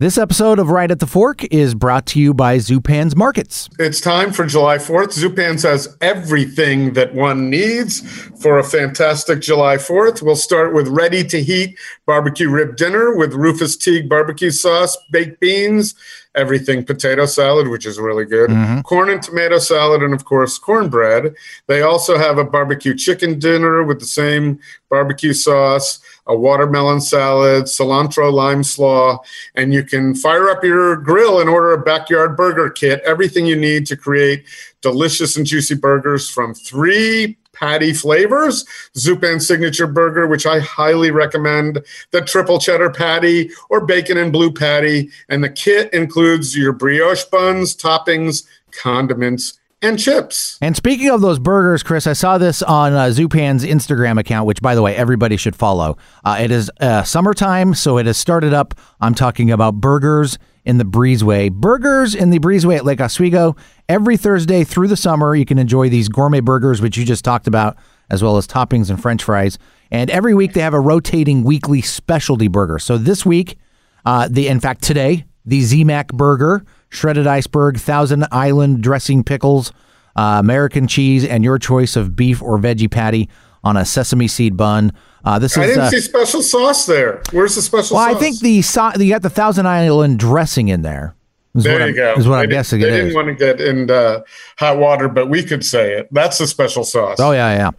[0.00, 3.68] This episode of Right at the Fork is brought to you by Zupan's Markets.
[3.78, 5.08] It's time for July 4th.
[5.08, 8.00] Zupan's has everything that one needs
[8.40, 10.22] for a fantastic July 4th.
[10.22, 15.38] We'll start with ready to heat barbecue rib dinner with Rufus Teague barbecue sauce, baked
[15.38, 15.94] beans,
[16.34, 18.80] everything potato salad, which is really good, mm-hmm.
[18.80, 21.34] corn and tomato salad, and of course, cornbread.
[21.66, 27.64] They also have a barbecue chicken dinner with the same barbecue sauce a watermelon salad,
[27.64, 29.18] cilantro lime slaw,
[29.54, 33.00] and you can fire up your grill and order a backyard burger kit.
[33.04, 34.44] Everything you need to create
[34.80, 38.64] delicious and juicy burgers from three patty flavors.
[38.96, 44.52] Zupan signature burger, which I highly recommend, the triple cheddar patty or bacon and blue
[44.52, 45.10] patty.
[45.28, 50.58] And the kit includes your brioche buns, toppings, condiments, and chips.
[50.60, 54.60] And speaking of those burgers, Chris, I saw this on uh, Zupan's Instagram account, which,
[54.60, 55.96] by the way, everybody should follow.
[56.24, 58.74] Uh, it is uh, summertime, so it has started up.
[59.00, 61.50] I'm talking about burgers in the Breezeway.
[61.52, 63.56] Burgers in the Breezeway at Lake Oswego.
[63.88, 67.46] Every Thursday through the summer, you can enjoy these gourmet burgers, which you just talked
[67.46, 67.76] about,
[68.10, 69.58] as well as toppings and french fries.
[69.90, 72.78] And every week, they have a rotating weekly specialty burger.
[72.78, 73.56] So this week,
[74.04, 79.72] uh, the in fact, today, the ZMAC burger shredded iceberg, Thousand Island dressing pickles,
[80.16, 83.28] uh, American cheese, and your choice of beef or veggie patty
[83.64, 84.92] on a sesame seed bun.
[85.24, 87.22] Uh, this I is, didn't uh, see special sauce there.
[87.32, 88.16] Where's the special well, sauce?
[88.16, 91.14] I think the so- you got the Thousand Island dressing in there.
[91.52, 92.14] There you go.
[92.14, 92.80] Is what they I'm guessing.
[92.80, 93.14] They didn't is.
[93.14, 94.20] want to get in uh,
[94.58, 96.08] hot water, but we could say it.
[96.12, 97.18] That's the special sauce.
[97.18, 97.70] Oh yeah, yeah.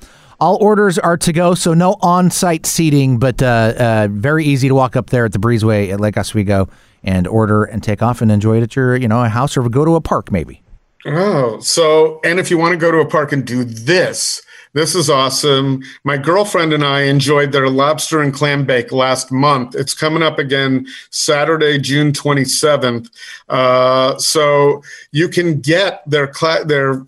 [0.42, 4.76] All orders are to go, so no on-site seating, but uh, uh, very easy to
[4.76, 6.68] walk up there at the Breezeway at Lake Oswego
[7.04, 9.68] and order and take off and enjoy it at your, you know, a house or
[9.70, 10.62] go to a park maybe.
[11.06, 14.42] Oh, so and if you want to go to a park and do this,
[14.74, 15.82] this is awesome.
[16.04, 19.76] My girlfriend and I enjoyed their lobster and clam bake last month.
[19.76, 23.10] It's coming up again Saturday, June 27th.
[23.50, 27.06] Uh, so you can get their cl- their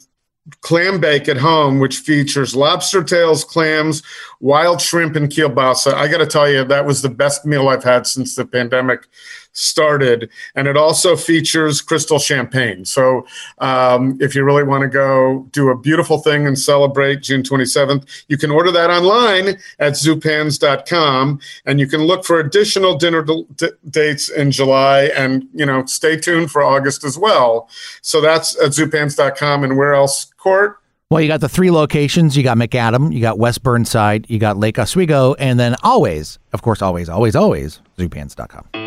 [0.60, 4.04] clam bake at home, which features lobster tails, clams,
[4.42, 5.94] wild shrimp, and kielbasa.
[5.94, 9.08] I got to tell you, that was the best meal I've had since the pandemic
[9.54, 10.30] started.
[10.56, 12.86] And it also features Cristal champagne.
[12.86, 13.26] So
[13.60, 18.26] um, if you really want to go do a beautiful thing and celebrate June 27th,
[18.28, 23.70] you can order that online at zupans.com and you can look for additional dinner d-
[23.90, 27.70] dates in July and, you know, stay tuned for August as well.
[28.02, 29.64] So that's at zupans.com.
[29.64, 30.78] And where else, Court?
[31.10, 32.36] Well, you got the three locations.
[32.36, 36.64] You got Macadam, you got West Burnside, you got Lake Oswego, and then always, of
[36.64, 38.83] course, always, always, always, zupans.com.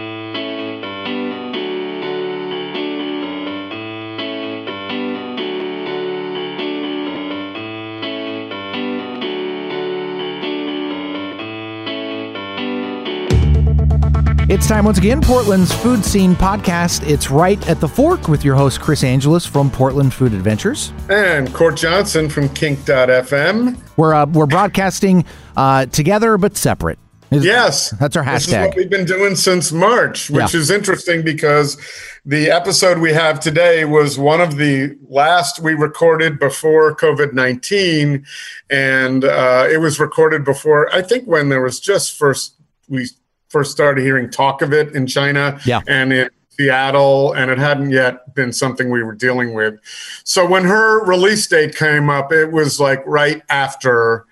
[14.48, 17.04] It's time once again, Portland's Food Scene Podcast.
[17.04, 20.92] It's right at the fork with your host, Chris Angelus from Portland Food Adventures.
[21.10, 23.76] And Court Johnson from Kink.fm.
[23.96, 25.24] We're, uh, we're broadcasting
[25.56, 27.00] uh, together but separate.
[27.32, 27.90] Is, yes.
[27.98, 28.34] That's our hashtag.
[28.34, 30.60] This is what we've been doing since March, which yeah.
[30.60, 31.76] is interesting because
[32.24, 38.24] the episode we have today was one of the last we recorded before COVID 19.
[38.70, 42.54] And uh, it was recorded before, I think, when there was just first,
[42.88, 43.08] we
[43.56, 45.80] first started hearing talk of it in China yeah.
[45.88, 49.80] and in Seattle, and it hadn't yet been something we were dealing with.
[50.24, 54.26] So when her release date came up, it was like right after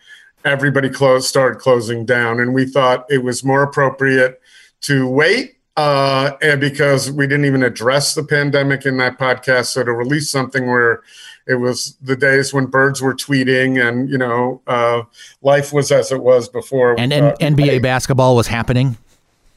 [0.44, 4.42] everybody closed, started closing down, and we thought it was more appropriate
[4.82, 9.66] to wait uh, and because we didn't even address the pandemic in that podcast.
[9.66, 11.02] So to release something where
[11.46, 15.02] it was the days when birds were tweeting and you know uh,
[15.42, 18.96] life was as it was before, and, and uh, NBA basketball was happening.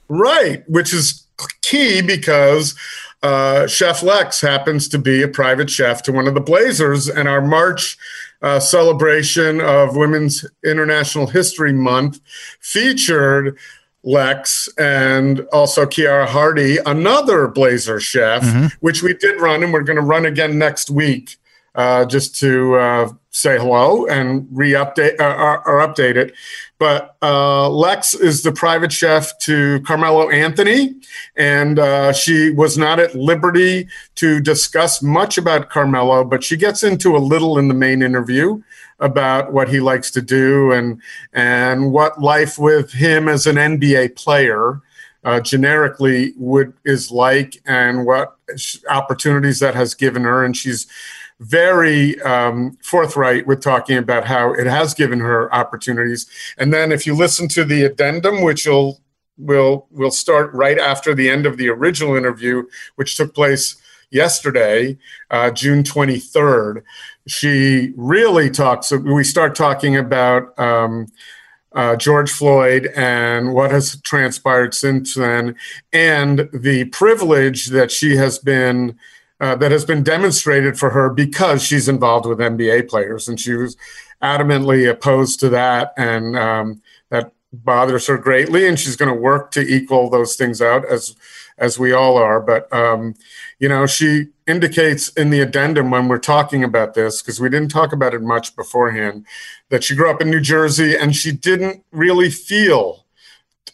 [0.10, 1.26] Right, which is
[1.62, 2.76] key because
[3.24, 7.28] uh, Chef Lex happens to be a private chef to one of the Blazers, and
[7.28, 7.98] our March
[8.42, 12.22] uh, celebration of Women's International History Month
[12.60, 13.58] featured
[14.04, 18.68] Lex and also Kiara Hardy, another Blazer chef, mm-hmm.
[18.80, 21.38] which we did run, and we're going to run again next week.
[21.76, 26.34] Uh, just to uh, say hello and re-update uh, or, or, update it.
[26.80, 30.96] But uh, Lex is the private chef to Carmelo Anthony,
[31.36, 36.84] and uh, she was not at liberty to discuss much about Carmelo, but she gets
[36.84, 38.62] into a little in the main interview
[39.00, 41.00] about what he likes to do and
[41.32, 44.82] and what life with him as an NBA player.
[45.24, 48.38] Uh, generically would is like and what
[48.90, 50.88] opportunities that has given her and she's
[51.40, 56.26] very um, forthright with talking about how it has given her opportunities.
[56.58, 59.02] And then if you listen to the addendum, which will
[59.38, 62.64] will will start right after the end of the original interview,
[62.96, 63.76] which took place
[64.10, 64.98] yesterday,
[65.30, 66.82] uh, June 23rd.
[67.28, 68.92] She really talks.
[68.92, 70.58] We start talking about.
[70.60, 71.08] Um,
[71.74, 75.56] uh, George Floyd and what has transpired since then,
[75.94, 78.98] and the privilege that she has been
[79.40, 83.54] uh, that has been demonstrated for her because she's involved with NBA players, and she
[83.54, 83.78] was
[84.22, 89.52] adamantly opposed to that, and um, that bothers her greatly, and she's going to work
[89.52, 91.16] to equal those things out as
[91.58, 92.40] as we all are.
[92.40, 93.16] But um,
[93.60, 97.70] you know, she indicates in the addendum when we're talking about this because we didn't
[97.70, 99.26] talk about it much beforehand
[99.70, 103.06] that she grew up in New Jersey and she didn't really feel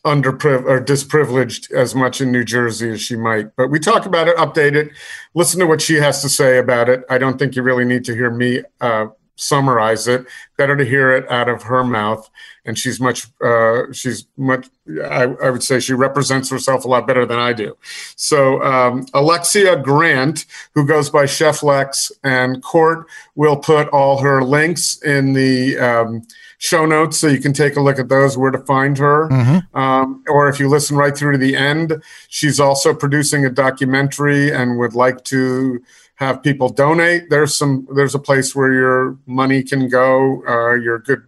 [0.05, 3.55] underprivileged or disprivileged as much in New Jersey as she might.
[3.55, 4.91] But we talk about it, update it,
[5.33, 7.03] listen to what she has to say about it.
[7.09, 9.07] I don't think you really need to hear me uh,
[9.43, 10.25] summarize it.
[10.57, 12.29] Better to hear it out of her mouth.
[12.65, 14.67] And she's much, uh, she's much,
[15.03, 17.75] I, I, would say she represents herself a lot better than I do.
[18.15, 23.05] So um, Alexia Grant, who goes by Chef Lex, and Court
[23.35, 26.25] will put all her links in the um,
[26.63, 29.27] show notes so you can take a look at those, where to find her.
[29.27, 29.77] Mm-hmm.
[29.77, 34.53] Um, or if you listen right through to the end, she's also producing a documentary
[34.53, 35.83] and would like to
[36.15, 37.29] have people donate.
[37.29, 41.23] There's some there's a place where your money can go, uh, your good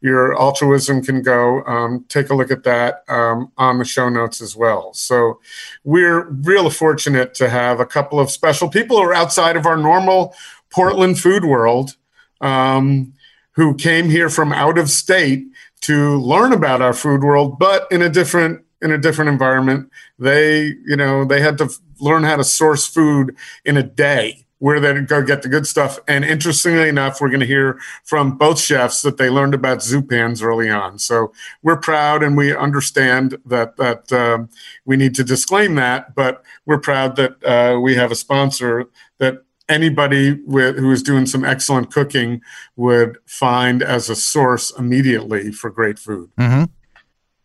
[0.00, 1.62] your altruism can go.
[1.64, 4.92] Um, take a look at that um, on the show notes as well.
[4.94, 5.40] So
[5.84, 9.76] we're real fortunate to have a couple of special people who are outside of our
[9.76, 10.34] normal
[10.70, 11.96] Portland food world
[12.40, 13.12] um,
[13.52, 15.46] who came here from out of state
[15.82, 19.90] to learn about our food world, but in a different in a different environment.
[20.18, 21.70] They, you know, they had to
[22.00, 25.98] learn how to source food in a day where they go get the good stuff.
[26.06, 30.40] And interestingly enough, we're going to hear from both chefs that they learned about Zupans
[30.40, 31.00] early on.
[31.00, 31.32] So
[31.62, 34.48] we're proud and we understand that that um,
[34.84, 38.84] we need to disclaim that, but we're proud that uh, we have a sponsor
[39.18, 42.40] that anybody with, who is doing some excellent cooking
[42.76, 46.30] would find as a source immediately for great food.
[46.38, 46.64] Mm-hmm.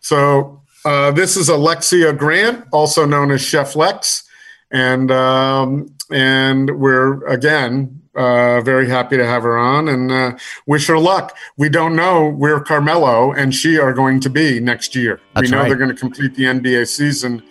[0.01, 4.23] So uh, this is Alexia Grant, also known as Chef Lex
[4.71, 10.87] and um, and we're again uh, very happy to have her on and uh, wish
[10.87, 11.35] her luck.
[11.57, 15.19] We don't know where Carmelo and she are going to be next year.
[15.35, 15.67] That's we know right.
[15.67, 17.43] they're going to complete the NBA season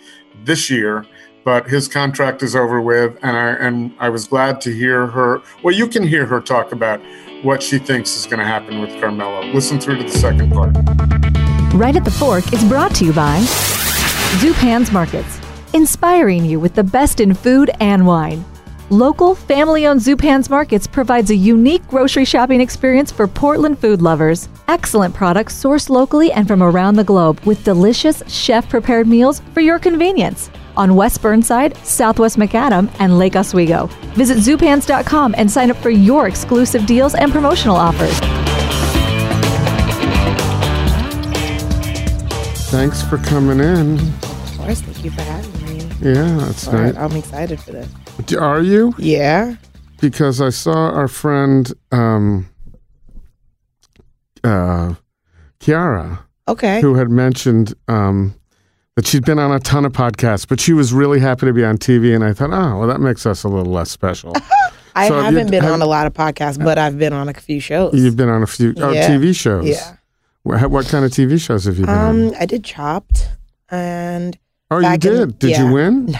[0.43, 1.05] this year,
[1.45, 5.43] but his contract is over with, and I and I was glad to hear her.
[5.63, 7.01] Well, you can hear her talk about
[7.43, 9.43] what she thinks is going to happen with Carmelo.
[9.53, 11.46] Listen through to the second part.
[11.77, 13.37] Right at the Fork is brought to you by
[14.39, 15.39] Zupan's Markets
[15.75, 18.43] inspiring you with the best in food and wine.
[18.89, 24.49] Local, family owned Zupan's Markets provides a unique grocery shopping experience for Portland food lovers.
[24.67, 29.61] Excellent products sourced locally and from around the globe with delicious, chef prepared meals for
[29.61, 30.49] your convenience.
[30.77, 33.85] On West Burnside, Southwest Macadam, and Lake Oswego.
[34.15, 38.19] Visit Zupans.com and sign up for your exclusive deals and promotional offers.
[42.69, 43.97] Thanks for coming in.
[43.97, 45.89] Of course, thank you for having me.
[46.01, 46.95] Yeah, that's nice.
[46.97, 47.89] I'm excited for this.
[48.35, 48.93] Are you?
[48.97, 49.55] Yeah.
[50.01, 52.49] Because I saw our friend um,
[54.43, 54.95] uh,
[55.61, 56.19] Kiara.
[56.49, 56.81] Okay.
[56.81, 58.35] Who had mentioned um,
[58.95, 61.63] that she'd been on a ton of podcasts, but she was really happy to be
[61.63, 62.13] on TV.
[62.13, 64.33] And I thought, oh, well, that makes us a little less special.
[64.95, 67.33] I so haven't been have, on a lot of podcasts, but I've been on a
[67.33, 67.93] few shows.
[67.93, 69.09] You've been on a few oh, yeah.
[69.09, 69.67] TV shows.
[69.67, 69.96] Yeah.
[70.47, 72.35] What, what, kind of TV shows have you been um, on?
[72.35, 73.29] I did Chopped
[73.69, 74.37] and
[74.69, 75.19] Oh, you did?
[75.19, 75.65] In, did yeah.
[75.65, 76.05] you win?
[76.07, 76.19] No.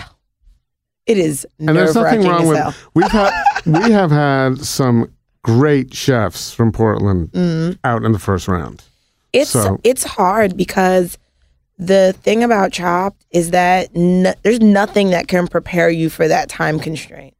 [1.06, 3.32] It is and there's nothing wrong with we've had
[3.66, 5.10] we have had some
[5.42, 7.80] great chefs from Portland mm.
[7.86, 8.84] out in the first round.
[9.32, 9.80] It's so.
[9.86, 11.18] it's hard because
[11.80, 16.78] the thing about Chopped is that there's nothing that can prepare you for that time
[16.80, 17.36] constraint.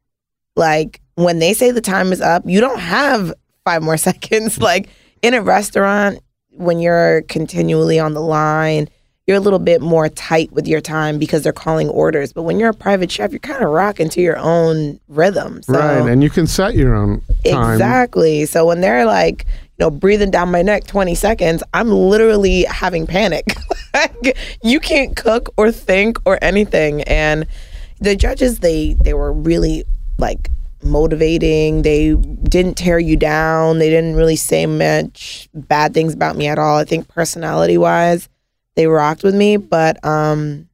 [0.56, 4.58] Like when they say the time is up, you don't have five more seconds.
[4.58, 4.88] Like
[5.20, 6.20] in a restaurant,
[6.58, 8.88] when you're continually on the line
[9.28, 12.32] you're a little bit more tight with your time because they're calling orders.
[12.32, 15.62] But when you're a private chef, you're kind of rocking to your own rhythm.
[15.64, 17.74] So, right, and you can set your own time.
[17.74, 18.46] Exactly.
[18.46, 19.44] So when they're like,
[19.76, 23.44] you know, breathing down my neck 20 seconds, I'm literally having panic.
[23.94, 27.02] like, you can't cook or think or anything.
[27.02, 27.46] And
[28.00, 29.84] the judges, they they were really
[30.16, 30.50] like
[30.82, 31.82] motivating.
[31.82, 33.78] They didn't tear you down.
[33.78, 36.78] They didn't really say much bad things about me at all.
[36.78, 38.28] I think personality wise
[38.78, 40.68] they rocked with me, but um,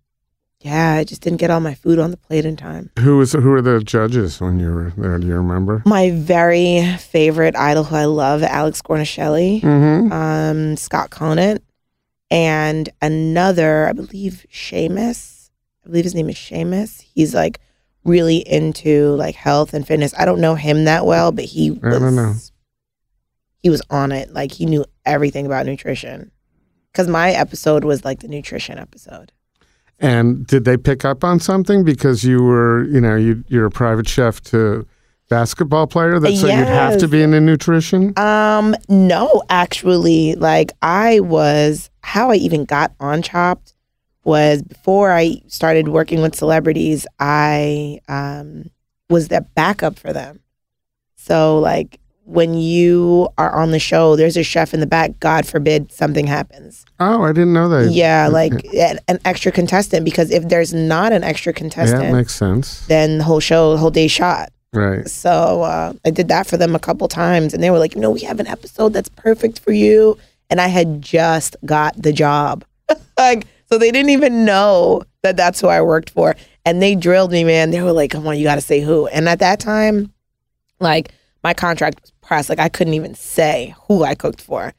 [0.60, 2.90] yeah, I just didn't get all my food on the plate in time.
[2.98, 5.18] Who was who were the judges when you were there?
[5.18, 5.82] Do you remember?
[5.86, 10.12] My very favorite idol, who I love, Alex Guarnaschelli, mm-hmm.
[10.12, 11.62] um, Scott Conant,
[12.30, 15.48] and another, I believe, Seamus.
[15.84, 17.00] I believe his name is Seamus.
[17.14, 17.58] He's like
[18.04, 20.14] really into like health and fitness.
[20.18, 22.34] I don't know him that well, but he was, I don't know.
[23.62, 24.32] He was on it.
[24.32, 26.30] Like he knew everything about nutrition.
[26.92, 29.32] Cause my episode was like the nutrition episode.
[29.98, 33.70] And did they pick up on something because you were, you know, you you're a
[33.70, 34.86] private chef to
[35.28, 37.10] basketball player that so you'd have to Yes.
[37.10, 38.16] be into nutrition?
[38.18, 43.73] Um, no, actually, like I was how I even got on Chopped
[44.24, 48.70] was before I started working with celebrities, I um
[49.10, 50.40] was the backup for them.
[51.16, 55.46] So like when you are on the show, there's a chef in the back, God
[55.46, 56.84] forbid something happens.
[56.98, 57.90] Oh, I didn't know that.
[57.92, 62.34] Yeah, like an, extra contestant because if there's not an extra Yeah, contestant, that makes
[62.34, 62.86] sense.
[62.86, 64.50] then the whole show, the whole day shot.
[64.72, 65.08] Right.
[65.08, 68.00] So uh, I did that for them a couple times, and they were like, "You
[68.00, 70.18] know, we have an episode that's perfect for you."
[70.50, 72.64] And I had just got the job,
[73.18, 77.32] like so they didn't even know that that's who I worked for, and they drilled
[77.32, 77.72] me, man.
[77.72, 80.12] They were like, "Come on, you got to say who." And at that time,
[80.78, 81.12] like
[81.42, 84.72] my contract was pressed, like I couldn't even say who I cooked for.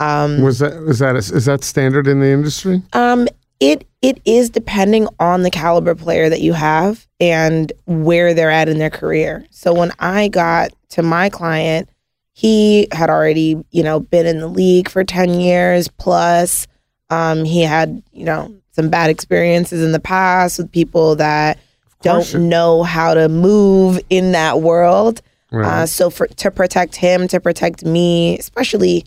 [0.00, 2.82] Um, Was that was that is that standard in the industry?
[2.92, 3.26] um,
[3.58, 8.68] it it is depending on the caliber player that you have and where they're at
[8.68, 9.46] in their career.
[9.50, 11.88] So when I got to my client,
[12.34, 16.66] he had already, you know, been in the league for 10 years plus.
[17.12, 21.58] Um, he had, you know, some bad experiences in the past with people that
[22.00, 25.20] don't know how to move in that world.
[25.50, 25.82] Right.
[25.82, 29.04] Uh, so for to protect him, to protect me, especially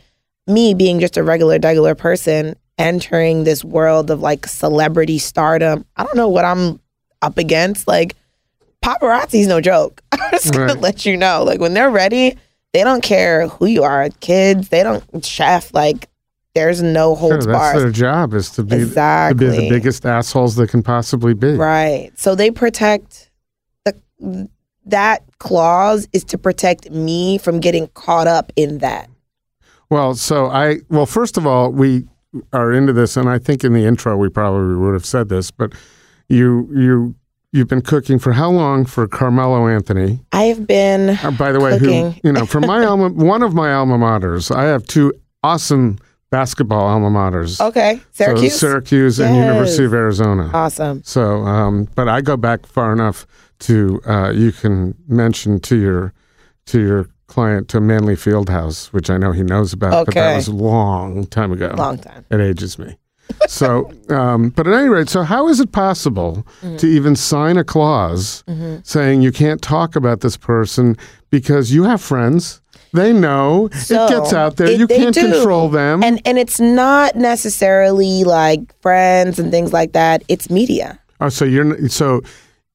[0.48, 6.04] me being just a regular, regular person entering this world of like celebrity stardom, I
[6.04, 6.80] don't know what I'm
[7.24, 7.88] up against.
[7.88, 8.16] Like
[8.84, 10.02] paparazzi's no joke.
[10.12, 10.80] I'm just gonna Right.
[10.82, 11.44] let you know.
[11.44, 12.38] Like when they're ready,
[12.74, 14.70] they don't care who you are, kids.
[14.70, 15.74] They don't chef.
[15.74, 16.08] Like
[16.56, 17.82] there's no Sure, holds that's bars.
[17.82, 19.48] their job is to be to be Exactly.
[19.50, 21.54] the biggest assholes they can possibly be.
[21.54, 22.12] Right.
[22.16, 23.30] So they protect
[23.86, 24.50] the
[24.88, 29.10] that clause is to protect me from getting caught up in that.
[29.90, 32.08] Well, so I well, first of all, we
[32.54, 35.52] are into this, and I think in the intro we probably would have said this,
[35.52, 35.74] but
[36.30, 37.16] you you
[37.52, 40.20] you've been cooking for how long for Carmelo Anthony?
[40.32, 42.12] I have been Uh, by the way, Cooking.
[42.14, 45.98] who you know from my alma one of my alma maters, I have two awesome
[46.32, 47.60] basketball alma maters.
[47.62, 48.02] okay.
[48.12, 48.60] So Syracuse.
[48.60, 50.50] Syracuse and University of Arizona.
[50.54, 51.04] awesome.
[51.04, 53.26] So, um, but I go back far enough
[53.60, 56.14] to uh, you can mention to your
[56.68, 60.48] to your client to Manley Fieldhouse, which I know he knows about, but that was
[60.48, 61.74] a long time ago.
[61.78, 62.26] Long time.
[62.30, 62.98] It ages me.
[63.48, 66.78] So, um, but at any rate, so how is it possible Mm-hmm.
[66.78, 68.44] to even sign a clause
[68.84, 70.96] saying you can't talk about this person
[71.32, 72.62] because you have friends?
[72.96, 74.68] They know So, it gets out there.
[74.68, 75.32] it- you can't do.
[75.32, 76.04] control them.
[76.04, 80.24] And and it's not necessarily like friends and things like that.
[80.28, 80.98] It's media.
[81.22, 82.22] Oh, so you're so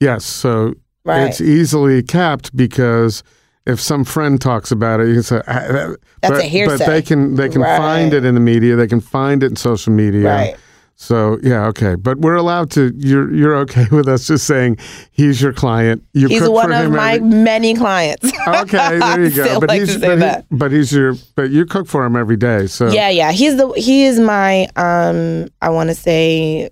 [0.00, 0.74] yes, so
[1.04, 1.28] Right.
[1.28, 3.22] it's easily capped because
[3.66, 7.02] if some friend talks about it, you can say "Ah, That's but, a But they
[7.02, 8.76] can they can find it in the media.
[8.76, 10.24] They can find it in social media.
[10.28, 10.54] Right.
[11.02, 12.92] So yeah, okay, but we're allowed to.
[12.94, 14.76] You're you're okay with us just saying
[15.10, 16.04] he's your client.
[16.12, 18.30] You He's one of my every- many clients.
[18.46, 19.60] Okay, there you go.
[19.60, 22.66] But like he's but, he- but he's your but you cook for him every day.
[22.66, 23.32] So yeah, yeah.
[23.32, 26.68] He's the he is my um I want to say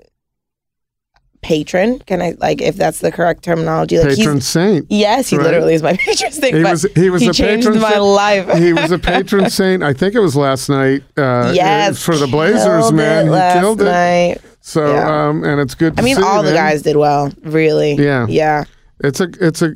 [1.42, 1.98] patron.
[2.00, 3.98] Can I like if that's the correct terminology?
[3.98, 4.86] Like patron he's saint.
[4.90, 5.44] yes, he right?
[5.44, 6.56] literally is my patron saint.
[6.56, 8.02] He was he was he a changed patron my saint.
[8.04, 8.58] life.
[8.58, 9.82] he was a patron saint.
[9.82, 11.02] I think it was last night.
[11.16, 13.26] Uh, yes, for the Blazers, man.
[13.26, 13.84] He killed it.
[13.84, 14.38] night.
[14.60, 15.28] So, Yeah.
[15.28, 15.96] um, and it's good.
[15.96, 16.56] To I mean, see, all the man.
[16.70, 17.32] guys did well.
[17.42, 17.94] Really.
[17.94, 18.26] Yeah.
[18.28, 18.64] Yeah.
[19.02, 19.72] It's a, it's a.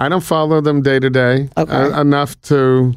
[0.00, 2.94] I don't follow them day to day uh, enough to,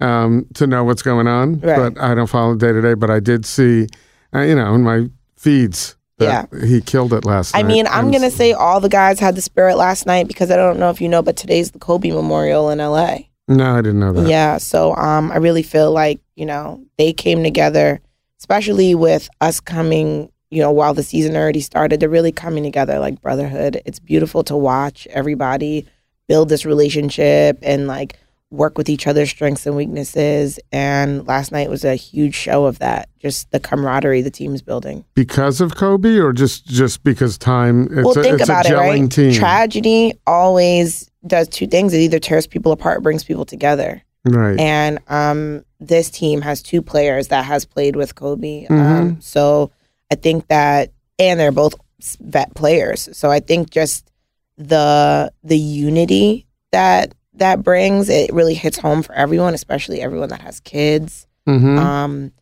[0.00, 1.58] um, to know what's going on.
[1.60, 1.92] Right.
[1.94, 2.94] But I don't follow day to day.
[2.94, 3.88] But I did see,
[4.34, 7.64] uh, you know, in my feeds that he killed it last I night.
[7.64, 10.56] I mean, I'm gonna say all the guys had the spirit last night because I
[10.56, 13.18] don't know if you know, but today's the Kobe Memorial in LA.
[13.48, 14.28] No, I didn't know that.
[14.28, 18.00] Yeah, so um, I really feel like you know they came together,
[18.38, 20.30] especially with us coming.
[20.50, 23.82] You know, while the season already started, they're really coming together like brotherhood.
[23.84, 25.86] It's beautiful to watch everybody
[26.28, 28.18] build this relationship and like
[28.50, 30.58] work with each other's strengths and weaknesses.
[30.72, 33.08] And last night was a huge show of that.
[33.18, 35.04] Just the camaraderie the team's building.
[35.14, 37.84] Because of Kobe, or just just because time?
[37.84, 39.10] It's well, a, think it's about a it, right?
[39.10, 39.32] team.
[39.32, 41.92] Tragedy always does two things.
[41.92, 44.02] It either tears people apart, or brings people together.
[44.24, 44.58] right.
[44.58, 48.64] And um, this team has two players that has played with Kobe.
[48.64, 48.74] Mm-hmm.
[48.74, 49.72] Um, so
[50.10, 51.74] I think that, and they're both
[52.20, 53.08] vet players.
[53.16, 54.10] So I think just
[54.56, 60.40] the the unity that that brings it really hits home for everyone, especially everyone that
[60.42, 61.26] has kids.
[61.46, 62.32] hmm Um,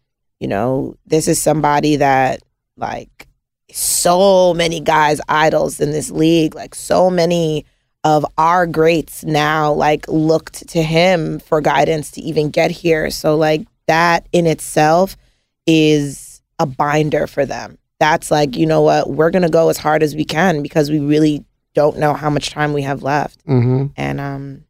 [0.41, 2.41] you know, this is somebody that
[2.77, 3.29] like
[3.71, 7.65] so many guys idols in this league, like so many
[8.05, 13.11] of our greats now like looked to him for guidance to even get here.
[13.11, 15.17] So like that in itself
[15.67, 17.79] is a binder for them.
[17.99, 20.99] That's like, you know what, we're gonna go as hard as we can because we
[20.99, 23.41] really don't know how much time we have left.
[23.47, 24.64] hmm And um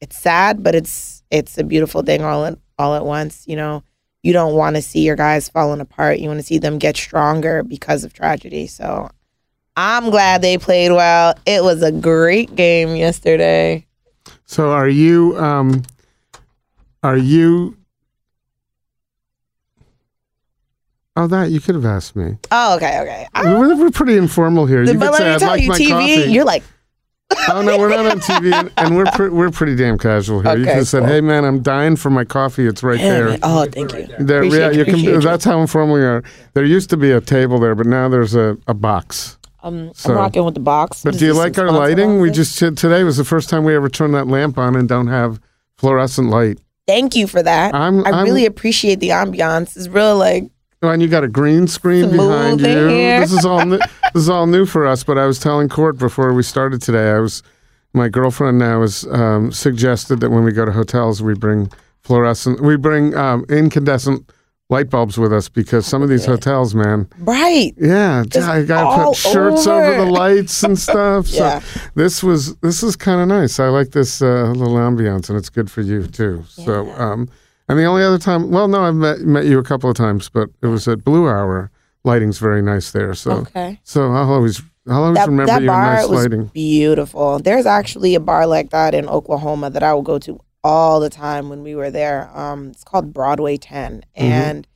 [0.00, 3.44] it's sad, but it's it's a beautiful thing all at all at once.
[3.46, 3.82] You know,
[4.22, 6.18] you don't want to see your guys falling apart.
[6.18, 8.66] You want to see them get stronger because of tragedy.
[8.66, 9.10] So
[9.76, 11.34] I'm glad they played well.
[11.46, 13.86] It was a great game yesterday.
[14.46, 15.82] So are you um
[17.02, 17.76] are you
[21.16, 22.38] Oh that you could have asked me.
[22.50, 23.26] Oh, okay, okay.
[23.42, 24.84] We're, we're pretty informal here.
[24.84, 26.32] You but let me tell like you, TV, coffee.
[26.32, 26.62] you're like,
[27.48, 30.56] oh no, we're not on TV, and, we're pre- we're pretty damn casual here.
[30.56, 31.04] you Okay, could have said.
[31.06, 32.66] "Hey man, I'm dying for my coffee.
[32.66, 34.06] It's right there." oh, thank you.
[34.18, 34.98] There, yeah, you, you can.
[34.98, 35.20] you.
[35.20, 36.22] That's how informal we are.
[36.54, 39.38] There used to be a table there, but now there's a, a box.
[39.62, 41.02] Um, So- I'm rocking with the box.
[41.02, 42.20] But This do you like our lighting?
[42.20, 45.08] We just today was the first time we ever turned that lamp on and don't
[45.08, 45.38] have
[45.76, 46.58] fluorescent light.
[46.86, 47.74] Thank you for that.
[47.74, 49.76] I'm- I I'm- really appreciate the ambiance.
[49.76, 50.50] It's real like
[50.82, 52.66] and you got a green screen Smooth behind you.
[52.88, 53.20] here.
[53.20, 53.78] This is all new.
[53.78, 55.04] this is all new for us.
[55.04, 57.10] But I was telling Court before we started today.
[57.10, 57.42] I was
[57.92, 61.70] my girlfriend now has um, suggested that when we go to hotels, we bring
[62.02, 64.30] fluorescent, we bring um, incandescent
[64.70, 67.72] light bulbs with us because some of these hotels, man, right.
[67.76, 69.84] yeah, Just I got to put shirts over.
[69.84, 70.04] over.
[70.04, 71.26] the lights and stuff.
[71.26, 71.60] So Yeah.
[71.96, 73.58] this was this is kind of nice.
[73.60, 76.44] I like this uh, little ambiance, and it's good for you too.
[76.48, 77.28] So, um,
[77.70, 80.28] and the only other time, well, no, I've met met you a couple of times,
[80.28, 81.70] but it was at Blue Hour.
[82.04, 83.14] Lighting's very nice there.
[83.14, 83.78] So, Okay.
[83.84, 86.46] so I'll always I'll always That, remember that your bar nice was lighting.
[86.46, 87.38] beautiful.
[87.38, 91.10] There's actually a bar like that in Oklahoma that I would go to all the
[91.10, 92.30] time when we were there.
[92.36, 94.24] Um, it's called Broadway 10, Mm-hmm.
[94.24, 94.66] and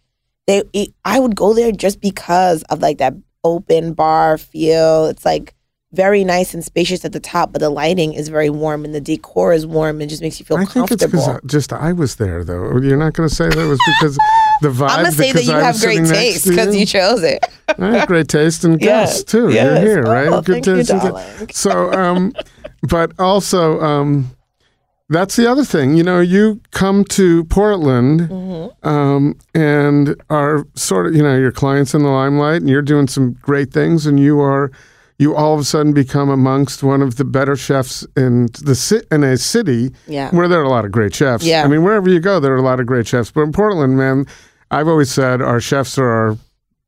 [0.46, 5.06] they it, I would go there just because of like that open bar feel.
[5.06, 5.53] It's like
[5.94, 9.00] very nice and spacious at the top, but the lighting is very warm and the
[9.00, 10.84] decor is warm and just makes you feel comfortable.
[10.84, 11.40] I think it's comfortable.
[11.40, 12.76] because just I was there though.
[12.78, 14.16] You're not going to say that it was because
[14.60, 14.90] the vibe.
[14.90, 17.44] I'm gonna say that you I have great taste because you chose it.
[17.78, 19.50] I have great taste and guests too.
[19.50, 19.82] yes.
[19.82, 20.28] You're here, right?
[20.28, 21.48] Oh, thank you, and darling.
[21.52, 22.32] So, um,
[22.82, 24.30] but also, um,
[25.08, 25.96] that's the other thing.
[25.96, 28.88] You know, you come to Portland, Mm-hmm.
[28.88, 33.06] um, and are sort of, you know, your clients in the limelight, and you're doing
[33.08, 34.70] some great things, and you are.
[35.18, 39.06] You all of a sudden become amongst one of the better chefs in the ci-
[39.14, 40.30] in a city Yeah.
[40.30, 41.44] where there are a lot of great chefs.
[41.44, 41.62] Yeah.
[41.64, 43.30] I mean, wherever you go, there are a lot of great chefs.
[43.30, 44.26] But in Portland, man,
[44.72, 46.36] I've always said our chefs are our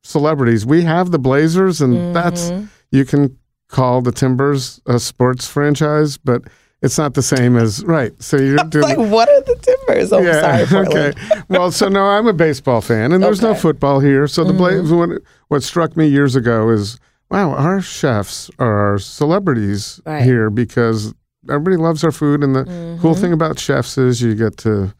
[0.02, 0.66] celebrities.
[0.66, 2.64] We have the Blazers, and that's Mm-hmm.
[2.90, 3.36] you can
[3.68, 6.42] call the Timbers a sports franchise, but
[6.82, 8.12] it's not the same as right.
[8.22, 8.82] So you're doing.
[8.84, 10.12] like, what are the timbers?
[10.12, 11.14] Oh, sorry, Portland.
[11.16, 11.40] okay.
[11.48, 13.56] Well, so no, I'm a baseball fan, and there's no Okay.
[13.58, 13.62] Mm-hmm.
[13.68, 14.26] football here.
[14.26, 14.92] So the Blazers.
[14.92, 15.10] What,
[15.48, 16.98] what struck me years ago is,
[17.30, 20.22] wow, our chefs are our celebrities Right.
[20.22, 21.14] here because
[21.48, 22.64] everybody loves our food, and the
[23.00, 23.20] cool Mm-hmm.
[23.20, 24.92] thing about chefs is you get to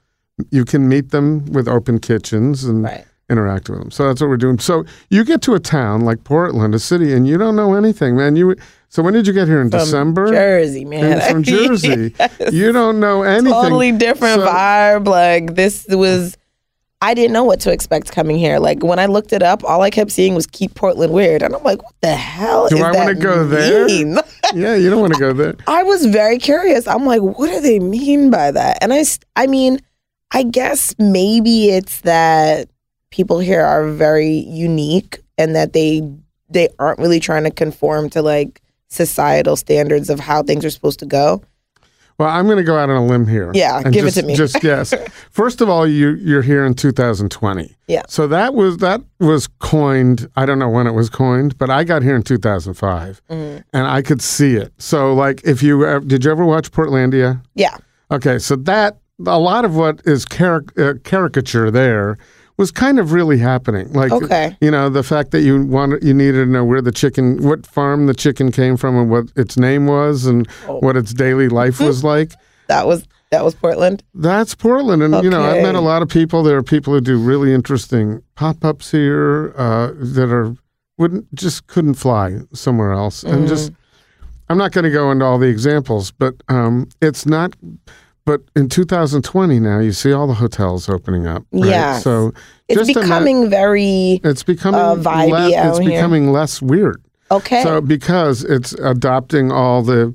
[0.50, 3.06] you can meet them with open kitchens and Right.
[3.30, 3.90] interact with them.
[3.90, 4.58] So that's what we're doing.
[4.58, 8.14] So you get to a town like Portland, a city, and you don't know anything,
[8.16, 8.36] man.
[8.36, 8.54] You
[8.90, 10.26] so when did you get here in From December?
[10.30, 11.20] Jersey, man.
[11.32, 12.14] From Jersey,
[12.52, 13.52] you don't know anything.
[13.52, 15.06] totally different So- vibe.
[15.08, 16.36] Like this was,
[17.02, 18.58] I didn't know what to expect coming here.
[18.58, 21.54] Like when I looked it up, all I kept seeing was "keep Portland weird," and
[21.54, 23.86] I'm like, "What the hell Do I wanna go there?
[24.54, 25.56] Yeah, you don't want to go there.
[25.66, 26.86] I was very curious.
[26.86, 29.04] I'm like, "What do they mean by that?" And I,
[29.34, 29.80] I mean,
[30.30, 32.68] I guess maybe it's that
[33.10, 36.08] people here are very unique and that they
[36.48, 41.00] they aren't really trying to conform to like societal standards of how things are supposed
[41.00, 41.42] to go.
[42.18, 43.50] Well, I'm going to go out on a limb here.
[43.54, 44.34] Yeah, and give it just, to me.
[44.36, 44.94] Just guess.
[45.30, 47.76] First of all, you you're here in 2020.
[47.88, 48.02] Yeah.
[48.08, 50.28] So that was that was coined.
[50.34, 53.60] I don't know when it was coined, but I got here in 2005, Mm-hmm.
[53.76, 54.72] and I could see it.
[54.78, 57.42] So, like, if you uh, did you ever watch Portlandia?
[57.54, 57.76] Yeah.
[58.10, 62.16] Okay, so that a lot of what is caric- uh, caricature there
[62.58, 63.92] was kind of really happening.
[63.92, 64.56] Like, Okay.
[64.60, 67.66] you know, the fact that you wanted, you needed to know where the chicken, what
[67.66, 70.78] farm the chicken came from, and what its name was, and Oh.
[70.80, 72.32] what its daily life was like.
[72.68, 74.02] That was that was Portland.
[74.14, 76.42] That's Portland, and you know, I've met a lot of people.
[76.42, 80.54] There are people who do really interesting pop-ups here uh, that are
[80.96, 83.72] wouldn't just couldn't fly somewhere else, and just
[84.48, 87.54] I'm not going to go into all the examples, but um, it's not.
[88.26, 91.44] But in 2020 now, you see all the hotels opening up.
[91.52, 91.66] Right?
[91.68, 92.02] Yes.
[92.02, 92.32] so
[92.68, 95.90] It's just ima- becoming very it's becoming uh, vibey le- it's here.
[95.90, 97.00] becoming less weird.
[97.30, 97.62] okay.
[97.62, 100.12] So because it's adopting all the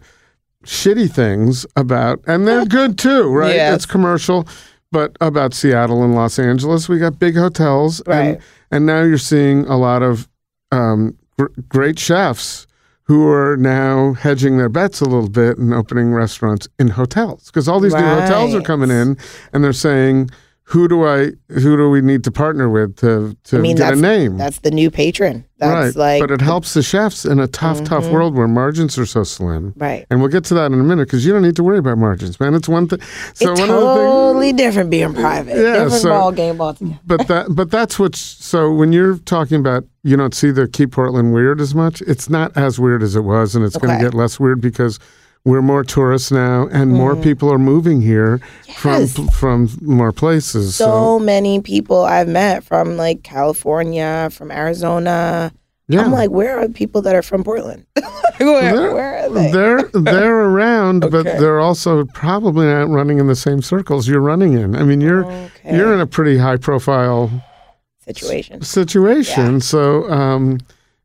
[0.66, 3.56] shitty things about, and they're good too, right?
[3.56, 3.76] Yes.
[3.78, 4.46] It's commercial,
[4.92, 8.22] but about Seattle and Los Angeles, we got big hotels, Right.
[8.36, 8.40] and
[8.74, 10.28] and now you're seeing a lot of
[10.74, 12.68] um, gr- great chefs
[13.12, 17.68] who are now hedging their bets a little bit and opening restaurants in hotels because
[17.68, 19.18] all these new hotels are coming in,
[19.52, 20.30] and they're saying,
[20.66, 21.32] "Who do I?
[21.50, 24.60] Who do we need to partner with to to I mean, get a name?" that's
[24.60, 25.44] the new patron.
[25.58, 28.12] That's right, like but it helps the chefs in a tough, tough Mhm.
[28.14, 29.74] world where margins are so slim.
[29.78, 30.06] right.
[30.10, 31.98] And we'll get to that in a minute because you don't need to worry about
[31.98, 32.56] margins, man.
[32.56, 33.00] It's one thing.
[33.34, 35.56] So it's one of the things, totally different being private.
[35.58, 37.00] Yeah, different so- ball game altogether.
[37.06, 40.92] but that but that's what's so when you're talking about you don't see the keep
[40.94, 42.02] Portland weird as much.
[42.08, 44.98] It's not as weird as it was, and it's going to get less weird because
[45.44, 48.86] we're more tourists now, and more people are moving here Mm.
[48.86, 49.14] Yes.
[49.14, 50.76] from from more places.
[50.76, 55.52] So, So many people I've met from like California, from Arizona.
[55.88, 57.86] yeah, I'm like, where are the people that are from Portland?
[58.38, 59.52] where, They're- where are they?
[59.52, 64.54] They're they're around, but they're also probably not running in the same circles you're running
[64.54, 64.76] in.
[64.76, 65.76] I mean, you're Okay.
[65.76, 67.30] you're in a pretty high profile
[68.06, 68.62] situation.
[68.62, 69.62] situation.
[69.62, 70.60] So, um,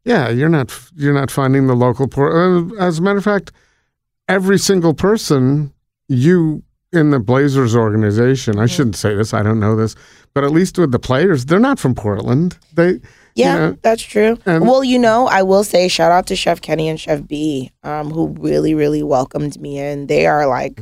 [0.05, 2.33] yeah, you're not you're not finding the local port.
[2.35, 3.51] Uh, as a matter of fact,
[4.29, 5.73] every single person
[6.09, 6.63] you
[6.93, 8.59] in the Blazers organization.
[8.59, 9.95] I shouldn't say this, I don't know this,
[10.35, 12.57] but at least with the players, they're not from Portland.
[12.75, 13.01] They
[13.35, 14.39] Yeah, know, that's true.
[14.47, 17.71] and- well, you know, I will say shout out to Chef Kenny and Chef B,
[17.83, 20.07] um, who really, really welcomed me in.
[20.07, 20.81] They are like,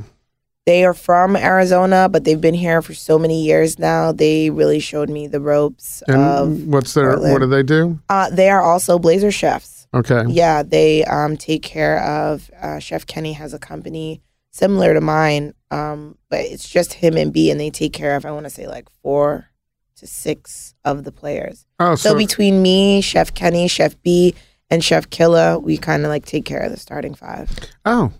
[0.66, 4.12] they are from Arizona, but they've been here for so many years now.
[4.12, 6.66] They really showed me the ropes and of.
[6.66, 7.32] what's their Portland.
[7.32, 7.98] what do they do?
[8.08, 9.73] Uh, they are also Blazer chefs.
[9.94, 10.24] Okay.
[10.28, 12.50] Yeah, they um, take care of.
[12.60, 17.32] Uh, Chef Kenny has a company similar to mine, um, but it's just him and
[17.32, 18.26] B, and they take care of.
[18.26, 19.50] I want to say like four
[19.96, 21.66] to six of the players.
[21.78, 24.34] Oh, So, so, between me, Chef Kenny, Chef B,
[24.70, 27.50] and Chef Killa, we kind of like take care of the starting five.
[27.84, 28.12] oh.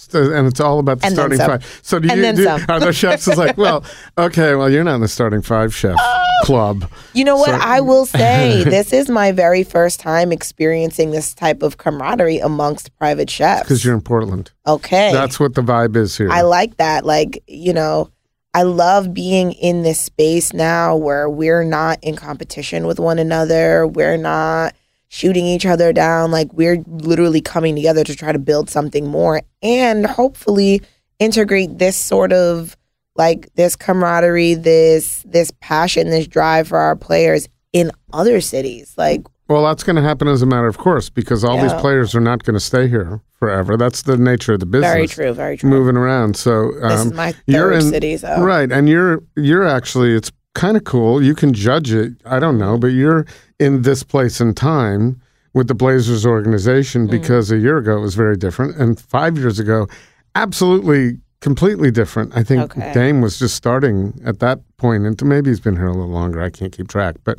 [0.00, 1.50] So- and it's all about the And starting some.
[1.50, 1.80] five.
[1.82, 2.64] So do And you do, some.
[2.68, 3.84] are the chefs is like, well,
[4.18, 6.24] okay, well, you're not in the starting five chef oh.
[6.44, 6.88] club.
[7.12, 7.50] You know what?
[7.50, 12.38] So- I will say this is my very first time experiencing this type of camaraderie
[12.38, 13.64] amongst private chefs.
[13.64, 14.52] Because you're in Portland.
[14.66, 15.12] okay.
[15.12, 16.30] That's what the vibe is here.
[16.30, 17.04] I like that.
[17.04, 18.10] Like, you know,
[18.54, 23.86] I love being in this space now where we're not in competition with one another.
[23.86, 24.74] We're not
[25.08, 26.30] shooting each other down.
[26.30, 30.82] Like, we're literally coming together to try to build something more and hopefully
[31.18, 32.76] integrate this sort of
[33.16, 38.94] like this camaraderie, this this passion, this drive for our players in other cities.
[38.96, 42.14] Like, Well, that's going to happen as a matter of course because all these players
[42.14, 43.76] are not going to stay here forever.
[43.76, 44.92] That's the nature of the business.
[44.92, 45.68] very true, very true.
[45.68, 46.36] Moving around.
[46.36, 50.14] So this um, is my you're third in- city, so right, and you're you're actually
[50.14, 51.22] it's kind of cool.
[51.22, 52.12] You can judge it.
[52.26, 53.24] I don't know, but you're
[53.58, 55.20] in this place and time
[55.54, 57.10] with the Blazers organization Mm.
[57.10, 59.86] because a year ago it was very different, and five years ago,
[60.34, 62.36] absolutely completely different.
[62.36, 62.92] I think Okay.
[62.92, 66.42] Dame was just starting at that point, and maybe he's been here a little longer.
[66.42, 67.38] I can't keep track, but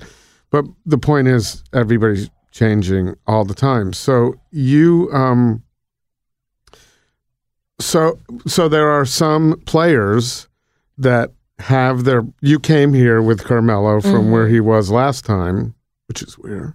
[0.52, 3.94] but the point is everybody's changing all the time.
[3.94, 5.62] So you um
[7.80, 10.48] so so there are some players
[10.98, 14.32] that have their you came here with Carmelo from Mhm.
[14.32, 15.76] where he was last time,
[16.08, 16.74] which is weird.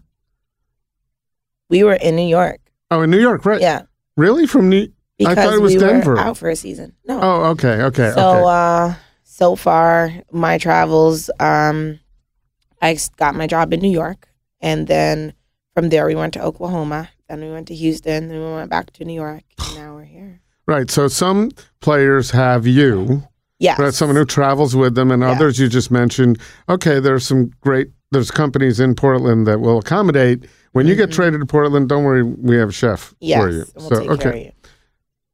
[1.71, 2.61] we were in New York.
[2.91, 3.61] Oh, in New York, right?
[3.61, 3.83] Yeah.
[4.17, 4.47] Really?
[4.47, 4.89] From New
[5.27, 6.13] I thought it was we Denver.
[6.13, 6.93] were out for a season.
[7.07, 7.19] No.
[7.21, 8.45] Oh, okay, okay, so okay.
[8.47, 11.99] uh so far my travels um
[12.83, 14.29] I got my job in New York
[14.61, 15.33] and then
[15.75, 18.93] from there we went to Oklahoma, then we went to Houston, then we went back
[18.93, 20.41] to New York, and now we're here.
[20.67, 20.91] right.
[20.91, 23.23] So some players have you,
[23.65, 23.79] Yes.
[23.79, 23.95] right?
[23.95, 25.31] Someone who travels with them, and Yeah.
[25.33, 26.39] others you just mentioned.
[26.69, 27.89] Okay, there's some great.
[28.11, 30.45] There's companies in Portland that will accommodate.
[30.73, 31.15] When you get Mhm.
[31.15, 33.65] traded to Portland, don't worry, we have a chef yes, for you.
[33.77, 34.53] We'll so okay,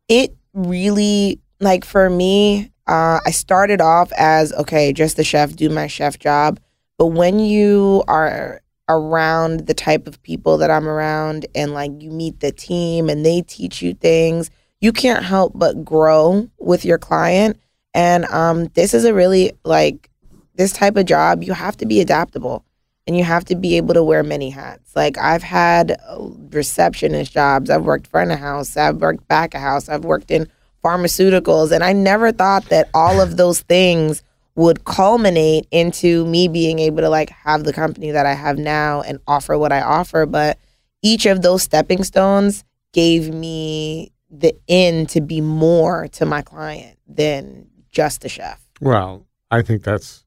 [0.08, 0.16] you.
[0.22, 5.68] It really like for me, uh, I started off as okay, just the chef, do
[5.68, 6.58] my chef job.
[6.98, 12.10] But when you are around the type of people that I'm around and like you
[12.10, 16.98] meet the team and they teach you things, you can't help but grow with your
[16.98, 17.56] client.
[17.94, 20.10] And um, this is a really like
[20.54, 22.64] this type of job, you have to be adaptable
[23.06, 24.94] and you have to be able to wear many hats.
[24.94, 29.60] Like I've had uh, receptionist jobs, I've worked front of house, I've worked back of
[29.60, 30.48] house, I've worked in
[30.84, 34.22] pharmaceuticals, and I never thought that all of those things
[34.54, 39.00] would culminate into me being able to like have the company that I have now
[39.00, 40.26] and offer what I offer.
[40.26, 40.58] But
[41.02, 46.98] each of those stepping stones gave me the in to be more to my client
[47.08, 48.60] than just a chef.
[48.80, 50.24] Well, I think that's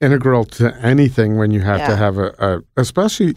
[0.00, 3.34] integral to anything when you have to have a, a especially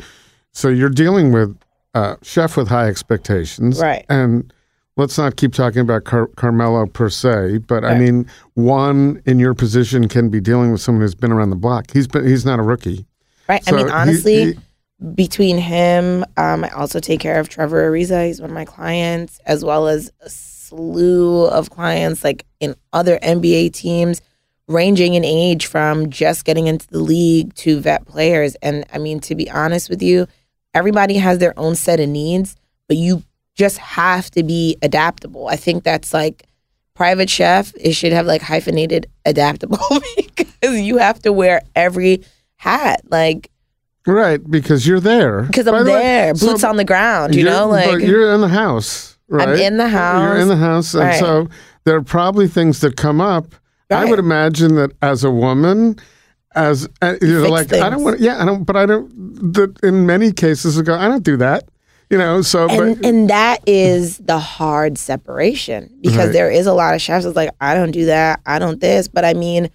[0.52, 1.58] so you're dealing with
[1.94, 3.80] a chef with high expectations.
[3.80, 4.06] Right.
[4.10, 4.52] And
[4.98, 9.54] let's not keep talking about Car- Carmelo per se, but I mean, one in your
[9.54, 11.92] position can be dealing with someone who's been around the block.
[11.94, 13.06] He's been he's not a rookie.
[13.48, 13.62] Right.
[13.68, 14.60] I So mean, he- honestly, he-
[15.16, 18.28] between him, um, I also take care of Trevor Ariza.
[18.28, 20.30] He's one of my clients, as well as a
[20.70, 24.22] slew of clients like in other NBA teams,
[24.68, 28.56] ranging in age from just getting into the league to vet players.
[28.62, 30.28] And I mean, to be honest with you,
[30.74, 32.56] everybody has their own set of needs,
[32.88, 33.24] but you
[33.56, 35.48] just have to be adaptable.
[35.48, 36.46] I think that's like
[36.94, 37.74] private chef.
[37.80, 39.80] It should have like hyphenated adaptable
[40.36, 42.24] because you have to wear every
[42.58, 43.02] hat.
[43.10, 43.50] Like,
[44.06, 45.44] right because you're there.
[45.44, 47.36] because I'm the way, there, so boots on the ground.
[47.36, 49.48] You you're- know, but like you're in the house, right?
[49.50, 50.22] I'm in the house.
[50.24, 51.20] You're in the house, and Right.
[51.20, 51.48] so
[51.86, 53.56] there are probably things that come up.
[53.92, 55.96] I would imagine that as a woman,
[56.54, 58.04] as uh, you know, fix like I don't things.
[58.04, 59.54] want, yeah, I don't, but I don't.
[59.54, 61.64] That in many cases, I go, I don't do that.
[62.12, 66.74] You know, so and but and that is the hard separation because there is a
[66.74, 69.70] lot of chefs that's like I don't do that, I don't this, but I mean,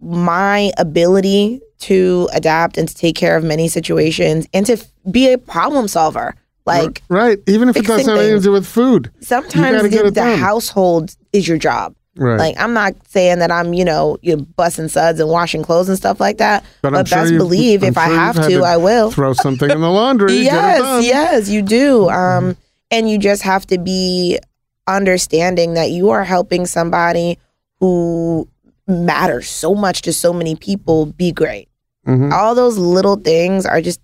[0.00, 5.30] my ability to adapt and to take care of many situations and to f- be
[5.32, 6.34] a problem solver,
[6.66, 10.36] like right, even if it doesn't have anything to do with food, sometimes the, the
[10.36, 11.94] household is your job.
[12.16, 12.38] right?
[12.38, 15.88] Like I'm not saying that I'm, you know, you know, busting suds and washing clothes
[15.88, 16.64] and stuff like that.
[16.82, 18.76] But, I'm sure best you've- believe I'm if I sure you've have had to, I
[18.78, 19.10] will.
[19.10, 20.32] throw something in the laundry.
[20.38, 22.08] yes, yes, you do.
[22.10, 22.56] Um,
[22.90, 24.38] and you just have to be
[24.86, 27.38] understanding that you are helping somebody
[27.80, 28.48] who
[28.88, 31.68] matters so much to so many people be great.
[32.06, 32.32] Mhm.
[32.32, 34.00] All those little things are just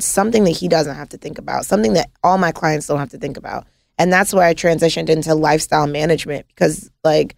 [0.00, 3.10] something that he doesn't have to think about, something that all my clients don't have
[3.10, 3.66] to think about.
[3.98, 7.36] And that's why I transitioned into lifestyle management because, like,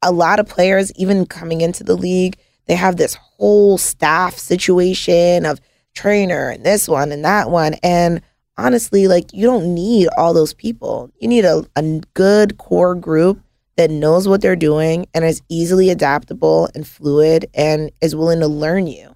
[0.00, 5.44] a lot of players, even coming into the league, they have this whole staff situation
[5.44, 5.60] of
[5.94, 7.74] trainer and this one and that one.
[7.82, 8.22] And
[8.56, 11.10] honestly, like, you don't need all those people.
[11.20, 13.40] You need a, a good core group
[13.76, 18.48] that knows what they're doing and is easily adaptable and fluid and is willing to
[18.48, 19.11] learn you.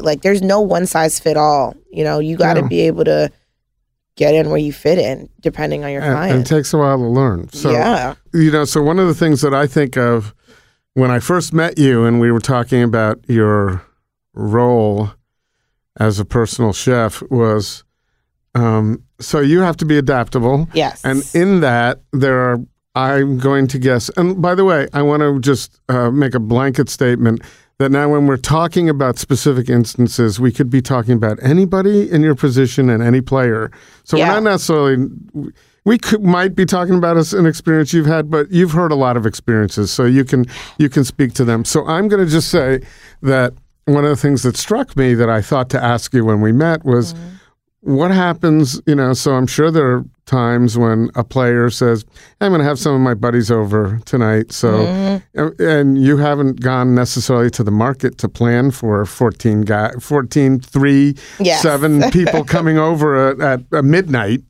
[0.00, 1.74] Like, there's no one size fit all.
[1.92, 2.68] You know, you got to No.
[2.68, 3.30] be able to
[4.16, 6.96] get in where you fit in, depending on your And, and it takes a while
[6.98, 7.48] to learn.
[7.52, 8.14] So yeah.
[8.32, 10.34] you know, so one of the things that I think of
[10.94, 13.82] when I first met you and we were talking about your
[14.32, 15.10] role
[16.00, 17.84] as a personal chef was
[18.54, 20.66] um, so you have to be adaptable.
[20.72, 21.04] Yes.
[21.04, 22.58] And in that, there are,
[22.94, 26.40] I'm going to guess, and by the way, I want to just uh, make a
[26.40, 27.42] blanket statement
[27.78, 32.22] that now when we're talking about specific instances, we could be talking about anybody in
[32.22, 33.70] your position and any player.
[34.04, 34.28] So Yeah.
[34.28, 35.08] we're not necessarily,
[35.84, 39.16] we could, might be talking about an experience you've had, but you've heard a lot
[39.16, 40.46] of experiences, so you can
[40.78, 41.64] you can speak to them.
[41.64, 42.80] So I'm going to just say
[43.22, 43.52] that
[43.84, 46.52] one of the things that struck me that I thought to ask you when we
[46.52, 47.94] met was mm-hmm.
[47.94, 50.04] what happens, you know, so I'm sure there are
[50.36, 52.04] times when a player says,
[52.40, 54.52] I'm going to have some of my buddies over tonight.
[54.52, 54.66] So,
[55.36, 55.62] Mm-hmm.
[55.62, 61.16] and you haven't gone necessarily to the market to plan for 14 guy, 14, 3,
[61.40, 61.62] Yes.
[61.62, 64.42] 7 people coming over at, at, midnight.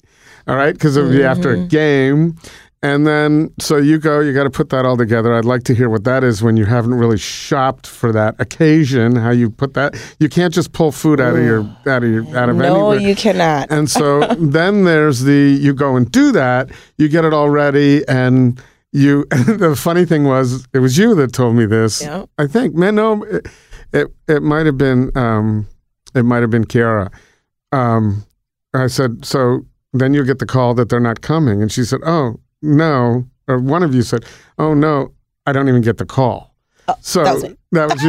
[0.49, 0.73] All right.
[0.73, 1.65] Because it would be after Mm-hmm.
[1.65, 2.37] a game.
[2.83, 5.35] And then, so you go, you got to put that all together.
[5.35, 9.17] I'd like to hear what that is when you haven't really shopped for that occasion,
[9.17, 9.97] how you put that.
[10.21, 13.09] You can't just pull food out of your, out of your, out of no, anywhere.
[13.09, 13.69] you cannot.
[13.71, 18.07] And so then there's the you go and do that, you get it all ready,
[18.09, 18.63] and
[18.93, 19.25] you.
[19.31, 22.03] the funny thing was, it was you that told me this.
[22.03, 22.27] Yeah.
[22.39, 23.49] I think, man, no, it
[23.93, 25.67] it, it might have been um,
[26.15, 27.11] it might have been Kiara.
[27.73, 28.25] Um,
[28.75, 32.01] I said, so then you get the call that they're not coming, and she said,
[32.05, 34.25] oh no, or one of you said,
[34.59, 35.13] oh no,
[35.47, 36.53] I don't even get the call.
[37.01, 37.57] So Oh, that was me.
[37.73, 38.09] that was you.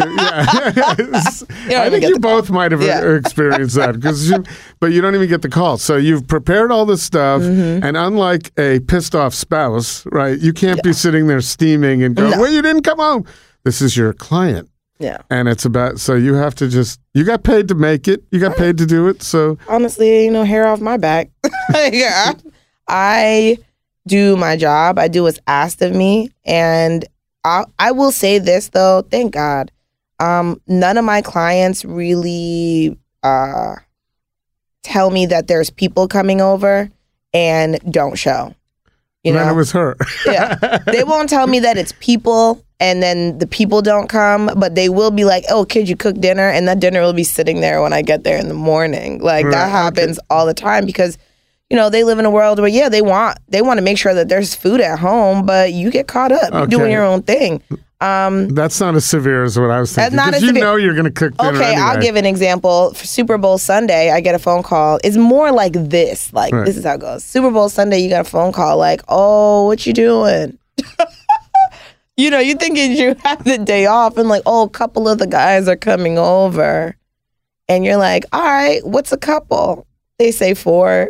[1.72, 2.42] Yeah, don't I think you the call.
[2.42, 3.16] both might have Yeah.
[3.16, 4.44] experienced that because you,
[4.80, 5.78] but you don't even get the call.
[5.78, 7.84] So you've prepared all this stuff, Mm-hmm.
[7.84, 10.38] and unlike a pissed off spouse, right?
[10.40, 12.40] You can't be sitting there steaming and going, No.
[12.42, 13.26] "Well, you didn't come home."
[13.64, 15.18] This is your client, Yeah.
[15.32, 18.40] and it's about so you have to just you got paid to make it, you
[18.40, 19.24] got paid to do it.
[19.24, 21.30] So honestly, you know, hair off my back.
[21.92, 22.34] yeah,
[22.88, 23.58] I
[24.08, 24.98] do my job.
[24.98, 27.06] I do what's asked of me, and
[27.44, 29.04] I, I will say this though.
[29.10, 29.72] Thank God,
[30.20, 33.76] um, none of my clients really uh,
[34.84, 36.90] tell me that there's people coming over
[37.34, 38.56] and don't show.
[39.24, 39.98] You know, it was her.
[40.26, 40.80] yeah.
[40.86, 44.88] They won't tell me that it's people and then the people don't come, but they
[44.88, 46.48] will be like, oh, kid, you cook dinner?
[46.48, 49.20] And that dinner will be sitting there when I get there in the morning.
[49.20, 49.72] Like Right, that okay.
[49.72, 51.18] happens all the time because,
[51.70, 53.98] you know, they live in a world where, yeah, they want they want to make
[53.98, 56.54] sure that there's food at home, but you get caught up.
[56.54, 57.62] You're doing your own thing.
[58.00, 60.12] Um, That's not as severe as what I was saying.
[60.12, 60.32] That's thinking.
[60.32, 60.64] not as you severe.
[60.64, 62.94] know you're going to cook dinner Okay, I'll give an example.
[62.94, 65.00] For Super Bowl Sunday, I get a phone call.
[65.04, 66.32] It's more like this.
[66.32, 66.64] Like Right.
[66.66, 67.24] this is how it goes.
[67.24, 70.60] Super Bowl Sunday, you got a phone call like, "Oh, what you doing?"
[72.18, 75.18] you know, you thinking you have the day off, and like, "Oh, a couple of
[75.18, 76.96] the guys are coming over,"
[77.68, 79.88] and you're like, "All right, what's a couple?"
[80.20, 81.08] They say four.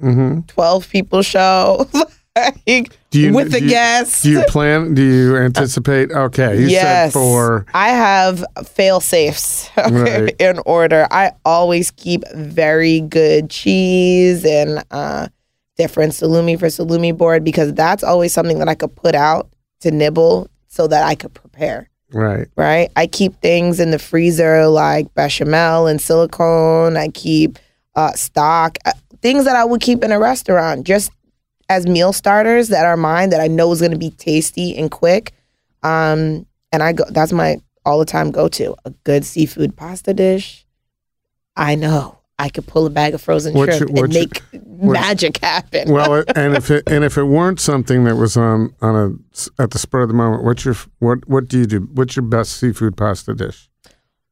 [0.00, 1.88] Hmm 12 people show.
[2.36, 4.22] Like, Do you- with the you- guests.
[4.24, 4.92] Do you plan?
[4.94, 6.10] Do you anticipate?
[6.10, 7.12] Okay, you yes.
[7.12, 7.64] said four.
[7.72, 10.34] I have fail safes Right.
[10.40, 11.06] in order.
[11.12, 15.28] I always keep very good cheese and uh,
[15.76, 19.48] different salumi for salumi board because that's always something that I could put out
[19.82, 21.88] to nibble so that I could prepare.
[22.12, 22.48] Right.
[22.56, 22.90] Right.
[22.96, 26.96] I keep things in the freezer like bechamel and silicone.
[26.96, 27.60] I keep
[27.94, 28.90] uh, stock, uh,
[29.24, 31.10] things that I would keep in a restaurant just
[31.70, 34.90] as meal starters that are mine that I know is going to be tasty and
[34.90, 35.32] quick.
[35.82, 37.56] Um, and I go, that's my
[37.86, 40.66] all the time go to a good seafood pasta dish.
[41.56, 44.42] I know I could pull a bag of frozen What's shrimp your- and your- make
[44.82, 45.90] magic happen.
[45.90, 48.94] Well, and if it and if it weren't something that was on on
[49.58, 51.88] a at the spur of the moment, what's your what what do you do?
[51.94, 53.70] What's your best seafood pasta dish?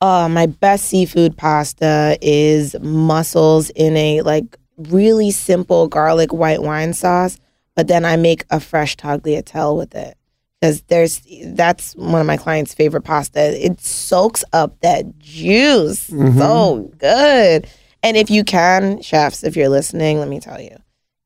[0.02, 4.58] Uh, my best seafood pasta is mussels in a like
[4.90, 7.38] really simple garlic white wine sauce,
[7.74, 10.16] but then I make a fresh tagliatelle with it
[10.60, 13.64] because there's that's one of my clients' favorite pasta.
[13.64, 17.68] It soaks up that juice so good.
[18.04, 20.76] And if you can, chefs, if you're listening, let me tell you,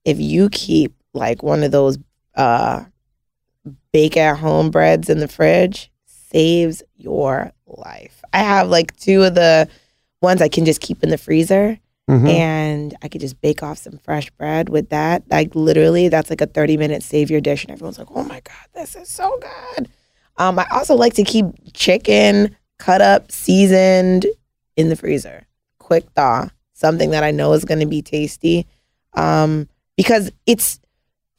[0.04, 1.98] if you keep like one of those
[2.34, 2.84] uh,
[3.92, 8.22] bake at home breads in the fridge, saves your life.
[8.32, 9.68] I have like two of the
[10.20, 12.28] ones I can just keep in the freezer Mhm.
[12.28, 15.24] and I could just bake off some fresh bread with that.
[15.28, 17.64] Like literally, that's like a 30 minute savior dish.
[17.64, 19.38] And everyone's like, oh my God, this is so
[19.76, 19.88] good.
[20.36, 24.26] Um, I also like to keep chicken cut up, seasoned
[24.76, 25.46] in the freezer.
[25.80, 28.66] Quick thaw, something that I know is going to be tasty.
[29.14, 30.78] Um, because it's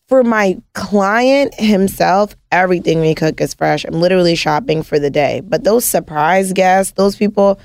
[0.09, 3.85] for my client himself, everything we cook is fresh.
[3.85, 5.41] I'm literally shopping for the day.
[5.45, 7.59] But those surprise guests, those people,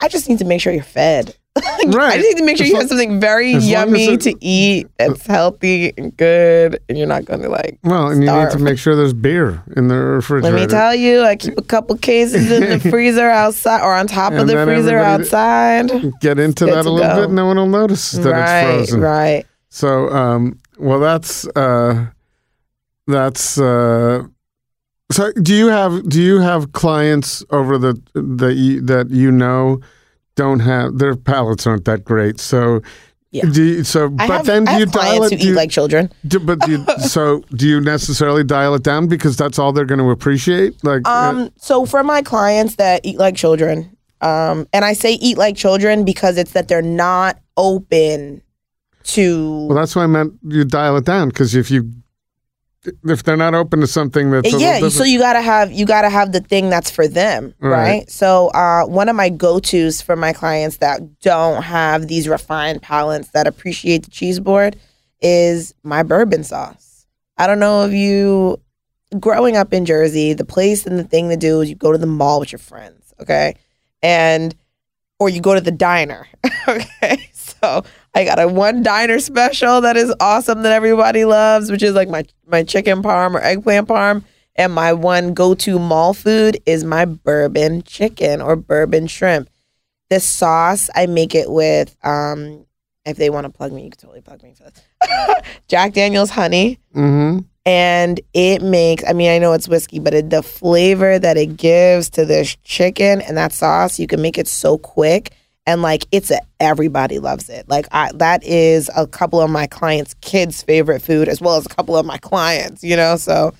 [0.00, 1.36] I just need to make sure you're fed.
[1.62, 2.16] I Right.
[2.20, 4.34] just need to make sure As you have something very as long as yummy to
[4.40, 7.78] eat that's healthy and good, and you're not going to like.
[7.84, 10.56] Well, and you need to make sure there's beer in the refrigerator.
[10.56, 14.08] Let me tell you, I keep a couple cases in the freezer outside or on
[14.08, 15.90] top of the freezer outside.
[16.20, 17.22] Get into that a little go.
[17.22, 17.30] bit.
[17.30, 19.00] No one will notice that right, it's frozen.
[19.00, 19.46] right.
[19.68, 22.06] So, um, well, that's uh,
[23.06, 23.58] that's.
[23.58, 24.24] Uh,
[25.12, 29.80] so, do you have do you have clients over the that you, that you know
[30.36, 32.40] don't have their palates aren't that great?
[32.40, 32.82] So,
[33.30, 33.44] Yeah.
[33.50, 35.32] do you, so but have, then do you dial it?
[35.32, 36.10] who do eat you- like children.
[36.26, 39.84] do- but do you, so do you necessarily dial it down because that's all they're
[39.84, 40.82] going to appreciate?
[40.84, 45.14] Like, uh, Um, so for my clients that eat like children, um, and I say
[45.14, 48.40] eat like children because it's that they're not open
[49.04, 49.66] to.
[49.68, 51.92] well, that's why I meant you dial it down because if you
[53.04, 56.08] if they're not open to something that's a yeah, so you gotta have you gotta
[56.08, 57.70] have the thing that's for them, right?
[57.70, 58.10] Right.
[58.10, 62.82] So uh, one of my go tos for my clients that don't have these refined
[62.82, 64.76] palates that appreciate the cheese board
[65.20, 67.06] is my bourbon sauce.
[67.36, 68.60] I don't know if you
[69.18, 71.98] growing up in Jersey, the place and the thing to do is you go to
[71.98, 73.56] the mall with your friends, okay,
[74.02, 74.54] and
[75.18, 76.26] or you go to the diner,
[76.68, 77.28] okay.
[77.32, 81.94] So I got a one diner special that is awesome that everybody loves, which is
[81.94, 84.24] like my my chicken parm or eggplant parm.
[84.56, 89.50] And my one go to mall food is my bourbon chicken or bourbon shrimp.
[90.10, 91.96] The sauce I make it with.
[92.04, 92.64] Um,
[93.04, 95.42] if they want to plug me, you can totally plug me for this.
[95.68, 97.44] Jack Daniel's honey, Mhm.
[97.66, 99.02] and it makes.
[99.06, 102.56] I mean, I know it's whiskey, but it, the flavor that it gives to this
[102.62, 105.32] chicken and that sauce, you can make it so quick
[105.66, 107.68] and like it's a everybody loves it.
[107.68, 111.66] Like I, that is a couple of my clients' kids' favorite food, as well as
[111.66, 112.84] a couple of my clients.
[112.84, 113.54] You know, so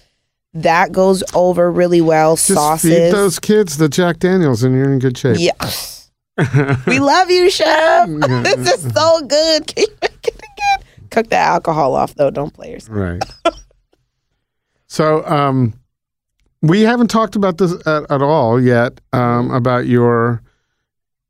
[0.54, 2.36] that goes over really well.
[2.36, 5.36] Just Sauces, feed those kids the Jack Daniels, and you're in good shape.
[5.38, 5.70] yeah.
[6.86, 8.08] we love you, chef.
[8.42, 9.66] this is so good.
[9.74, 11.08] Keep making it again.
[11.10, 12.30] Cook the alcohol off though.
[12.30, 12.96] Don't play yourself.
[12.96, 13.22] Right.
[14.88, 15.74] so, um,
[16.60, 20.42] we haven't talked about this at, at all yet um, about your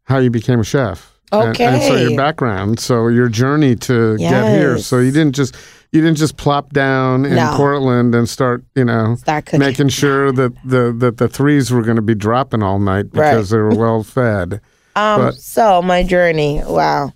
[0.05, 1.11] how you became a chef.
[1.33, 4.79] And, and so your background, so your journey to get here.
[4.79, 5.57] So you didn't just
[5.91, 7.55] you didn't just plop down in No.
[7.57, 11.97] Portland and start, you know, Start making sure that the that the threes were going
[11.97, 14.61] to be dropping all night because they were well fed.
[14.97, 17.13] Um, But- so my journey, wow.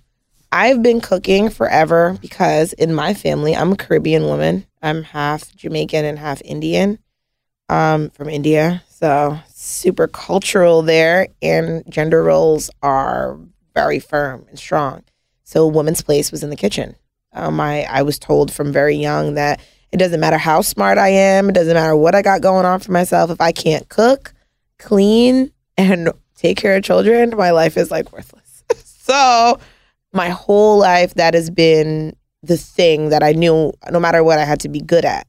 [0.51, 4.65] I've been cooking forever because in my family, I'm a Caribbean woman.
[4.81, 6.99] I'm half Jamaican and half Indian.
[7.69, 8.83] um, from India.
[8.89, 9.39] So
[9.69, 13.37] super cultural there, and gender roles are
[13.73, 15.03] very firm and strong.
[15.43, 16.95] So woman's place was in the kitchen.
[17.33, 19.61] Um, I, I was told from very young that
[19.91, 22.79] it doesn't matter how smart I am, it doesn't matter what I got going on
[22.79, 23.31] for myself.
[23.31, 24.33] If I can't cook,
[24.77, 28.63] clean, and take care of children, my life is like worthless.
[28.83, 29.59] so
[30.13, 34.45] my whole life, that has been the thing that I knew no matter what I
[34.45, 35.27] had to be good at.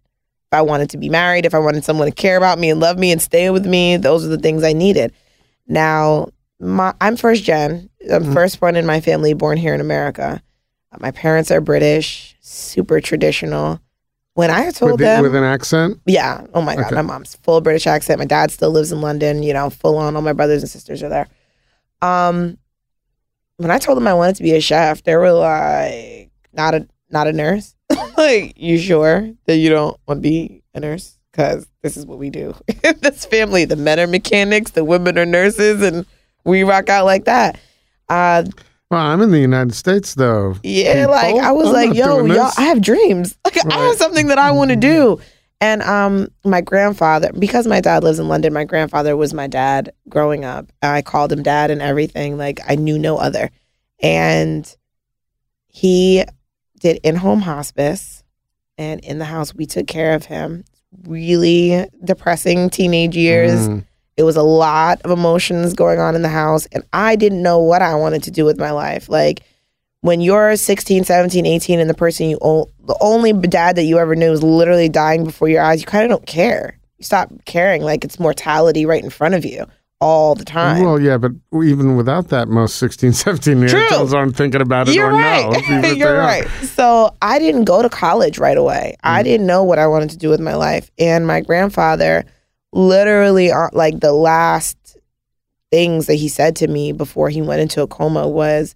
[0.53, 2.81] If I wanted to be married, if I wanted someone to care about me and
[2.81, 5.13] love me and stay with me, those are the things I needed.
[5.69, 7.89] Now, my, I'm first gen.
[8.11, 8.33] I'm Mm-hmm.
[8.33, 10.43] first one in my family born here in America.
[10.99, 13.79] My parents are British, super traditional.
[14.35, 16.01] When I told With, the- them, with an accent?
[16.07, 16.45] yeah.
[16.53, 16.87] Oh my God.
[16.87, 16.97] Okay.
[16.97, 18.19] My mom's full British accent.
[18.19, 20.17] My dad still lives in London, you know, full on.
[20.17, 21.29] All my brothers and sisters are there.
[22.03, 22.59] Um,
[23.59, 26.89] when I told them I wanted to be a chef, they were like, not a
[27.11, 27.75] not a nurse.
[28.17, 31.17] like, you sure that you don't want to be a nurse?
[31.33, 32.55] Because this is what we do
[32.85, 33.65] in this family.
[33.65, 36.05] The men are mechanics, the women are nurses, and
[36.45, 37.59] we rock out like that.
[38.09, 38.45] Uh,
[38.91, 40.57] Well, I'm in the United States, though.
[40.65, 41.13] yeah, people.
[41.13, 42.51] like I was I'm like, yo, y'all.
[42.59, 43.37] I have dreams.
[43.45, 45.21] Like I have something that I want to do.
[45.61, 49.93] And um, my grandfather, because my dad lives in London, my grandfather was my dad
[50.09, 50.73] growing up.
[50.83, 52.39] I called him dad and everything.
[52.39, 53.51] Like I knew no other.
[54.03, 54.75] And
[55.69, 56.25] he
[56.81, 58.25] did in-home hospice,
[58.77, 60.65] and in the house we took care of him.
[61.07, 63.85] Really depressing teenage years Mm.
[64.17, 67.61] it was a lot of emotions going on in the house and i didn't know
[67.61, 69.43] what i wanted to do with my life like
[70.01, 73.99] when you're 16 17 18 and the person you o- the only dad that you
[73.99, 77.31] ever knew is literally dying before your eyes you kind of don't care you stop
[77.47, 79.65] caring like it's mortality right in front of you
[80.01, 81.33] all the time Well, yeah, but
[81.63, 85.97] even without that, most 16, 17 year olds aren't thinking about it You're or right.
[85.97, 86.49] You're right.
[86.63, 88.97] So I didn't go to college right away.
[89.05, 89.11] Mm.
[89.11, 90.91] I didn't know what I wanted to do with my life.
[90.99, 92.25] And my grandfather,
[92.73, 94.77] literally, uh, like the last
[95.71, 98.75] things that he said to me before he went into a coma was,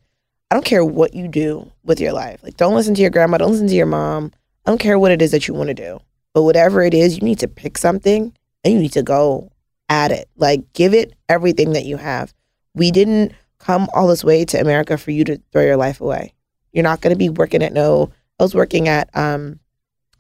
[0.51, 2.43] I don't care what you do with your life.
[2.43, 4.31] Like, don't listen to your grandma, don't listen to your mom.
[4.65, 6.01] I don't care what it is that you want to do.
[6.33, 9.51] But whatever it is, you need to pick something and you need to go
[9.89, 10.29] at it.
[10.37, 12.33] Like, give it everything that you have.
[12.75, 16.35] We didn't come all this way to America for you to throw your life away.
[16.73, 18.11] You're not going to be working at no.
[18.39, 19.61] I was working at um,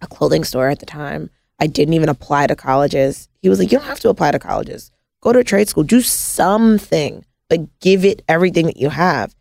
[0.01, 1.31] a clothing store at the time.
[1.61, 3.29] I didn't even apply to colleges.
[3.43, 4.91] He was like, "You don't have to apply to colleges.
[5.21, 5.83] Go to trade school.
[5.83, 7.25] Do something.
[7.51, 9.35] Like, give it everything that you have."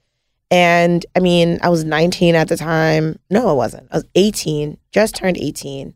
[0.49, 3.19] And I mean, I was 19 at the time.
[3.29, 3.87] No, I wasn't.
[3.91, 4.77] I was 18.
[4.91, 5.93] Just turned 18,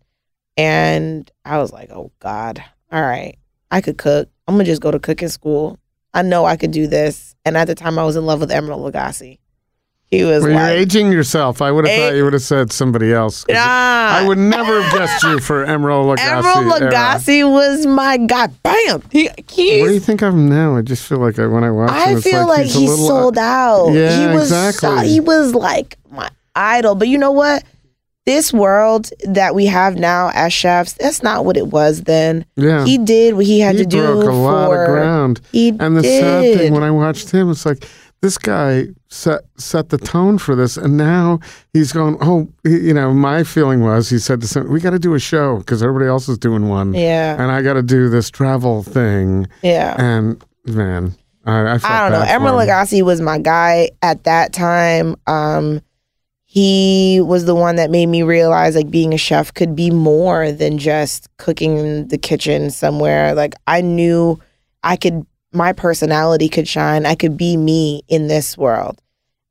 [0.55, 3.37] and I was like, "Oh God, all right,
[3.71, 4.29] I could cook.
[4.47, 5.77] I'm gonna just go to cooking school.
[6.13, 8.49] I know I could do this." And at the time, I was in love with
[8.49, 9.37] Emeril Lagasse.
[10.09, 11.61] He was Well, you're like, aging yourself.
[11.61, 13.43] I would have thought you would have said somebody else.
[13.49, 13.57] Nah.
[13.57, 16.41] I would never have guessed you for Emeril Lagasse.
[16.43, 16.91] Emeril era.
[16.91, 18.53] Lagasse was my god.
[18.63, 19.03] Bam.
[19.11, 20.77] He, he's, What do you think of him now?
[20.77, 22.79] I just feel like I, when I watch him, I it's feel like, he's a
[22.79, 23.87] he little, uh, sold out.
[23.91, 24.89] Yeah, he was exactly.
[24.89, 26.95] so- he was like my idol.
[26.95, 27.65] But you know what?
[28.27, 32.45] This world that we have now as chefs, that's not what it was then.
[32.57, 32.83] Yeah.
[32.83, 35.39] He did what he had he to do broke a lot of ground.
[35.53, 36.21] He And the did.
[36.21, 37.87] sad thing when I watched him, it's like
[38.21, 41.39] this guy set set the tone for this, and now
[41.71, 42.17] he's going.
[42.19, 45.19] Oh, you know, my feeling was he said to some, "We got to do a
[45.19, 48.83] show because everybody else is doing one, yeah, and I got to do this travel
[48.83, 49.95] thing." yeah.
[49.97, 51.15] And man,
[51.45, 52.49] I, I, I don't know.
[52.49, 55.15] for Lagasse was my guy at that time.
[55.27, 55.79] Um,
[56.57, 60.51] he was the one that made me realize like being a chef could be more
[60.51, 63.35] than just cooking in the kitchen somewhere.
[63.35, 64.39] Like I knew
[64.81, 67.05] I could, my personality could shine.
[67.05, 68.99] I could be me in this world.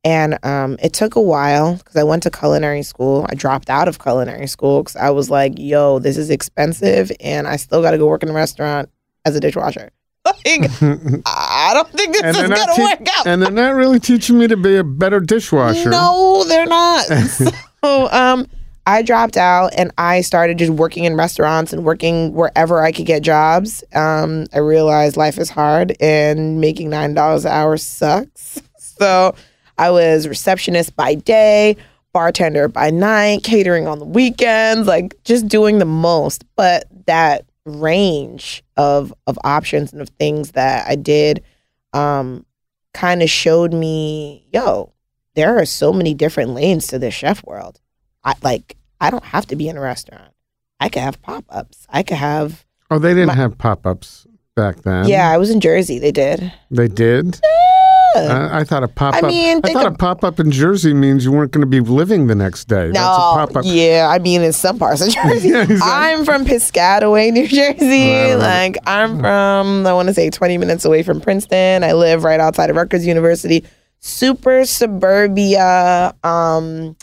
[0.02, 3.24] And um, it took a while because I went to culinary school.
[3.28, 7.46] I dropped out of culinary school because I was like, yo, this is expensive and
[7.46, 8.90] I still got to go work in a restaurant
[9.24, 9.92] as a dishwasher.
[10.26, 10.70] Like,
[11.26, 13.26] I don't think this And is gonna te- work out.
[13.26, 15.90] and they're not really teaching me to be a better dishwasher.
[15.90, 17.04] No, they're not.
[17.84, 18.46] so um
[18.88, 23.06] I dropped out and I started just working in restaurants and working wherever I could
[23.06, 23.82] get jobs.
[23.94, 28.60] Um, I realized life is hard and making nine dollars an hour sucks.
[28.78, 29.34] So
[29.78, 31.76] I was receptionist by day,
[32.12, 36.44] bartender by night, catering on the weekends, like just doing the most.
[36.54, 41.42] But that range of of options and of things that I did
[41.92, 42.46] um
[42.94, 44.92] kind of showed me, yo,
[45.34, 47.80] there are so many different lanes to this chef world.
[48.24, 50.32] I like I don't have to be in a restaurant.
[50.80, 51.86] I could have pop ups.
[51.90, 55.08] I could have Oh, they didn't My- have pop ups back then.
[55.08, 55.28] yeah.
[55.30, 55.98] I was in Jersey.
[55.98, 56.52] They did.
[56.70, 57.40] they did.
[58.16, 59.24] I, I thought a pop up.
[59.24, 61.80] I mean, I thought a pop up in Jersey means you weren't going to be
[61.80, 62.90] living the next day.
[62.90, 65.48] That's a No, yeah, I mean in some parts of Jersey.
[65.48, 65.80] Yeah, exactly.
[65.82, 68.10] I'm from Piscataway, New Jersey.
[68.12, 68.34] Right.
[68.34, 71.84] Like I'm from, I want to say 20 minutes away from Princeton.
[71.84, 73.64] I live right outside of Rutgers University.
[74.00, 76.96] Super suburbia, um,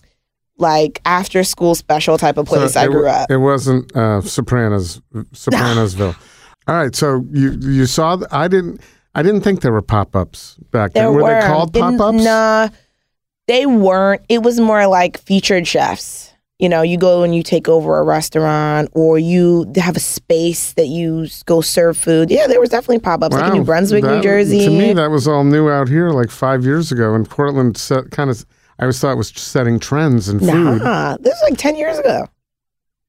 [0.58, 3.30] like after school special type of place I grew up.
[3.30, 5.02] It wasn't uh, Sopranos,
[5.34, 6.16] Sopranosville.
[6.68, 8.18] All right, so you you saw.
[8.32, 8.80] I didn't.
[9.16, 11.14] I didn't think there were pop ups back then.
[11.14, 12.24] Were, were they called pop ups?
[12.24, 12.70] Nah,
[13.48, 14.22] they weren't.
[14.30, 16.32] It was more like featured chefs.
[16.60, 20.74] You know, you go and you take over a restaurant, or you have a space
[20.74, 22.32] that you go serve food.
[22.32, 24.60] Yeah, there was definitely pop ups like in New Brunswick, New Jersey.
[24.66, 27.16] To me, that was all new out here, like five years ago.
[27.16, 28.46] And Portland set kind of.
[28.80, 30.82] I always thought it was setting trends in food.
[30.82, 32.28] Nah, this was like ten years ago.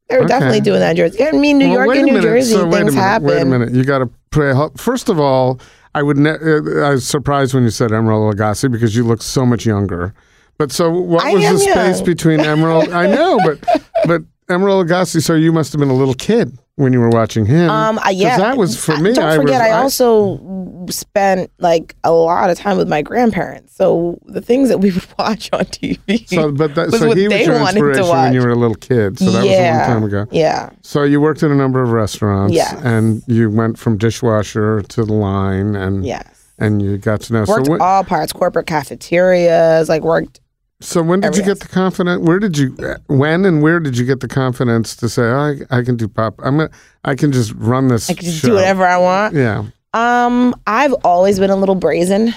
[0.08, 0.28] They were Okay.
[0.28, 1.24] definitely doing that in Jersey.
[1.24, 2.22] I mean, New Well, York and New minute.
[2.26, 3.26] Jersey, So things minute, happen.
[3.28, 3.72] Wait a minute.
[3.72, 4.52] You got to pray.
[4.76, 5.60] First of all,
[5.94, 6.16] I would.
[6.16, 9.64] Ne- uh, I was surprised when you said Emeril Lagasse because you look so much
[9.64, 10.12] younger.
[10.58, 12.04] But so, what I was the space young.
[12.06, 12.92] between Emeril?
[12.92, 13.60] I know, but
[14.06, 15.22] but Emeril Lagasse.
[15.22, 17.70] So you must have been a little kid when you were watching him.
[17.70, 19.12] Um, yeah, that was for I- me.
[19.12, 23.74] Don't I forget, was, I, also spent like a lot of time with my grandparents.
[23.76, 26.28] So the things that we would watch on TV.
[26.28, 29.18] So, but that, so what he was your inspiration when you were a little kid.
[29.18, 30.26] So that yeah, was a long time ago.
[30.32, 32.54] Yeah, So you worked in a number of restaurants.
[32.54, 32.80] Yes.
[32.82, 36.52] And you went from dishwasher to the line, and yes.
[36.58, 37.44] and you got to know.
[37.46, 39.88] Worked so when, all parts, corporate cafeterias.
[39.88, 40.40] Like worked.
[40.84, 42.22] So when did you get the confidence?
[42.22, 42.76] Where did you?
[43.06, 46.08] When and where did you get the confidence to say, oh, I, I can do
[46.08, 46.34] pop?
[46.42, 46.58] I'm.
[46.58, 46.70] gonna
[47.04, 48.08] I can just run this.
[48.10, 49.34] I can just show." do whatever I want.
[49.34, 49.64] Yeah.
[49.94, 52.34] Um, I've always been a little brazen.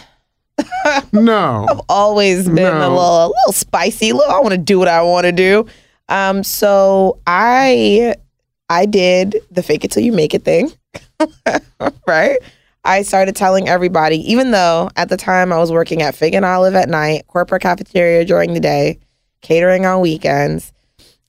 [1.12, 1.68] No.
[1.70, 4.14] I've always been a little a little spicy.
[4.14, 5.68] Little, I want to do what I want to do.
[6.10, 8.16] Um, so I
[8.70, 10.72] I did the fake it till you make it thing.
[12.08, 12.38] right?
[12.88, 16.46] I started telling everybody, even though at the time I was working at Fig and
[16.46, 19.00] Olive at night, corporate cafeteria during the day,
[19.42, 20.72] catering on weekends,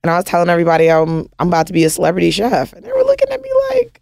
[0.05, 2.93] and I was telling everybody I'm I'm about to be a celebrity chef, and they
[2.93, 4.01] were looking at me like,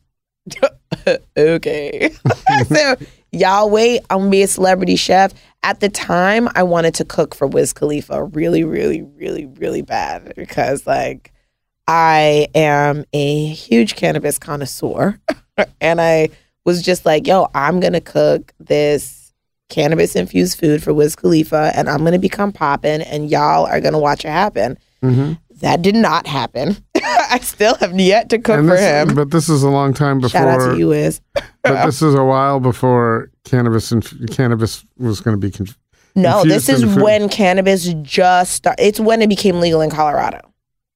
[1.39, 2.11] okay.
[2.69, 2.97] so
[3.33, 5.33] y'all wait, I'm gonna be a celebrity chef.
[5.63, 10.35] At the time, I wanted to cook for Wiz Khalifa really, really, really, really bad
[10.37, 11.33] because like
[11.89, 15.19] I am a huge cannabis connoisseur.
[15.81, 16.29] and I
[16.67, 19.33] was just like, yo, I'm gonna cook this
[19.71, 23.99] cannabis infused food for Wiz Khalifa and I'm gonna become poppin' and y'all are gonna
[23.99, 24.77] watch it happen.
[25.03, 26.77] hmm That did not happen.
[27.31, 29.15] I still have yet to cook And for this, him.
[29.15, 30.41] but this is a long time before.
[30.41, 31.21] Shout out to you, Wiz.
[31.63, 35.51] But this is a while before cannabis and cannabis was going to be.
[35.51, 35.67] Con-
[36.15, 38.83] No, this is when cannabis just started.
[38.85, 40.41] It's when it became legal in Colorado.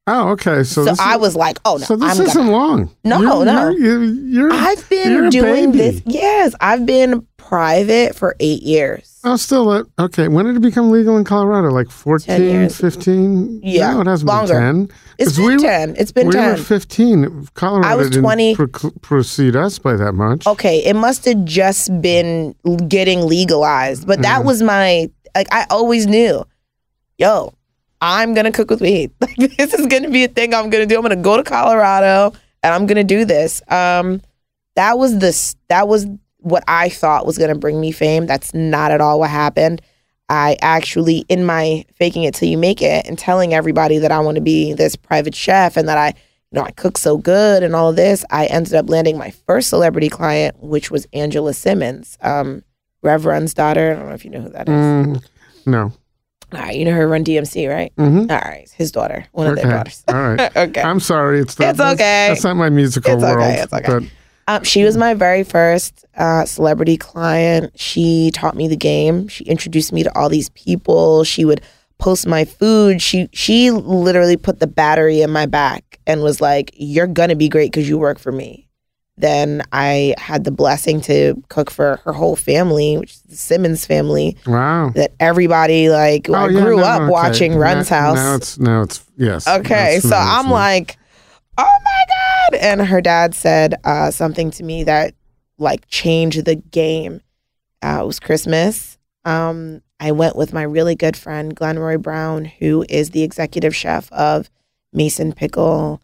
[0.07, 0.63] Oh, okay.
[0.65, 2.51] So, So, I is, was like, oh no, So this I'm isn't gonna.
[2.51, 2.91] long.
[3.05, 3.69] No, You're- no.
[3.71, 6.03] You're, you're, I've been doing this.
[6.07, 9.19] Yes, I've been private for eight years.
[9.25, 10.29] Oh, still uh, okay.
[10.29, 11.69] When did it become legal in Colorado?
[11.71, 13.61] Like 14, 15?
[13.63, 14.55] Yeah, no, it hasn't longer.
[14.55, 14.97] been 10.
[15.19, 15.95] It's been we ten.
[15.99, 16.53] It's been we ten.
[16.53, 17.49] were 15.
[17.55, 18.57] Colorado I was didn't 20.
[18.57, 20.47] pre- precede us by that much.
[20.47, 22.55] okay, it must have just been
[22.89, 24.07] getting legalized.
[24.07, 24.47] But that Mhm.
[24.47, 26.45] was my like I always knew,
[27.19, 27.53] yo,
[28.01, 29.11] I'm gonna cook with weed.
[29.21, 30.97] Like this is gonna be a thing I'm gonna do.
[30.97, 33.63] I'm gonna go to Colorado and I'm gonna do this.
[33.69, 34.23] Um
[34.77, 36.07] that was this that was
[36.39, 38.27] what I thought was gonna bring me fame.
[38.27, 39.83] That's not at all what happened.
[40.29, 44.21] I actually in my faking it till you make it and telling everybody that I
[44.21, 46.15] want to be this private chef and that I
[46.53, 48.25] you know, I cook so good and all this.
[48.31, 52.65] I ended up landing my first celebrity client, which was Angela Simmons, um,
[53.03, 53.93] Rev Run's daughter.
[53.93, 54.75] I don't know if you know who that is.
[54.75, 55.25] Mm,
[55.67, 55.93] no.
[56.53, 57.93] All right, you know her Run DMC, right?
[57.97, 58.31] Mm-hmm.
[58.31, 60.03] All right, his daughter, one of their daughters.
[60.09, 60.57] All right.
[60.57, 60.83] okay.
[60.83, 61.41] I'm sorry.
[61.41, 61.95] It's not, It's okay.
[61.97, 63.55] That's, that's not my musical It's okay, world.
[63.55, 63.87] it's okay.
[63.87, 64.03] But
[64.49, 67.79] Um, she was my very first uh, celebrity client.
[67.79, 69.29] She taught me the game.
[69.29, 71.23] She introduced me to all these people.
[71.25, 71.61] She would
[71.99, 73.01] post my food.
[73.01, 77.49] She she literally put the battery in my back and was like, "You're gonna be
[77.49, 78.67] great because you work for me."
[79.21, 83.87] Then I had the blessing to cook for her whole family, which is the Simmons
[83.87, 84.37] family.
[84.47, 84.91] wow.
[84.95, 87.11] That everybody like Oh, I yeah, grew no, up okay.
[87.11, 88.17] watching Run's now, house.
[88.17, 89.47] Now it's now it's yes.
[89.49, 90.53] Okay, That's so I'm yeah.
[90.53, 90.97] like,
[91.59, 92.05] oh my
[92.51, 92.59] god!
[92.61, 95.15] And her dad said uh, something to me that
[95.59, 97.21] like changed the game.
[97.83, 98.99] Uh, it was Christmas.
[99.25, 104.11] Um, I went with my really good friend Glenroy Brown, who is the executive chef
[104.13, 104.49] of
[104.95, 106.01] Maison Pickle,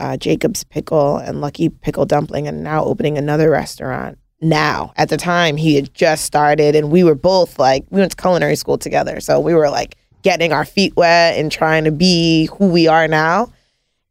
[0.00, 4.18] uh, Jacob's Pickle, and Lucky Pickle Dumpling, and now opening another restaurant.
[4.40, 8.10] Now, at the time, he had just started, and we were both like, we went
[8.10, 11.92] to culinary school together, so we were like getting our feet wet and trying to
[11.92, 13.52] be who we are now.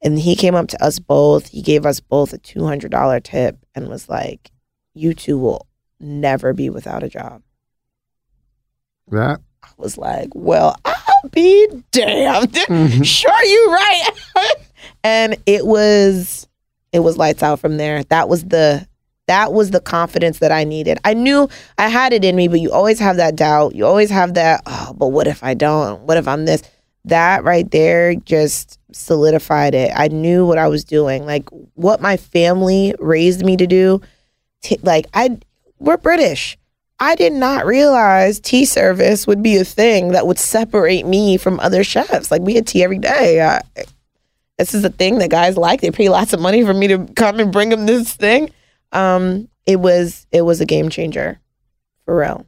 [0.01, 1.47] And he came up to us both.
[1.49, 4.49] He gave us both a two hundred dollar tip and was like,
[4.93, 5.67] "You two will
[5.99, 7.41] never be without a job."
[9.09, 12.55] That I was like, well, I'll be damned.
[13.05, 14.09] sure, you're right.
[15.03, 16.47] and it was
[16.91, 18.03] it was lights out from there.
[18.05, 18.87] That was the
[19.27, 20.97] that was the confidence that I needed.
[21.05, 21.47] I knew
[21.77, 23.75] I had it in me, but you always have that doubt.
[23.75, 26.01] You always have that, oh, but what if I don't?
[26.01, 26.63] What if I'm this?
[27.05, 29.91] That right there just solidified it.
[29.95, 31.25] I knew what I was doing.
[31.25, 34.01] Like what my family raised me to do.
[34.63, 35.37] T- like I
[35.77, 36.57] we're British.
[36.99, 41.59] I did not realize tea service would be a thing that would separate me from
[41.59, 42.31] other chefs.
[42.31, 43.41] Like we had tea every day.
[43.41, 43.61] I,
[44.59, 45.81] this is a thing that guys like.
[45.81, 48.51] They pay lots of money for me to come and bring them this thing.
[48.91, 51.39] Um, it was it was a game changer,
[52.05, 52.45] for real.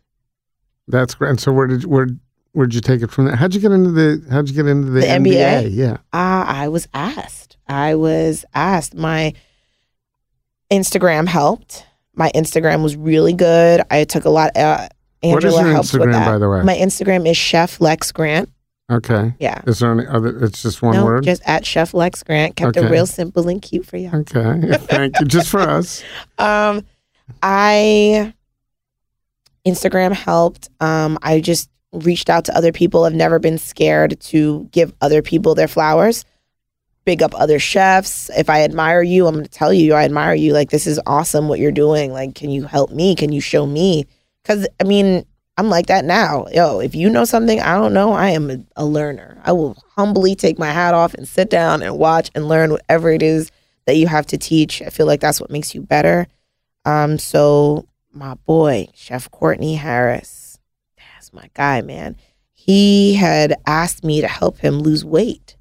[0.88, 1.30] that's great.
[1.30, 2.08] And so where did where
[2.52, 3.36] where'd you take it from there?
[3.36, 5.70] How'd you get into the How'd you get into the, The NBA?
[5.74, 5.94] Yeah.
[6.14, 7.58] Uh, I was asked.
[7.68, 8.94] I was asked.
[8.96, 9.34] My
[10.72, 11.86] Instagram helped.
[12.14, 13.82] My Instagram was really good.
[13.90, 14.56] I took a lot.
[14.58, 14.90] Uh,
[15.24, 16.26] Angela What is your helped with that.
[16.26, 16.64] by the way?
[16.64, 18.50] My Instagram is Chef Lex Grant.
[18.92, 19.34] Okay.
[19.40, 19.62] Yeah.
[19.66, 20.44] Is there any other?
[20.44, 21.24] It's just one no, word.
[21.24, 22.58] just at Chef Lex Grant.
[22.58, 24.12] Kept it real simple and cute for you.
[24.14, 24.78] okay.
[24.78, 25.26] Thank you.
[25.26, 26.04] Just for us.
[26.38, 26.84] Um,
[27.44, 28.34] I
[29.66, 30.70] Instagram helped.
[30.80, 33.04] Um, I just reached out to other people.
[33.04, 36.26] I've never been scared to give other people their flowers.
[37.06, 38.30] Big up other chefs.
[38.32, 40.54] If I admire you, I'm going to tell you I admire you.
[40.54, 42.12] Like this is awesome what you're doing.
[42.12, 43.16] Like, can you help me?
[43.16, 44.06] Can you show me?
[44.42, 45.26] Because I mean,
[45.62, 46.48] I'm like that now.
[46.52, 49.40] Yo, if you know something I don't know, I am a, a learner.
[49.44, 53.12] I will humbly take my hat off and sit down and watch and learn whatever
[53.12, 53.52] it is
[53.86, 54.82] that you have to teach.
[54.82, 56.26] I feel like that's what makes you better.
[56.84, 60.58] Um, so my boy, Chef Courtney Harris,
[60.98, 62.16] that's my guy, man.
[62.54, 65.58] He had asked me to help him lose weight.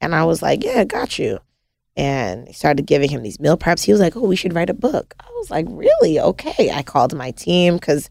[0.00, 1.38] And I was like, Yeah, got you.
[1.96, 3.84] And he started giving him these meal preps.
[3.84, 5.14] He was like, Oh, we should write a book.
[5.20, 6.18] I was like, Really?
[6.18, 6.72] Okay.
[6.72, 8.10] I called my team because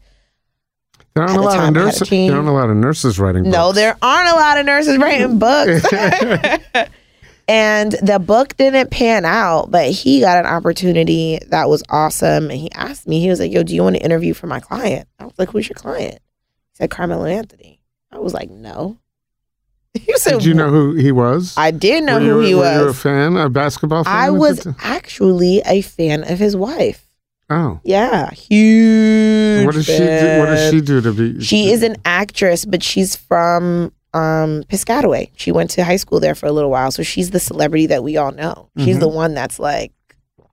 [1.16, 2.08] There aren't a lot of time, I had a nurses.
[2.10, 3.44] There aren't a lot of nurses writing.
[3.44, 3.52] Books.
[3.54, 5.82] No, there aren't a lot of nurses writing books.
[7.48, 12.50] and the book didn't pan out, but he got an opportunity that was awesome.
[12.50, 14.60] And he asked me, he was like, Yo, do you want to interview for my
[14.60, 15.08] client?
[15.18, 16.16] I was like, Who's your client?
[16.16, 17.80] He said, Carmelo Anthony.
[18.12, 18.98] I was like, No.
[19.98, 21.54] He said, Did you know who he was?
[21.56, 24.14] I did know were who you, he were you a fan, a basketball fan?
[24.14, 27.05] I was actually a fan of his wife.
[27.48, 29.64] Oh, Yeah, huge.
[29.66, 29.98] what does she?
[29.98, 31.40] Do, what does she do to be?
[31.44, 35.30] She is an actress, but she's from um, Piscataway.
[35.36, 38.02] She went to high school there for a little while, so she's the celebrity that
[38.02, 38.68] we all know.
[38.78, 39.00] She's Mhm.
[39.00, 39.92] the one that's like,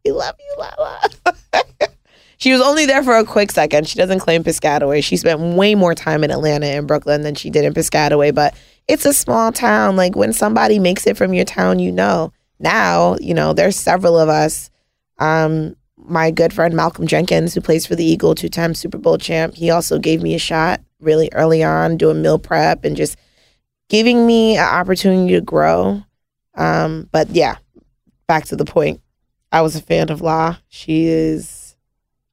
[0.06, 1.00] "We love you, Lala."
[2.38, 3.88] she was only there for a quick second.
[3.88, 5.04] She doesn't claim Piscataway.
[5.04, 8.54] She spent way more time in Atlanta and Brooklyn than she did in Piscataway, but
[8.88, 9.96] it's a small town.
[9.96, 12.32] Like when somebody makes it from your town, you know.
[12.60, 14.70] Now, you know, there's several of us.
[15.20, 15.76] Um,
[16.06, 19.56] my good friend Malcolm Jenkins, who plays for the Eagle, two time Super Bowl champ,
[19.56, 23.18] he also gave me a shot really early on doing meal prep and just
[23.90, 26.04] giving me an opportunity to grow.
[26.56, 27.58] Um, but yeah,
[28.28, 29.02] back to the point.
[29.52, 30.58] I was a fan of La.
[30.68, 31.76] She is,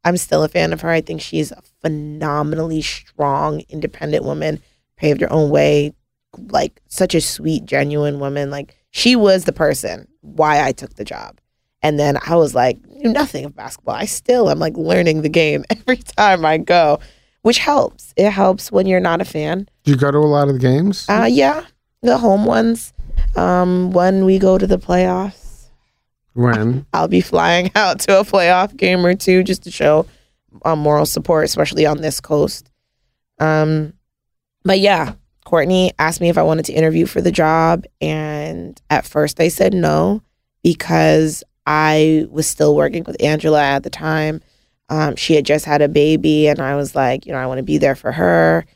[0.05, 0.91] I'm still a fan of her.
[0.91, 4.63] I think she's a phenomenally strong, independent woman,
[4.97, 5.93] paved her own way,
[6.49, 8.51] like such a sweet, genuine woman.
[8.51, 11.41] Like she was the person why I took the job.
[11.83, 13.95] And then I was like, knew nothing of basketball.
[13.95, 17.01] I still am like learning the game every time I go,
[17.43, 18.13] which helps.
[18.17, 19.69] It helps when you're not a fan.
[19.85, 21.07] Do you go to a lot of the games?
[21.09, 21.65] Uh, yeah,
[22.03, 22.93] the home ones.
[23.37, 25.69] Um, when we go to the playoffs,
[26.35, 26.87] when?
[26.93, 30.07] I'll be flying out to a playoff game or two just to show
[30.65, 32.71] um, moral support, especially on this coast.
[33.39, 33.95] Um,
[34.65, 35.15] but yeah,
[35.45, 39.49] Courtney asked me if I wanted to interview for the job, and at first I
[39.49, 40.23] said no
[40.63, 44.41] because I was still working with Angela at the time.
[44.89, 47.59] Um, she had just had a baby, and I was like, you know, I want
[47.59, 48.67] to be there for her.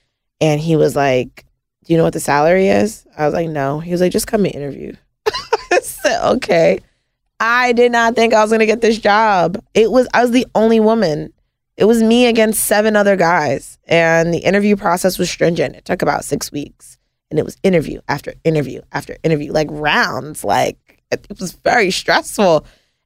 [0.41, 1.45] And he was like,
[1.83, 4.29] "Do you know what the salary is?" I was like, "No." He was like, "Just
[4.29, 4.95] come and interview."
[5.73, 6.79] I said, "Okay."
[7.41, 9.61] I did not think I was gonna get this job.
[9.75, 11.33] It was I was the only woman.
[11.77, 15.75] It was me against seven other guys, and the interview process was stringent.
[15.75, 16.97] It took about six weeks,
[17.29, 20.45] and it was interview after interview after interview, like rounds.
[20.45, 22.65] Like it was very stressful,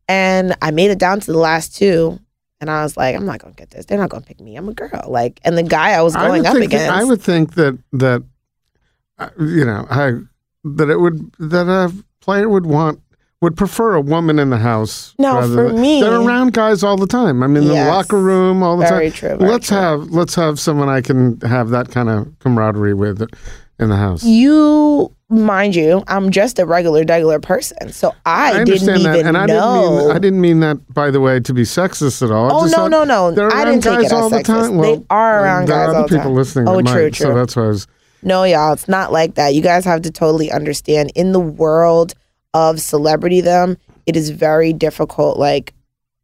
[0.08, 2.18] and I made it down to the last two,
[2.60, 3.84] and I was like, I'm not gonna get this.
[3.84, 4.56] They're not gonna pick me.
[4.56, 5.04] I'm a girl.
[5.06, 6.72] Like, and the guy I was going would up against.
[6.86, 8.22] That, I would think that that
[9.18, 10.12] uh, you know I
[10.64, 13.00] that it would that a player would want
[13.40, 15.14] would prefer a woman in the house.
[15.18, 17.42] No, for than- me- they're around guys all the time.
[17.42, 17.86] I mean, in Yes.
[17.86, 19.16] the locker room all the Very time.
[19.16, 19.76] true, very let's true.
[19.76, 23.22] have let's have someone I can have that kind of camaraderie with.
[23.78, 24.24] In the house.
[24.24, 29.26] You, mind you, I'm just a regular, regular person, so I, I didn't understand even
[29.26, 29.54] and I know.
[29.54, 32.46] didn't mean I didn't mean that by the way to be sexist at all.
[32.50, 33.48] I Oh just no no no!
[33.50, 34.44] I didn't take it as all the sexist.
[34.46, 34.78] time.
[34.78, 36.34] they are around there guys are all the people time.
[36.34, 36.64] listening.
[36.64, 37.86] that Oh, might, true, So that's why I was.
[38.22, 39.54] No, y'all, it's not like that.
[39.54, 41.12] You guys have to totally understand.
[41.14, 42.14] In the world
[42.54, 43.76] of celebrity, them
[44.06, 45.38] it is very difficult.
[45.38, 45.72] Like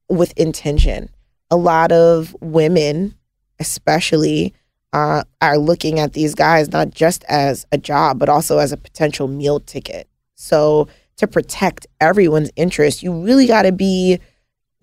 [0.09, 1.09] with intention,
[1.53, 3.15] a lot of women,
[3.61, 4.55] especially,
[4.95, 8.77] uh, are looking at these guys not just as a job, but also as a
[8.77, 10.09] potential meal ticket.
[10.37, 10.87] So
[11.17, 14.21] to protect everyone's interest, you really got to be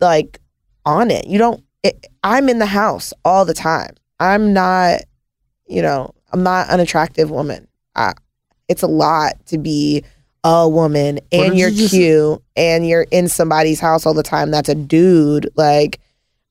[0.02, 0.40] like
[0.86, 1.28] on it.
[1.28, 1.64] You don't.
[1.82, 3.96] It, I'm in the house all the time.
[4.20, 5.00] I'm not,
[5.66, 7.70] you know, I'm not an attractive woman.
[7.96, 8.14] I,
[8.68, 10.04] it's a lot to be
[10.44, 14.52] a woman and you're you just- cute and you're in somebody's house all the time.
[14.52, 15.50] That's a dude.
[15.56, 16.02] Like,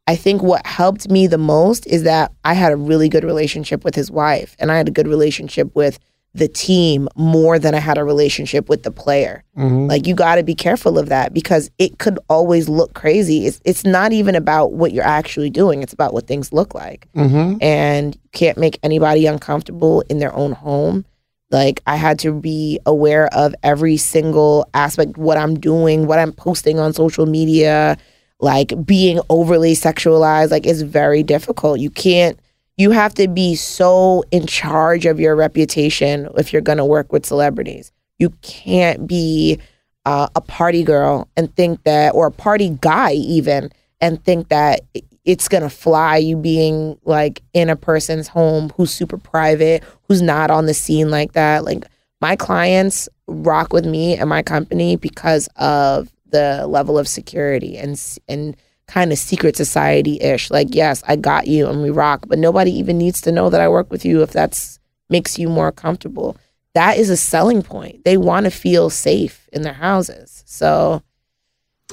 [0.06, 3.84] I think what helped me the most is that I had a really good relationship
[3.84, 5.98] with his wife and I had a good relationship with
[6.32, 9.42] the team more than I had a relationship with the player.
[9.58, 9.88] Mhm.
[9.88, 13.46] Like you got to be careful of that because it could always look crazy.
[13.46, 15.82] It's it's not even about what you're actually doing.
[15.82, 17.08] It's about what things look like.
[17.16, 17.58] Mhm.
[17.60, 21.04] And you can't make anybody uncomfortable in their own home.
[21.50, 26.32] Like I had to be aware of every single aspect what I'm doing, what I'm
[26.32, 27.96] posting on social media,
[28.40, 31.80] like being overly sexualized like it's very difficult.
[31.80, 32.38] You can't
[32.80, 37.12] you have to be so in charge of your reputation if you're going to work
[37.12, 37.92] with celebrities.
[38.18, 39.60] You can't be
[40.06, 43.70] uh, a party girl and think that, or a party guy even,
[44.00, 44.80] and think that
[45.26, 50.22] it's going to fly you being like in a person's home who's super private, who's
[50.22, 51.64] not on the scene like that.
[51.64, 51.84] Like
[52.22, 58.00] my clients rock with me and my company because of the level of security and
[58.28, 58.56] and
[58.86, 60.50] kind of secret society ish.
[60.50, 63.60] Like, yes, I got you and we rock, but nobody even needs to know that
[63.60, 64.78] I work with you if that's
[65.08, 66.36] makes you more comfortable.
[66.74, 68.04] That is a selling point.
[68.04, 70.42] They want to feel safe in their houses.
[70.46, 71.02] So,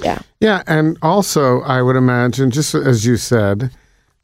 [0.02, 0.20] yeah.
[0.40, 3.70] Yeah, and also I would imagine, just as you said,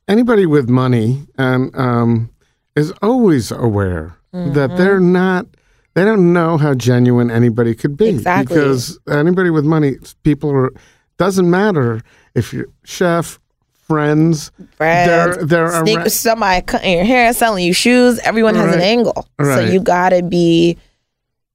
[0.08, 2.30] anybody with money and um,
[2.76, 4.54] is always aware Mm-hmm.
[4.54, 5.46] that they're not.
[5.94, 8.56] They don't know how genuine anybody could be Exactly.
[8.56, 10.70] because anybody with money, people are.
[11.18, 12.00] Doesn't matter
[12.34, 13.38] if you're chef,
[13.70, 14.50] friends.
[14.76, 18.18] Friends, They're they're sneak- around- somebody cutting your hair, selling you shoes.
[18.24, 18.82] Everyone has an Right.
[18.82, 19.26] angle.
[19.40, 20.76] So you got to be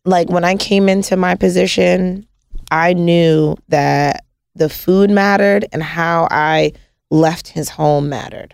[0.05, 2.25] like when I came into my position,
[2.71, 4.23] I knew that
[4.55, 6.71] the food mattered and how I
[7.11, 8.53] left his home mattered.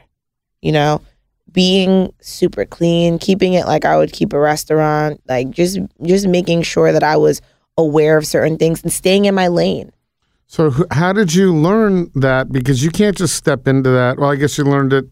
[0.64, 1.02] You know,
[1.56, 6.62] being super clean, keeping it like I would keep a restaurant, like just just making
[6.62, 7.42] sure that I was
[7.78, 9.92] aware of certain things and staying in my lane.
[10.46, 12.52] So how did you learn that?
[12.52, 14.20] Because you can't just step into that.
[14.20, 15.06] Well, I guess you learned it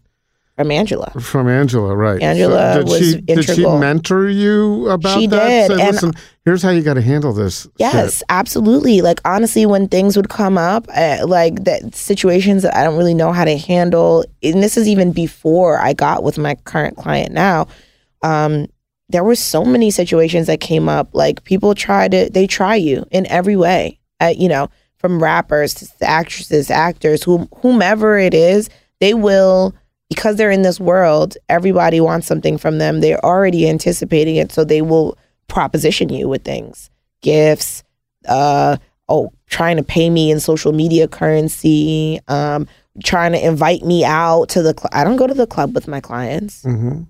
[0.56, 1.10] From Angela.
[1.20, 2.22] From Angela, right?
[2.22, 5.48] Angela did was she did she mentor you about She that?
[5.48, 6.12] did, Say, and- listen,
[6.44, 7.66] here's how you got to handle this.
[7.78, 9.00] Yes, shit." absolutely.
[9.00, 13.14] Like honestly, when things would come up, uh, like that situations that I don't really
[13.14, 17.32] know how to handle, and this is even before I got with my current client
[17.32, 17.66] now.
[18.22, 18.66] Um,
[19.10, 21.08] there were so many situations that came up.
[21.12, 23.98] Like people try to, they try you in every way.
[24.20, 29.74] Uh, you know, from rappers to actresses, actors, whom, whomever it is, they will
[30.08, 31.36] because they're in this world.
[31.48, 33.00] Everybody wants something from them.
[33.00, 35.16] They're already anticipating it, so they will
[35.48, 36.90] proposition you with things
[37.20, 37.82] gifts,
[38.28, 38.76] uh,
[39.08, 42.68] oh, trying to pay me in social media currency, um,
[43.02, 44.90] trying to invite me out to the club.
[44.92, 46.62] I don't go to the club with my clients.
[46.64, 47.06] Mhm.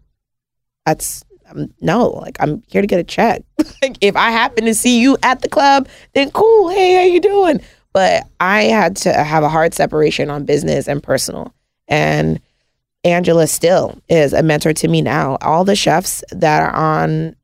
[0.86, 3.42] That's um, no, like I'm here to get a check.
[3.82, 6.68] like if I happen to see you at the club, then cool.
[6.70, 7.60] Hey, how you doing?
[7.92, 11.54] But I had to have a hard separation on business and personal.
[11.86, 12.40] And
[13.04, 15.36] Angela still is a mentor to me now.
[15.42, 17.36] All the chefs that are on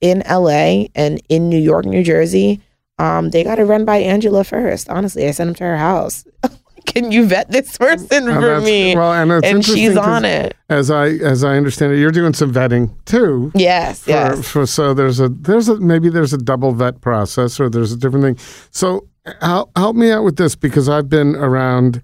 [0.00, 2.60] in LA and in New York, New Jersey,
[2.98, 4.88] um, they got to run by Angela first.
[4.88, 6.24] Honestly, I sent them to her house.
[6.86, 8.94] Can you vet this person And for me?
[8.94, 10.54] Well, and, it's and she's on it.
[10.68, 13.50] As I as I understand it, you're doing some vetting too.
[13.54, 14.48] Yes, For, yes.
[14.48, 17.96] for so there's a there's a maybe there's a double vet process or there's a
[17.96, 18.38] different thing.
[18.70, 19.08] So
[19.40, 22.02] help help me out with this because I've been around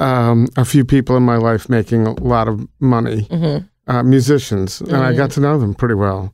[0.00, 3.66] um, a few people in my life making a lot of money, Mm-hmm.
[3.90, 6.32] uh, musicians, and I got to know them pretty well.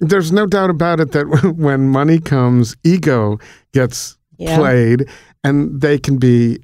[0.00, 3.38] There's no doubt about it that when money comes, ego
[3.72, 4.56] gets Yeah.
[4.58, 5.08] played,
[5.44, 6.58] and they can be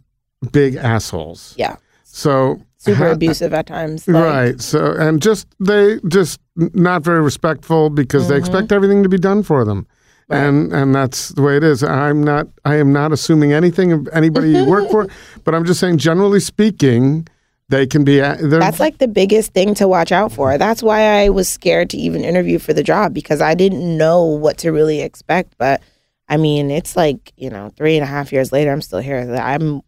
[0.53, 1.55] big assholes.
[1.57, 1.77] Yeah.
[2.05, 4.09] So Super ha- abusive at times.
[4.09, 4.61] like- right.
[4.61, 9.43] So and just they just not very respectful because they expect everything to be done
[9.43, 9.87] for them.
[10.31, 11.83] And and that's the way it is.
[11.83, 15.07] I'm not I am not assuming anything of anybody you work for,
[15.45, 17.27] but I'm just saying generally speaking,
[17.69, 18.19] they can be.
[18.19, 20.59] That's like the biggest thing to watch out for.
[20.59, 24.25] That's why I was scared to even interview for the job because I didn't know
[24.25, 25.57] what to really expect.
[25.59, 25.81] But
[26.29, 29.35] I mean, it's like, you know, three and a half years later, I'm still here.
[29.35, 29.83] I'm,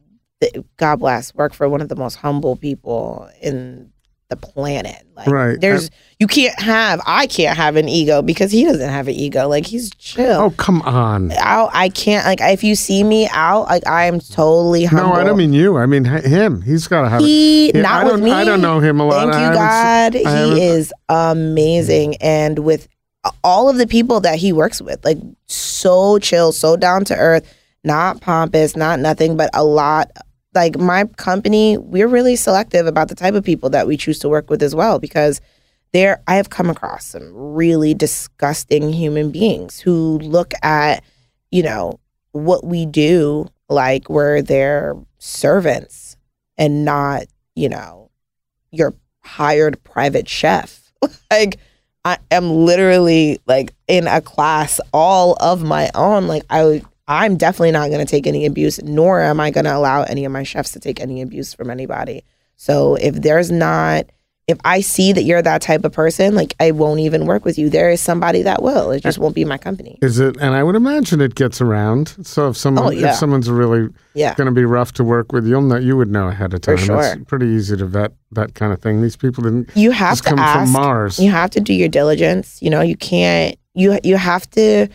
[0.76, 3.91] God bless, work for one of the most humble people in
[4.33, 5.05] the planet.
[5.14, 5.61] Like, Right.
[5.61, 9.47] There's, you can't have, I can't have an ego because he doesn't have an ego.
[9.47, 10.41] Like, he's chill.
[10.41, 11.33] oh come on.
[11.33, 15.11] Out, I can't, like, if you see me out, like, I am totally humble.
[15.11, 15.76] No, I don't mean you.
[15.76, 16.62] I mean him.
[16.62, 17.20] He's got to have.
[17.20, 18.33] He not I with me.
[18.33, 19.33] I don't know him a lot.
[19.33, 20.12] Thank you, God.
[20.14, 22.26] se- he uh, is amazing, mm-hmm.
[22.26, 22.89] and with
[23.45, 27.55] all of the people that he works with, like so chill, so down to earth,
[27.85, 30.11] not pompous, not nothing, but a lot.
[30.55, 34.28] Like my company, we're really selective about the type of people that we choose to
[34.28, 35.40] work with as well, because
[35.92, 41.03] there I have come across some really disgusting human beings who look at,
[41.50, 42.00] you know,
[42.32, 46.16] what we do like we're their servants
[46.59, 47.24] and not,
[47.55, 48.11] you know,
[48.70, 50.92] your hired private chef.
[51.30, 51.59] like
[52.05, 56.26] I am literally like in a class all of my own.
[56.26, 59.76] Like I I'm definitely not going to take any abuse nor am I going to
[59.76, 62.22] allow any of my chefs to take any abuse from anybody.
[62.57, 64.07] So if there's not
[64.48, 67.59] if I see that you're that type of person, like I won't even work with
[67.59, 67.70] you.
[67.70, 68.90] There is somebody that will.
[68.90, 70.00] It just won't be my company.
[70.03, 70.36] Is it?
[70.40, 72.16] And I would imagine it gets around.
[72.26, 73.11] So if someone, Oh, yeah.
[73.11, 74.34] if someone's really Yeah.
[74.34, 75.76] going to be rough to work with, you'll know.
[75.76, 76.84] You would know ahead of For time.
[76.84, 77.03] sure.
[77.05, 79.00] It's pretty easy to vet that kind of thing.
[79.00, 81.20] These people didn't You have just to come ask from Mars.
[81.20, 84.88] you have to do your diligence you know you can't you you have to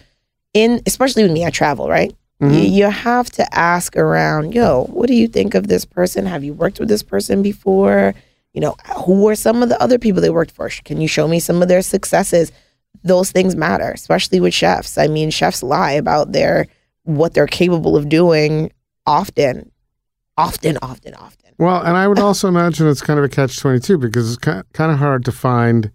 [0.62, 2.14] in especially with me i travel right?
[2.39, 2.72] You, Mhm.
[2.78, 3.43] you have to
[3.74, 6.22] ask around yo what do you think of this person?
[6.34, 8.14] Have you worked with this person before?
[8.53, 10.70] You know who are some of the other people they worked for?
[10.86, 12.51] Can you show me some of their successes?
[13.03, 14.97] Those things matter especially with chefs.
[14.97, 16.68] I mean chefs lie about their
[17.03, 18.72] what they're capable of doing
[19.08, 19.72] often
[20.38, 21.51] often often often.
[21.58, 24.38] Well, and I would also imagine it's kind of a catch twenty two because it's
[24.45, 25.89] ki- kind of hard to find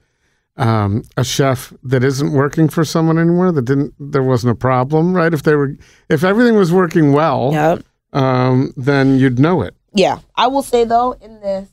[0.57, 3.53] um, a chef that isn't working for someone anymore.
[3.53, 3.95] That didn't.
[3.99, 5.33] There wasn't a problem, right?
[5.33, 5.77] If they were,
[6.09, 7.83] if everything was working well, yep
[8.13, 9.75] um, then you'd know it.
[9.95, 11.69] yeah i will say though in this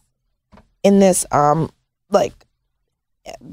[0.83, 1.69] in this um
[2.09, 2.33] like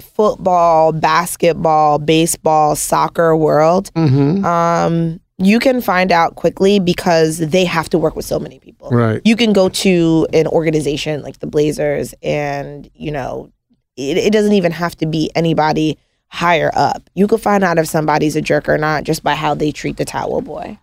[0.00, 4.44] football basketball baseball soccer world Mm-hmm.
[4.44, 8.88] um you can find out quickly because they have to work with so many people
[8.90, 9.20] Right.
[9.24, 13.50] you can go to an organization like the blazers and you know
[13.96, 17.86] it, it doesn't even have to be anybody higher up you can find out if
[17.86, 20.76] somebody's a jerk or not just by how they treat the towel boy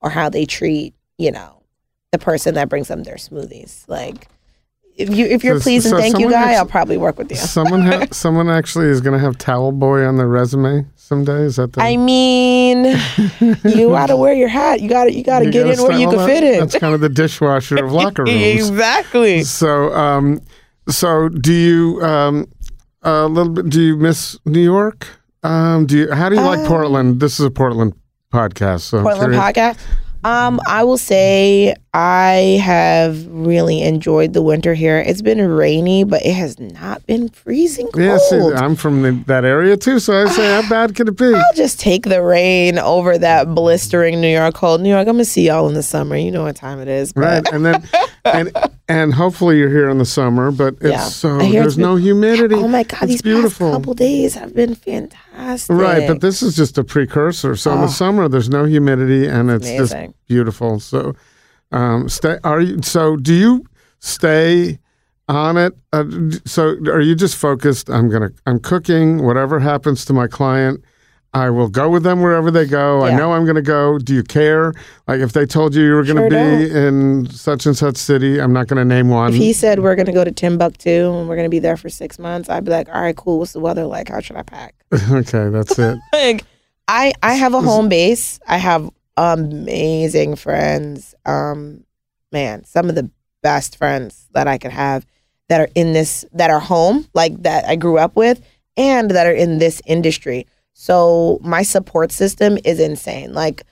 [0.00, 1.60] or how they treat you know
[2.12, 4.28] the person that brings them their smoothies like
[4.96, 7.28] if you if you're So- pleased and thank you guy actu- i'll probably work with
[7.28, 11.42] you Someone, ha- someone actually is going to have towel boy on their resume someday.
[11.42, 11.82] Is that the?
[11.82, 12.84] i mean
[13.64, 16.08] you gotta wear your hat you gotta you gotta you get gotta in where you
[16.08, 16.26] can that?
[16.28, 18.36] fit in That's kind of the dishwasher of locker rooms.
[18.42, 20.40] exactly So, um,
[20.88, 22.46] so do you um,
[23.04, 23.68] a little bit?
[23.68, 25.06] Do you miss New York?
[25.42, 26.12] Um, do you?
[26.12, 27.20] How do you like Um, Portland?
[27.20, 27.92] This is a Portland
[28.32, 29.78] podcast, so Portland podcast.
[30.24, 34.98] Um, I will say I have really enjoyed the winter here.
[34.98, 38.02] It's been rainy, but it has not been freezing cold.
[38.02, 41.18] Yeah, see, I'm from the, that area too, so I say, how bad could it
[41.18, 41.34] be?
[41.34, 44.80] I'll just take the rain over that blistering New York cold.
[44.80, 46.16] New York, I'm gonna see y'all in the summer.
[46.16, 47.86] You know what time it is, but Right, and then
[48.24, 48.50] and
[48.88, 51.00] and hopefully you're here in the summer, but it's Yeah.
[51.04, 52.54] so there's been- no humidity.
[52.54, 53.68] oh my god, it's these beautiful.
[53.70, 55.74] past couple days have been fantastic.
[55.76, 57.56] Right, but this is just a precursor.
[57.56, 57.90] So in the Oh.
[57.90, 59.94] summer, there's no humidity, and it's just
[60.28, 60.80] beautiful.
[60.80, 61.14] So,
[61.72, 62.38] um, stay.
[62.44, 62.78] Are you?
[62.82, 63.64] So, do you
[64.00, 64.78] stay
[65.28, 65.72] on it?
[65.92, 66.04] Uh,
[66.44, 67.88] so, are you just focused?
[67.90, 68.30] I'm gonna.
[68.46, 69.24] I'm cooking.
[69.24, 70.82] Whatever happens to my client,
[71.34, 73.02] I will go with them wherever they go.
[73.04, 73.98] I know I'm gonna go.
[73.98, 74.72] Do you care?
[75.08, 78.40] Like if they told you you were gonna Sure be in such and such city,
[78.40, 79.32] I'm not gonna name one.
[79.32, 82.20] if he said we're gonna go to Timbuktu and we're gonna be there for six
[82.20, 83.40] months, I'd be like, all right, cool.
[83.40, 84.08] What's the weather like?
[84.08, 84.76] How should I pack?
[85.10, 85.98] okay, that's it.
[86.12, 86.44] like
[86.86, 88.38] I I have a home base.
[88.46, 91.14] I have amazing friends.
[91.26, 91.84] Um
[92.30, 93.10] man, some of the
[93.42, 95.04] best friends that I could have
[95.48, 98.40] that are in this that are home, like that I grew up with
[98.76, 100.46] and that are in this industry.
[100.74, 103.32] So my support system is insane.
[103.32, 103.62] Like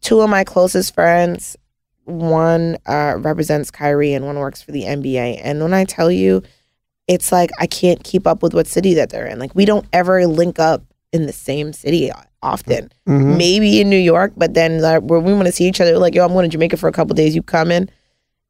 [0.00, 1.56] two of my closest friends,
[2.04, 5.40] one uh, represents Kyrie and one works for the NBA.
[5.42, 6.42] And when I tell you,
[7.08, 9.38] it's like I can't keep up with what city that they're in.
[9.38, 12.92] Like we don't ever link up in the same city often.
[13.08, 13.36] Mhm.
[13.36, 16.24] Maybe in New York, but then like, we want to see each other, like yo,
[16.24, 17.34] I'm going to Jamaica for a couple days.
[17.34, 17.88] You coming?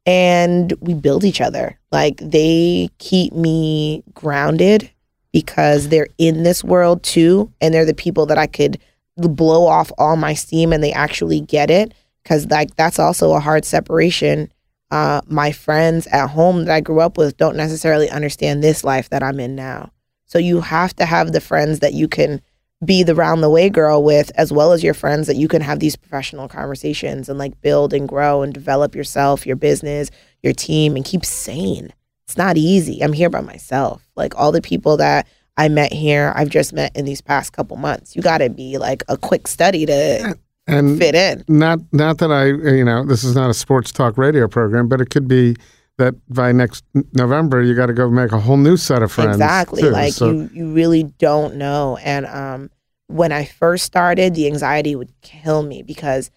[0.05, 1.79] And we build each other.
[1.91, 4.91] Like they keep me grounded
[5.31, 8.79] because they're in this world too, and they're the people that I could
[9.17, 11.93] blow off all my steam, and they actually get it.
[12.23, 14.51] Because like that's also a hard separation
[14.91, 19.09] uh, my friends at home that I grew up with don't necessarily understand this life
[19.09, 19.91] that I'm in now.
[20.25, 22.41] So you have to have the friends that you can
[22.83, 25.61] be the round the way girl with, as well as your friends that you can
[25.61, 30.09] have these professional conversations and like build and grow and develop yourself, your business,
[30.43, 31.93] your team, and keep sane.
[32.31, 33.03] It's not easy.
[33.03, 34.01] I'm here by myself.
[34.15, 35.27] Like all the people that
[35.57, 38.15] I met here, I've just met in these past couple months.
[38.15, 41.43] You got to be like a quick study to and fit in.
[41.49, 45.01] not not that I you know this is not a sports talk radio program, but
[45.01, 45.57] it could be
[45.97, 49.35] that by next November you got to go make a whole new set of friends.
[49.35, 49.81] Exactly.
[49.81, 49.89] too.
[49.89, 51.97] Like So- you, you really don't know.
[52.01, 52.69] And um,
[53.07, 56.31] when I first started, the anxiety would kill me because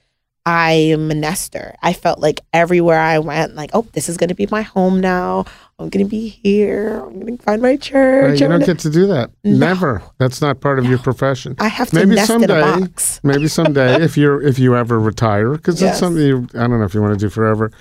[0.47, 1.74] I am a nester.
[1.82, 5.01] I felt like everywhere I went, like, oh, this is going to be my home
[5.01, 5.47] now.
[5.78, 7.00] I'm going to be here.
[7.04, 8.30] I'm going to find my church.
[8.30, 9.30] Right, you I'm don't gonna- get to do that.
[9.42, 9.56] No.
[9.56, 10.02] Never.
[10.18, 11.56] That's not part of your profession.
[11.58, 12.60] I have to Maybe nest someday.
[12.62, 13.20] in a box.
[13.24, 15.92] Maybe someday, if you're if you ever retire, because Yes.
[15.94, 17.72] it's something you, I don't know if you want to do forever,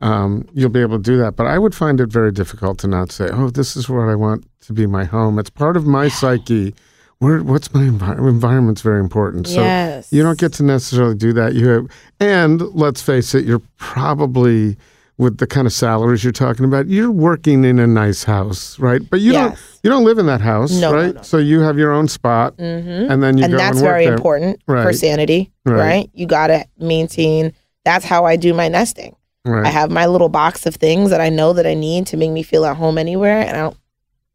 [0.00, 1.36] um, you'll be able to do that.
[1.36, 4.14] But I would find it very difficult to not say, "Oh, this is what I
[4.14, 6.74] want to be my home." It's part of my psyche.
[7.18, 8.28] Where what's my environment?
[8.34, 9.46] Environment's very important.
[9.46, 10.10] So yes.
[10.10, 11.54] you don't get to necessarily do that.
[11.54, 11.86] You have,
[12.18, 14.76] and let's face it, you're probably
[15.22, 19.00] with the kind of salaries you're talking about, you're working in a nice house, right?
[19.08, 21.14] But you don't you don't live in that house, No, no, right?
[21.14, 21.22] no.
[21.22, 23.10] So you have your own spot, Mm-hmm.
[23.10, 24.14] and then you and that's and very there.
[24.14, 25.76] important for sanity, Right.
[25.78, 26.10] right?
[26.12, 27.52] You got to maintain.
[27.84, 29.16] That's how I do my nesting.
[29.44, 29.66] Right.
[29.66, 32.30] I have my little box of things that I know that I need to make
[32.30, 33.76] me feel at home anywhere, and I don't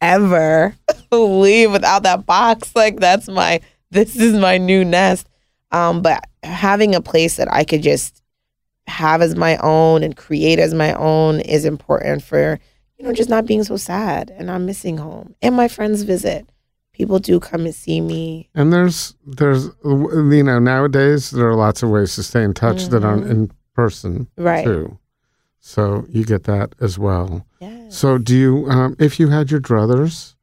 [0.01, 0.75] ever
[1.11, 2.71] leave without that box.
[2.75, 3.61] Like that's my
[3.91, 5.27] this is my new nest.
[5.71, 8.21] Um, but having a place that I could just
[8.87, 12.59] have as my own and create as my own is important for
[12.97, 15.35] you know just not being so sad and not missing home.
[15.41, 16.49] And my friends visit.
[16.93, 18.49] People do come and see me.
[18.55, 22.85] And there's there's you know nowadays there are lots of ways to stay in touch
[22.87, 24.43] that aren't in person Mm-hmm.
[24.43, 24.65] Right.
[24.65, 24.97] too.
[25.59, 27.45] So you get that as well.
[27.59, 27.95] Yes.
[27.95, 30.33] So do you um, if you had your druthers,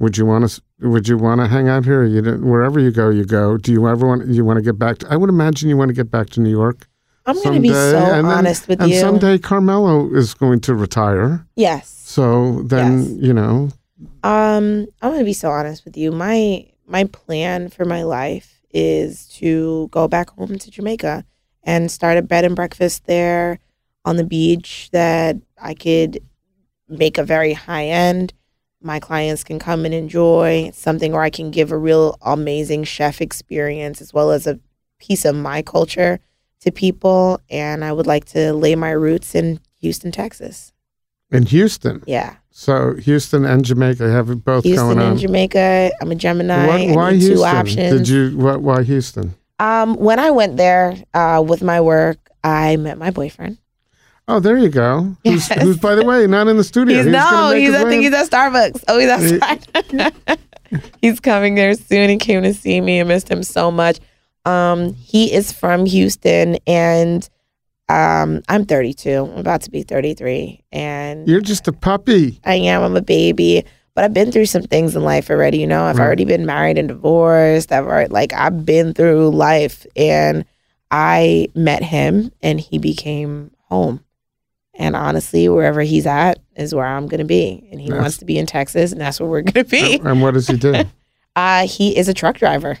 [0.00, 2.04] would you want to would you want to hang out here?
[2.04, 3.56] You wherever you go, you go.
[3.56, 4.98] Do you ever want you want to get back?
[4.98, 6.88] To, I would imagine you want to get back to New York.
[7.26, 8.98] I'm going to be so and then- honest with and you.
[9.00, 11.46] someday Carmelo is going to retire.
[11.56, 11.88] yes.
[12.10, 13.08] So then Yes.
[13.22, 13.68] you know
[14.24, 16.10] Um, I'm gonna be so honest with you.
[16.10, 21.24] My my plan for my life is to go back home to Jamaica
[21.62, 23.60] and start a bed and breakfast there
[24.04, 26.18] on the beach that I could
[26.88, 28.32] make a very high end.
[28.82, 32.84] My clients can come and enjoy It's something where I can give a real amazing
[32.84, 34.58] chef experience as well as a
[34.98, 36.18] piece of my culture
[36.60, 37.40] to people.
[37.50, 40.72] And I would like to lay my roots in Houston, Texas.
[41.30, 42.02] in Houston.
[42.06, 42.36] Yeah.
[42.50, 45.04] So Houston and Jamaica have it both Houston going on.
[45.04, 45.90] Houston and Jamaica.
[46.02, 46.66] I'm a Gemini.
[46.86, 47.36] What- why Houston?
[47.36, 47.98] two options.
[47.98, 49.34] Did you what, why Houston?
[49.58, 53.58] Um, when I went there uh, with my work, I met my boyfriend.
[54.26, 55.16] Oh, there you go.
[55.24, 55.62] Who's, Yes.
[55.62, 56.96] who's by the way not in the studio.
[56.96, 57.18] He's, gonna
[57.50, 58.84] no, he's I think he's at Starbucks.
[58.88, 60.38] Oh, he's outside.
[61.00, 62.08] he's coming there soon.
[62.10, 63.00] He came to see me.
[63.00, 63.98] I missed him so much.
[64.44, 67.28] Um, he is from Houston, and
[67.88, 69.10] um, I'm 32.
[69.10, 72.40] I'm about to be 33, and You're just a puppy.
[72.44, 72.82] I am.
[72.82, 73.64] I'm a baby,
[73.94, 75.58] but I've been through some things in life already.
[75.58, 76.06] You know, I've Right.
[76.06, 77.72] already been married and divorced.
[77.72, 80.44] I've already, like I've been through life, and
[80.90, 84.00] I met him, and he became home.
[84.74, 88.24] And honestly, wherever he's at is where I'm gonna be, and he That's- wants to
[88.24, 90.00] be in Texas, and that's where we're gonna be.
[90.02, 90.74] And what does he do?
[91.36, 92.76] Uh, he is a truck driver.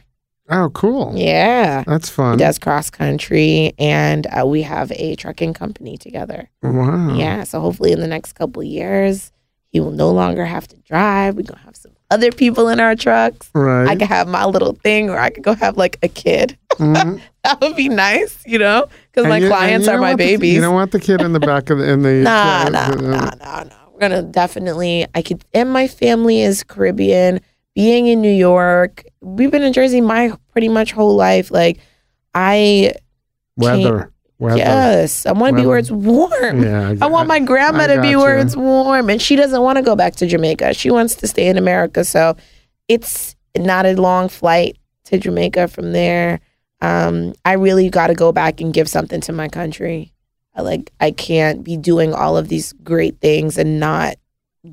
[0.50, 1.12] Oh, cool.
[1.16, 1.84] Yeah.
[1.86, 2.38] That's He fun.
[2.38, 6.48] does cross country, and uh, we have a trucking company together.
[6.62, 7.14] Wow.
[7.14, 9.32] Yeah, so hopefully in the next couple of years,
[9.68, 11.36] he will no longer have to drive.
[11.36, 13.48] We're gonna have some other people in our trucks.
[13.54, 13.86] Right.
[13.88, 16.58] I could have my little thing, or I could go have like a kid.
[16.74, 17.20] Mhm.
[17.44, 20.54] that would be nice, you know, because my you- clients are my want the- babies.
[20.54, 22.78] you don't want the kid in the back of the in the nah, uh, nah,
[22.86, 23.74] uh, nah, nah, nah.
[23.92, 25.06] We're gonna definitely.
[25.14, 27.40] I could, and my family is Caribbean.
[27.76, 31.50] Being in New York, we've been in Jersey my pretty much whole life.
[31.50, 31.78] Like,
[32.34, 32.94] I
[33.56, 34.12] weather.
[34.38, 34.56] Weather.
[34.56, 36.62] yes, I want to be where it's warm.
[36.62, 36.94] Yeah.
[37.02, 39.82] I want my grandma I to be where it's warm, and she doesn't want to
[39.82, 40.72] go back to Jamaica.
[40.72, 42.36] She wants to stay in America, so
[42.88, 46.40] it's not a long flight to Jamaica from there.
[46.80, 50.14] Um, I really got to go back and give something to my country.
[50.54, 54.16] I like I can't be doing all of these great things and not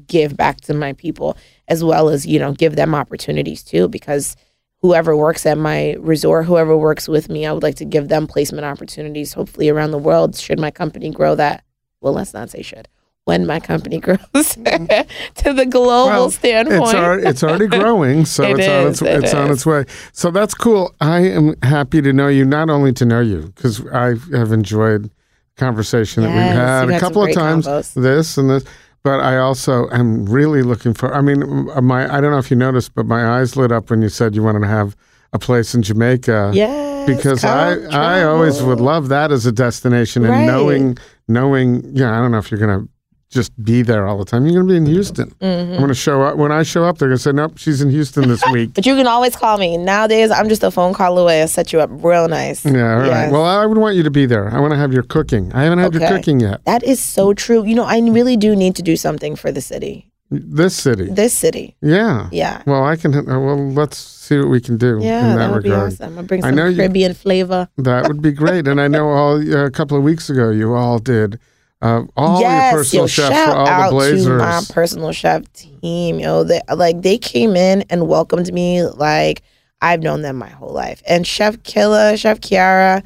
[0.07, 4.35] give back to my people as well as you know give them opportunities too because
[4.81, 8.27] whoever works at my resort whoever works with me i would like to give them
[8.27, 11.63] placement opportunities hopefully around the world should my company grow that
[12.01, 12.87] well let's not say should
[13.23, 18.43] when my company grows to the global Well, standpoint It's already, it's already growing, so
[18.43, 19.83] It it's on its it it's on its way.
[20.13, 20.95] So that's cool.
[21.01, 25.11] I am happy to know you, not only to know you, because I have enjoyed
[25.57, 27.67] conversation that we've had a couple of times.
[27.67, 27.93] combos.
[28.01, 28.63] This and this,
[29.03, 31.13] but I also am really looking for.
[31.13, 33.89] I mean, uh, my I don't know if you noticed, but my eyes lit up
[33.89, 34.95] when you said you wanted to have
[35.33, 36.51] a place in Jamaica.
[36.53, 40.45] Yes, because I come I always would love that as a destination and Right.
[40.45, 42.85] knowing knowing yeah I don't know if you're gonna
[43.29, 44.45] just be there all the time.
[44.45, 45.29] You're gonna be in Houston.
[45.41, 45.73] Mm-hmm.
[45.73, 46.97] I'm gonna show up when I show up.
[46.97, 48.73] They're gonna say nope, she's in Houston this week.
[48.73, 49.75] But you can always call me.
[49.77, 51.41] Nowadays, I'm just a phone call away.
[51.41, 52.65] I'll set you up real nice.
[52.65, 53.07] Yeah, all right.
[53.07, 53.31] Yes.
[53.31, 54.49] Well, I would want you to be there.
[54.53, 55.51] I want to have your cooking.
[55.53, 56.63] I haven't had your cooking yet.
[56.65, 57.65] That is so true.
[57.65, 60.11] You know, I really do need to do something for the city.
[60.29, 61.05] This city.
[61.09, 61.75] This city.
[61.81, 62.27] Yeah.
[62.33, 62.61] Yeah.
[62.65, 63.13] Well, I can.
[63.15, 65.89] uh, Well, let's see what we can do Yeah, in that, that, would regard.
[65.89, 66.17] be awesome.
[66.17, 67.69] I'll bring I some know you- Caribbean flavor.
[67.77, 68.67] That would be great.
[68.67, 71.39] and I know all uh, a couple of weeks ago you all did
[71.81, 74.25] uh, all yes, your personal yo, chefs shout for all out the Blazers.
[74.25, 76.19] to my personal chef team.
[76.19, 79.43] Yo, they like they came in and welcomed me like
[79.81, 81.03] I've known them my whole life.
[81.07, 83.03] And Chef Killa, Chef Kiara,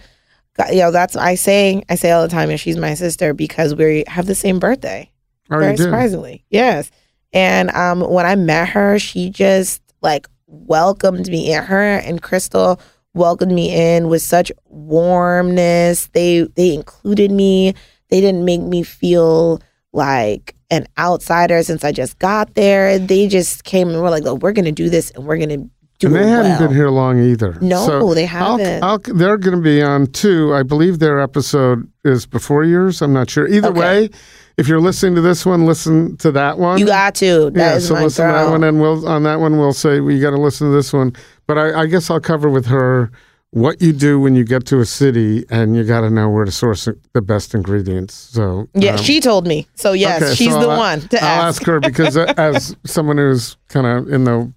[0.69, 3.75] you know, that's I say I say all the time, and she's my sister because
[3.75, 5.11] we have the same birthday.
[5.49, 6.45] oh, very surprisingly.
[6.49, 6.91] Yes.
[7.33, 11.63] And um, when I met her, she just like welcomed me in.
[11.63, 12.79] Her and Cristal
[13.13, 16.07] welcomed me in with such warmness.
[16.07, 17.73] They they included me.
[18.11, 19.61] They didn't make me feel
[19.93, 22.99] like an outsider since I just got there.
[22.99, 25.57] They just came and were like, "Oh, we're gonna do this and we're gonna
[25.99, 27.57] do And they it hadn't well." been here long either.
[27.61, 28.83] No, So they I'll- haven't.
[28.83, 30.53] I'll- they're going to be on two.
[30.53, 33.01] I believe their episode is before yours.
[33.01, 33.47] I'm not sure.
[33.47, 33.79] Either Okay.
[33.79, 34.09] way,
[34.57, 36.79] if you're listening to this one, listen to that one.
[36.79, 37.51] You got to.
[37.51, 39.99] That yeah, is so listen to that one, and we'll on that one we'll say
[39.99, 41.13] we got to listen to this one.
[41.47, 43.11] But I, I guess I'll cover with her
[43.51, 46.45] what you do when you get to a city and you got to know where
[46.45, 48.13] to source the best ingredients.
[48.13, 49.67] So Yeah, um, she told me.
[49.75, 51.61] So yes, okay, she's so the I'll- one to I'll ask.
[51.61, 54.51] ask her because uh, as someone who's kind of in the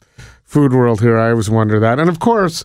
[0.44, 1.98] food world here, I always wonder that.
[1.98, 2.62] And of course,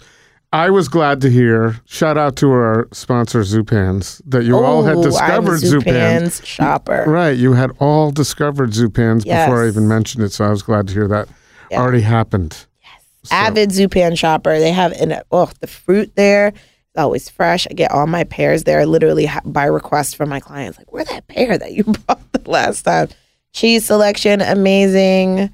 [0.54, 1.80] I was glad to hear.
[1.86, 6.22] Shout out to our sponsor Zupans that you all had discovered I'm Zupan.
[6.22, 7.06] Zupan's shopper.
[7.08, 10.88] Right, you had all discovered Zupans before I even mentioned it, so I was glad
[10.88, 11.28] to hear that
[11.72, 11.82] Yeah.
[11.82, 12.66] already happened.
[13.24, 14.60] So- Avid Zupan shopper.
[14.60, 16.48] They have in oh the fruit there.
[16.50, 17.68] It's always fresh.
[17.70, 20.78] I get all my pears there, literally by request from my clients.
[20.78, 23.10] Like, where that pear that you bought the last time?
[23.54, 25.50] Cheese selection, amazing.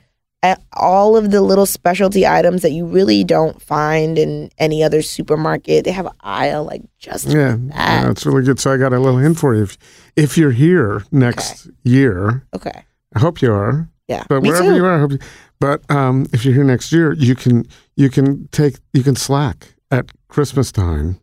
[0.74, 5.86] All of the little specialty items that you really don't find in any other supermarket.
[5.86, 7.70] They have an aisle like just Yeah, that.
[7.70, 8.60] yeah, that's really good.
[8.60, 9.64] So I got a little hint for you.
[9.64, 9.78] If,
[10.16, 12.84] if you're here next year, Okay.
[13.16, 13.90] I hope you are.
[14.08, 14.24] Yeah.
[14.30, 14.76] But me wherever too.
[14.76, 15.20] you are, I hope you,
[15.60, 19.76] but um, if you're here next year, you can you can take you can slack
[19.92, 21.20] at Christmas time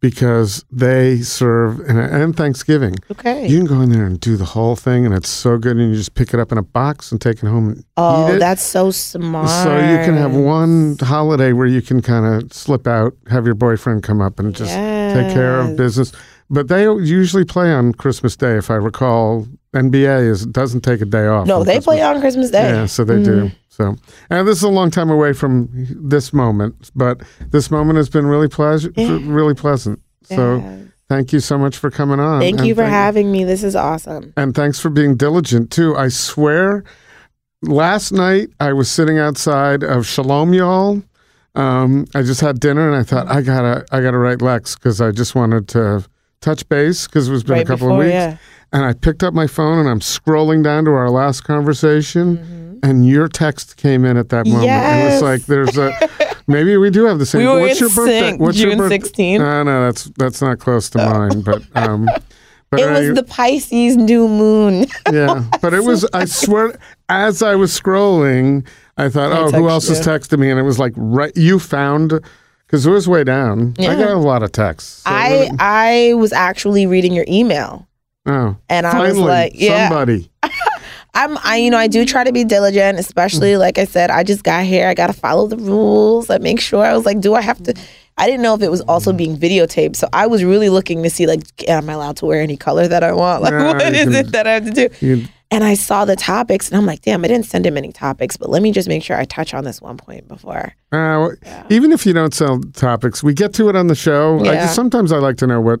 [0.00, 2.94] because they serve and, and Thanksgiving.
[3.10, 3.48] Okay.
[3.48, 5.76] You can go in there and do the whole thing, and it's so good.
[5.76, 8.28] And you just pick it up in a box and take it home and oh,
[8.28, 8.38] eat it.
[8.38, 9.48] that's so smart.
[9.48, 13.54] so you can have one holiday where you can kind of slip out, have your
[13.54, 16.12] boyfriend come up and just take care of business.
[16.50, 19.46] But they usually play on Christmas Day, if I recall.
[19.74, 21.46] NBA is doesn't take a day off.
[21.46, 22.70] No, they Christmas play on Christmas Day.
[22.70, 23.50] yeah, so they do.
[23.68, 23.94] So,
[24.30, 28.26] and this is a long time away from this moment, but this moment has been
[28.26, 30.00] really pleasant, really pleasant.
[30.24, 30.76] So, Yeah.
[31.08, 32.40] thank you so much for coming on.
[32.40, 33.44] Thank and you for thank- having me.
[33.44, 34.32] This is awesome.
[34.36, 35.94] and thanks for being diligent too.
[35.96, 36.82] I swear,
[37.62, 41.02] last night I was sitting outside of Shalom Y'all.
[41.54, 45.00] Um, I just had dinner and I thought I gotta, I gotta write Lex because
[45.00, 46.04] I just wanted to
[46.40, 48.12] touch base because it's been Right a couple before, of weeks.
[48.14, 48.36] yeah.
[48.72, 52.78] And I picked up my phone and I'm scrolling down to our last conversation, Mm-hmm.
[52.82, 54.64] and your text came in at that moment.
[54.70, 55.14] And Yes.
[55.14, 55.90] it's like there's a
[56.46, 57.40] maybe we do have the same.
[57.42, 58.36] We were What's your birthday?
[58.36, 59.38] What's your June birth- 16th.
[59.38, 62.04] No, no, that's that's not close to mine, but um,
[62.70, 64.84] but It was I- the Pisces new moon.
[65.12, 66.04] yeah, but it was.
[66.12, 68.66] I swear, as I was scrolling,
[68.98, 69.96] I thought, I "Oh, who else you.
[69.96, 72.20] texted me?" And it was like, right, you found
[72.66, 73.74] because it was way down.
[73.78, 75.02] I got a lot of texts.
[75.04, 77.87] So I I was actually reading your email.
[78.28, 79.88] Oh, and I finally, was like, yeah.
[79.88, 80.30] somebody.
[81.14, 83.58] I'm I you know, I do try to be diligent, especially Mm.
[83.58, 84.86] like I said, I just got here.
[84.86, 86.30] I gotta follow the rules.
[86.30, 87.74] I make sure I was like, do I have to
[88.18, 89.96] I didn't know if it was also being videotaped.
[89.96, 92.86] So I was really looking to see like am I allowed to wear any color
[92.86, 93.42] that I want?
[93.44, 94.88] Like Yeah, what is can- it that I have to do?
[95.06, 97.90] You- And I saw the topics and I'm like, damn, I didn't send him any
[97.90, 100.74] topics, but let me just make sure I touch on this one point before.
[100.92, 101.32] Uh, well,
[101.70, 104.38] Even if you don't sell topics, we get to it on the show.
[104.40, 104.54] I Yeah.
[104.64, 105.80] just, sometimes I like to know what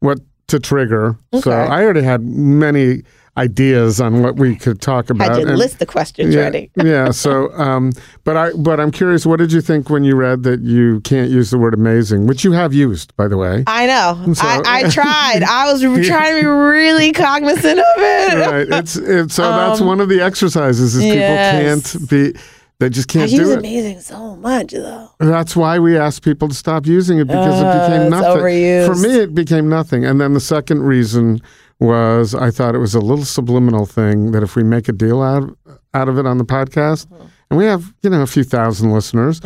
[0.00, 1.16] what to trigger.
[1.40, 3.02] So I already had many
[3.38, 5.30] ideas on what we could talk about.
[5.32, 6.70] I did and- list the questions yeah, ready.
[6.76, 7.10] yeah.
[7.10, 7.92] So, um,
[8.24, 9.26] but I, but I'm curious.
[9.26, 12.44] What did you think when you read that you can't use the word amazing, which
[12.44, 13.64] you have used, by the way?
[13.66, 14.24] I know.
[14.34, 15.42] So- I, I tried.
[15.42, 18.38] I was trying to be really cognizant of it.
[18.50, 18.68] right.
[18.80, 21.92] It's, it's so that's one of the exercises is Um, Yes.
[21.92, 22.40] people can't be.
[22.78, 23.58] They just I can't use do it.
[23.60, 25.08] amazing so much though.
[25.18, 28.42] That's why we asked people to stop using it because it Uh, became it's nothing.
[28.42, 28.86] overused.
[28.86, 30.04] For me, it became nothing.
[30.04, 31.40] And then the second reason
[31.80, 35.22] was I thought it was a little subliminal thing that if we make a deal
[35.22, 35.56] out
[35.94, 37.24] out of it on the podcast, Uh-huh.
[37.50, 39.40] And we have you know a few thousand listeners,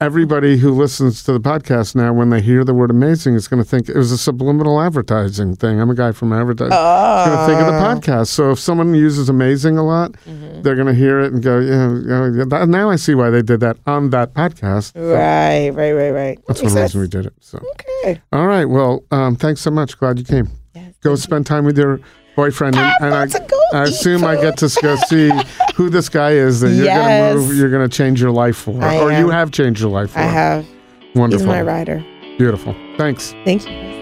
[0.00, 3.62] everybody who listens to the podcast now, when they hear the word amazing, is going
[3.62, 5.80] to think it was a subliminal advertising thing.
[5.80, 6.72] I'm a guy from advertising.
[6.72, 7.94] It's going to think of the Ah.
[7.94, 8.26] podcast.
[8.28, 10.62] So if someone uses amazing a lot, Mm-hmm.
[10.62, 13.42] they're going to hear it and go, yeah, yeah, yeah, now I see why they
[13.42, 14.92] did that on that podcast.
[14.96, 16.38] Right, right, right, right.
[16.48, 17.34] That's one reason we did it.
[17.40, 17.58] So,
[18.02, 18.20] Okay.
[18.32, 18.64] all right.
[18.64, 19.96] Well, um, thanks so much.
[19.98, 20.48] Glad you came.
[20.74, 22.00] Yes, Go spend time with your
[22.36, 25.30] boyfriend, and, and I, lots of go I eat assume I get to go see
[25.74, 27.32] who this guy is that you're Yes.
[27.32, 27.56] gonna move.
[27.56, 30.18] You're gonna change your life for, I or you have changed your life for.
[30.20, 30.66] I have.
[31.14, 31.46] Wonderful.
[31.46, 32.04] He's my rider.
[32.38, 32.74] Beautiful.
[32.96, 33.32] Thanks.
[33.44, 33.94] Thank you.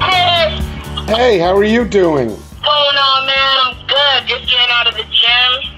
[0.00, 0.60] Hey,
[1.06, 2.28] Hey, how are you doing?
[2.28, 3.56] going on, man?
[3.64, 4.28] I'm good.
[4.28, 5.69] Just getting out of the gym,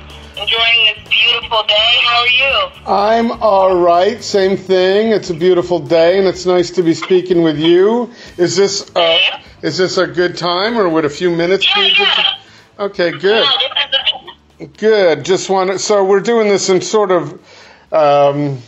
[0.43, 1.99] enjoying this beautiful day.
[2.05, 2.71] How are you?
[2.87, 4.23] I'm all right.
[4.23, 5.11] Same thing.
[5.11, 8.11] It's a beautiful day, and it's nice to be speaking with you.
[8.37, 9.19] Is this uh,
[9.63, 11.95] is this a good time, or would a few minutes Yeah, be?
[11.99, 12.35] yeah.
[12.81, 13.47] Okay, good.
[14.79, 15.25] Good.
[15.25, 15.81] Just want.
[15.81, 17.41] So we're doing this in sort of
[17.93, 18.59] um,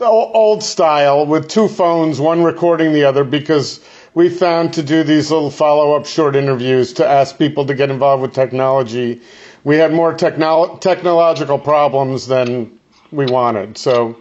[0.00, 5.30] old style with two phones, one recording the other, because we found to do these
[5.30, 9.20] little follow-up short interviews to ask people to get involved with technology.
[9.64, 12.78] We had more technolo- technological problems than
[13.10, 13.78] we wanted.
[13.78, 14.12] So,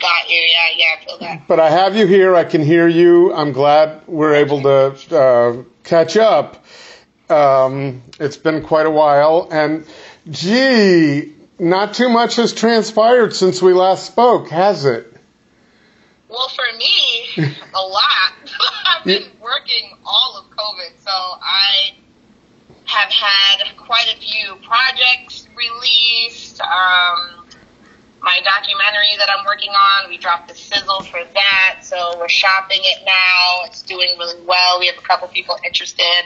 [0.00, 0.36] got you.
[0.36, 1.48] Yeah, yeah, I feel that.
[1.48, 2.34] but I have you here.
[2.34, 3.32] I can hear you.
[3.34, 6.64] I'm glad we're able to uh, catch up.
[7.28, 9.86] Um, it's been quite a while, and
[10.30, 15.14] gee, not too much has transpired since we last spoke, has it?
[16.30, 18.32] Well, for me, a lot.
[18.86, 21.92] I've been working all of COVID, so I
[22.88, 26.58] have had quite a few projects released.
[26.62, 27.44] Um,
[28.22, 32.80] my documentary that I'm working on, we dropped the sizzle for that, so we're shopping
[32.82, 33.66] it now.
[33.66, 34.80] It's doing really well.
[34.80, 36.24] We have a couple people interested,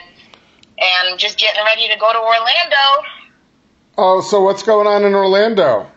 [0.79, 3.09] and just getting ready to go to Orlando.
[3.97, 5.91] Oh, so what's going on in Orlando?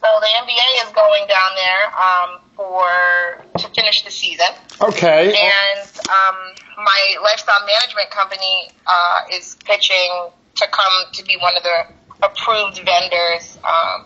[0.00, 4.52] So the NBA is going down there um, for to finish the season.
[4.82, 5.32] Okay.
[5.32, 5.80] and
[6.10, 6.36] um,
[6.76, 11.86] my lifestyle management company uh, is pitching to come to be one of the
[12.22, 14.04] approved vendors um,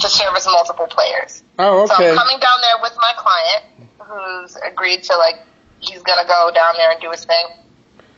[0.00, 1.44] to service multiple players.
[1.60, 1.94] Oh, okay.
[1.94, 2.10] So.
[2.10, 3.62] I'm coming down there with my client,
[4.00, 5.36] who's agreed to like
[5.78, 7.46] he's gonna go down there and do his thing.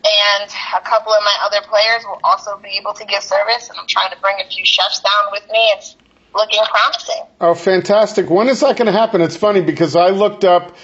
[0.05, 3.79] And a couple of my other players will also be able to give service, and
[3.79, 5.61] I'm trying to bring a few chefs down with me.
[5.77, 5.97] It's
[6.35, 7.23] looking promising.
[7.41, 8.31] Oh, fantastic.
[8.31, 9.21] When is that going to happen?
[9.21, 10.77] It's funny because I looked up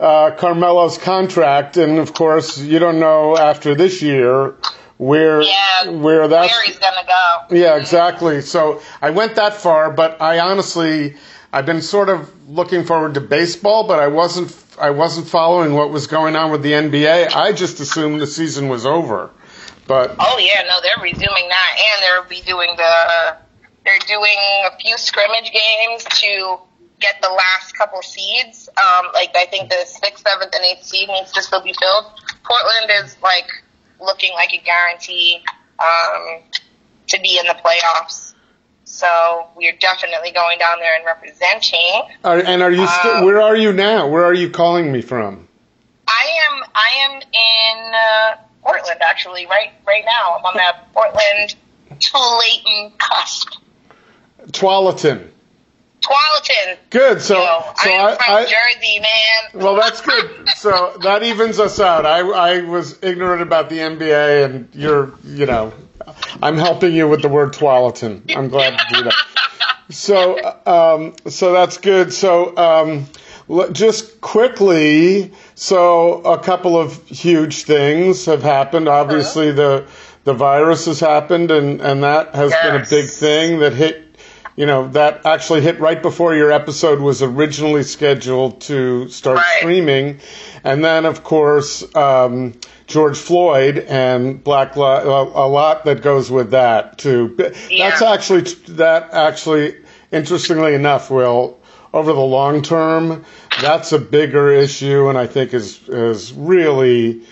[0.00, 4.56] uh, Carmelo's contract, and of course, you don't know after this year
[4.98, 7.56] where Yeah, where that's where he's gonna go.
[7.56, 8.40] Yeah, exactly.
[8.40, 11.16] So I went that far, but I honestly,
[11.52, 15.90] I've been sort of looking forward to baseball, but I wasn't, I wasn't following what
[15.90, 17.34] was going on with the NBA.
[17.34, 19.30] I just assumed the season was over.
[19.86, 23.36] But Oh yeah, no, they're resuming that, and they'll be doing the.
[23.84, 24.36] They're doing
[24.72, 26.58] a few scrimmage games to
[27.00, 28.68] get the last couple seeds.
[28.76, 32.04] Um, like I think the sixth, seventh, and eighth seed needs to still be filled.
[32.44, 33.48] Portland is like
[34.00, 35.42] looking like a guarantee
[35.80, 36.42] um,
[37.08, 38.34] to be in the playoffs.
[38.84, 42.02] So we're definitely going down there and representing.
[42.24, 42.86] are, and are you?
[42.86, 44.08] St- Um, where are you now?
[44.08, 45.48] Where are you calling me from?
[46.06, 50.36] I am I am in uh, Portland actually right right now.
[50.38, 51.54] I'm on that Portland
[51.98, 53.54] Tualatin cusp.
[54.48, 55.28] Tualatin.
[56.02, 56.76] Tualatin.
[56.90, 57.22] Good.
[57.22, 59.62] So, so I am I, from I, Jersey, man.
[59.62, 60.48] Well, that's good.
[60.56, 62.06] So that evens us out.
[62.06, 65.72] I, I was ignorant about the NBA, and you're, you know,
[66.42, 68.34] I'm helping you with the word Tualatin.
[68.36, 69.14] I'm glad to do that.
[69.90, 72.14] So, um, so that's good.
[72.14, 73.06] So, um,
[73.72, 78.88] just quickly, so a couple of huge things have happened.
[78.88, 79.86] Obviously, the
[80.24, 84.11] the virus has happened, and and that has been a big thing that hit
[84.56, 89.58] you know, that actually hit right before your episode was originally scheduled to start Right.
[89.58, 90.20] streaming.
[90.64, 92.54] And then, of course, um,
[92.86, 97.34] George Floyd and Black a lot that goes with that too.
[97.70, 97.88] Yeah.
[97.90, 98.42] That's actually
[98.76, 99.76] that actually,
[100.10, 101.58] interestingly enough, will
[101.94, 103.24] over the long term,
[103.60, 107.22] that's a bigger issue, and I think is is really.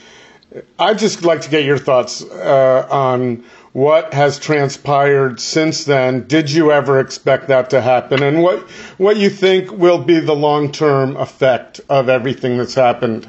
[0.81, 6.27] I'd just like to get your thoughts uh, on what has transpired since then.
[6.27, 8.61] Did you ever expect that to happen, and what
[8.99, 13.29] what you think will be the long term effect of everything that's happened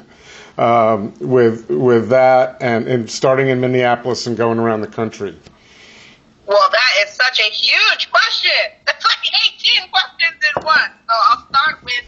[0.58, 5.36] um, with with that, and, and starting in Minneapolis and going around the country?
[6.46, 8.50] Well, that is such a huge question.
[8.86, 9.18] That's like
[9.58, 10.90] 18 questions in one.
[11.08, 12.04] So I'll start with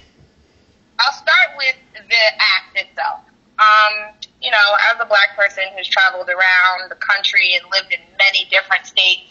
[0.99, 3.21] I'll start with the act itself.
[3.59, 4.13] Um,
[4.45, 8.45] you know, as a black person who's traveled around the country and lived in many
[8.51, 9.23] different states,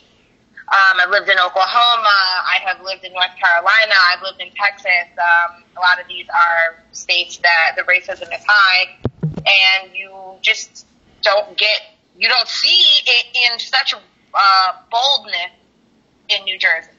[0.73, 2.17] um, I've lived in Oklahoma.
[2.49, 3.93] I have lived in North Carolina.
[4.09, 5.13] I've lived in Texas.
[5.13, 10.11] Um, a lot of these are states that the racism is high, and you
[10.41, 10.87] just
[11.21, 15.51] don't get, you don't see it in such uh, boldness
[16.29, 16.89] in New Jersey.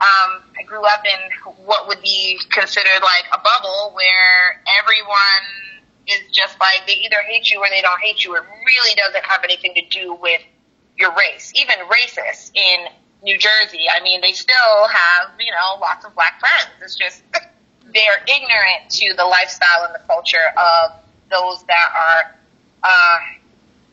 [0.00, 5.69] Um, I grew up in what would be considered like a bubble where everyone
[6.10, 8.34] is just like they either hate you or they don't hate you.
[8.36, 10.40] It really doesn't have anything to do with
[10.96, 11.52] your race.
[11.56, 12.86] Even racists in
[13.22, 16.70] New Jersey, I mean, they still have, you know, lots of black friends.
[16.82, 17.22] It's just
[17.94, 20.92] they're ignorant to the lifestyle and the culture of
[21.30, 22.34] those that are
[22.82, 23.18] uh,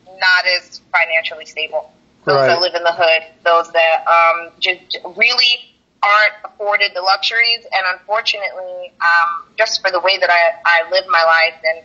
[0.06, 1.92] not as financially stable.
[2.24, 2.46] Those Right.
[2.48, 5.72] that live in the hood, those that um, just really
[6.02, 7.64] aren't afforded the luxuries.
[7.72, 11.84] And unfortunately, um, just for the way that I, I live my life and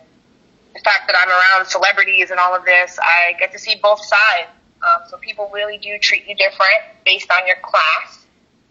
[0.74, 4.04] the fact that I'm around celebrities and all of this, I get to see both
[4.04, 4.50] sides.
[4.82, 8.26] Um, so people really do treat you different based on your class.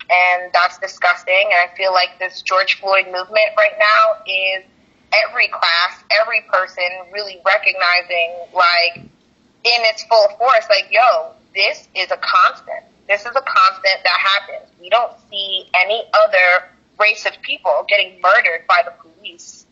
[0.10, 1.46] And that's disgusting.
[1.46, 4.66] And I feel like this George Floyd movement right now is
[5.14, 12.12] every class, every person really recognizing, like, in its full force, like, yo, this is
[12.12, 12.84] a constant.
[13.08, 14.70] This is a constant that happens.
[14.80, 16.70] We don't see any other
[17.00, 19.66] race of people getting murdered by the police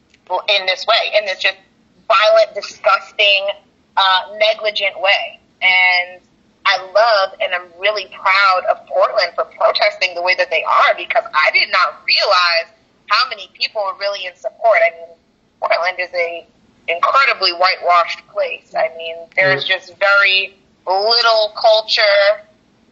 [0.47, 1.57] in this way, in this just
[2.11, 3.47] violent, disgusting,
[3.95, 5.39] uh, negligent way.
[5.61, 6.21] And
[6.65, 10.95] I love and I'm really proud of Portland for protesting the way that they are
[10.95, 12.73] because I did not realize
[13.07, 14.79] how many people were really in support.
[14.85, 15.17] I mean,
[15.59, 16.45] Portland is a
[16.87, 18.73] incredibly whitewashed place.
[18.75, 20.55] I mean, there's just very
[20.85, 22.41] little culture.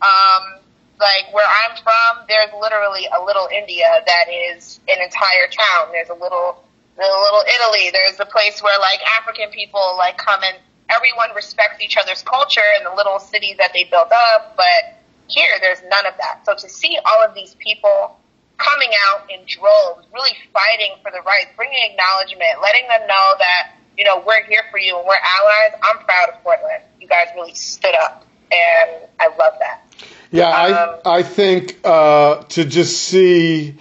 [0.02, 0.60] Um,
[1.00, 5.92] like where I'm from, there's literally a little India that is an entire town.
[5.92, 6.64] There's a little,
[7.08, 7.92] a little Italy.
[7.92, 10.58] There's a place where like African people like come and
[10.90, 14.56] everyone respects each other's culture in the little cities that they built up.
[14.58, 16.46] But here, there's none of that.
[16.46, 18.18] So to see all of these people
[18.58, 23.72] coming out in droves, really fighting for the rights, bringing acknowledgement, letting them know that,
[23.98, 25.80] you know, we're here for you and we're allies.
[25.82, 26.84] I'm proud of Portland.
[27.00, 29.86] You guys really stood up and I love that.
[30.32, 33.76] Yeah, Um, I I think uh, to just see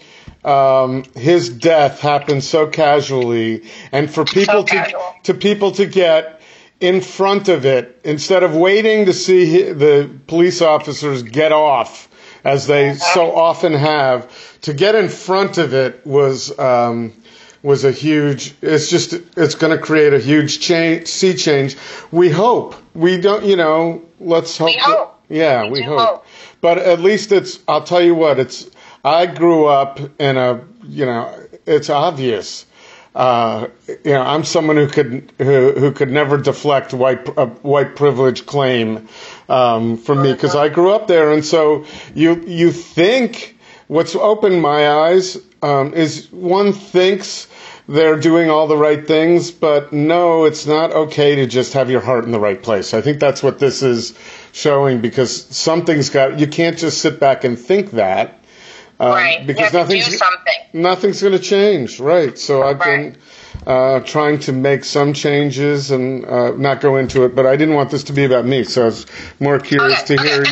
[0.48, 6.40] um, his death happened so casually, and for people to to people to get
[6.80, 12.08] in front of it instead of waiting to see the police officers get off,
[12.44, 16.56] as they so often have, to get in front of it was.
[16.58, 17.12] Um,
[17.60, 21.76] was a huge it's just it's going to create a huge change sea change
[22.12, 25.20] we hope we don't you know let's hope, We hope.
[25.28, 25.98] yeah We we hope.
[25.98, 26.26] hope.
[26.60, 28.68] But at least it's, I'll tell you what, it's,
[29.04, 31.34] I grew up in a, you know,
[31.66, 32.66] it's obvious.
[33.14, 37.26] Uh, you know, I'm someone who could, who, who could never deflect white,
[37.64, 39.08] white privilege claim,
[39.48, 41.32] um, from me because I grew up there.
[41.32, 41.84] And so
[42.14, 43.56] you, you think
[43.88, 47.48] what's opened my eyes, um, is one thinks
[47.88, 52.02] they're doing all the right things, but no, it's not okay to just have your
[52.02, 52.92] heart in the right place.
[52.92, 54.16] I think that's what this is
[54.52, 58.37] showing because something's got, you can't just sit back and think that.
[59.00, 59.46] Uh, right.
[59.46, 60.54] Because you have to do nothing's, something.
[60.72, 62.00] nothing's going to change.
[62.00, 62.38] Right.
[62.38, 63.14] So I've Right.
[63.14, 63.16] been,
[63.66, 67.74] uh, trying to make some changes and, uh, not go into it, but I didn't
[67.74, 68.64] want this to be about me.
[68.64, 69.06] So I was
[69.38, 70.16] more curious Okay.
[70.16, 70.46] to hear,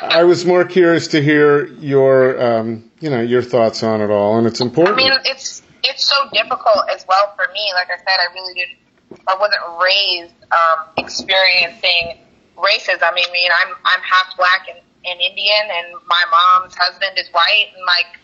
[0.00, 4.38] I was more curious to hear your, um, you know, your thoughts on it all.
[4.38, 4.98] And it's important.
[4.98, 7.72] I mean, it's it's so difficult as well for me.
[7.74, 8.78] Like I said, I really didn't.
[9.26, 12.18] I wasn't raised um, experiencing
[12.56, 13.02] racism.
[13.02, 17.18] I mean, I mean, I'm I'm half black and, and Indian, and my mom's husband
[17.18, 18.18] is white, and like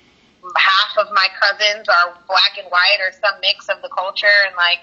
[0.57, 4.57] half of my cousins are black and white, or some mix of the culture, and
[4.57, 4.81] like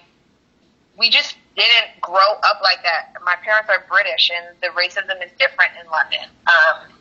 [0.97, 3.13] we just didn't grow up like that.
[3.23, 6.27] My parents are British, and the racism is different in London.
[6.47, 6.91] Um,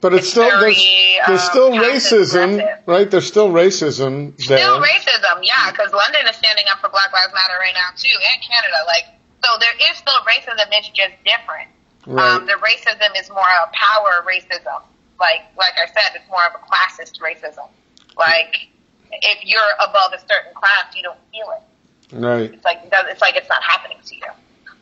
[0.00, 2.84] But it's, It's still there's, very, there's um, still racism, aggressive.
[2.86, 3.10] right?
[3.10, 4.58] There's still racism there.
[4.58, 8.12] Still racism, yeah, because London is standing up for Black Lives Matter right now too,
[8.12, 8.76] and Canada.
[8.86, 9.04] Like,
[9.44, 10.68] so there is still racism.
[10.72, 11.68] It's just different.
[12.06, 12.24] Right.
[12.24, 14.82] Um, the racism is more a power racism.
[15.18, 17.68] Like, like I said, it's more of a classist racism.
[18.16, 18.68] Like,
[19.10, 22.16] if you're above a certain class, you don't feel it.
[22.16, 22.52] right.
[22.52, 24.28] It's like it's like it's not happening to you.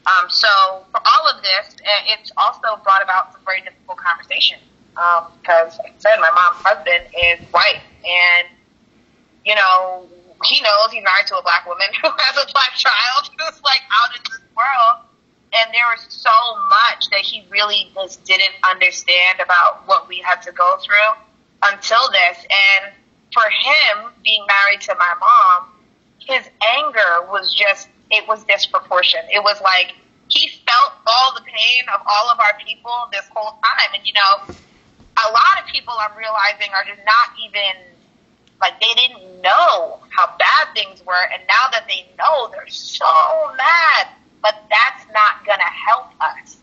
[0.06, 0.48] Um, so
[0.90, 1.76] for all of this,
[2.12, 4.60] it's also brought about some very difficult conversations
[5.40, 8.48] because, like I said, my mom's husband is white, and
[9.44, 10.06] you know
[10.44, 13.80] he knows he's married to a black woman who has a black child who's like
[13.92, 15.08] out in this world,
[15.56, 16.30] and there was so
[16.68, 21.12] much that he really just didn't understand about what we had to go through
[21.62, 22.38] until this.
[22.44, 22.92] And
[23.32, 25.68] for him, being married to my mom,
[26.18, 29.26] his anger was just, it was disproportionate.
[29.32, 29.94] It was like
[30.28, 33.90] he felt all the pain of all of our people this whole time.
[33.94, 34.48] And, you know,
[35.18, 37.94] a lot of people I'm realizing are just not even
[38.60, 43.04] like they didn't know how bad things were, and now that they know, they're so
[43.56, 44.08] mad.
[44.44, 46.60] But that's not gonna help us.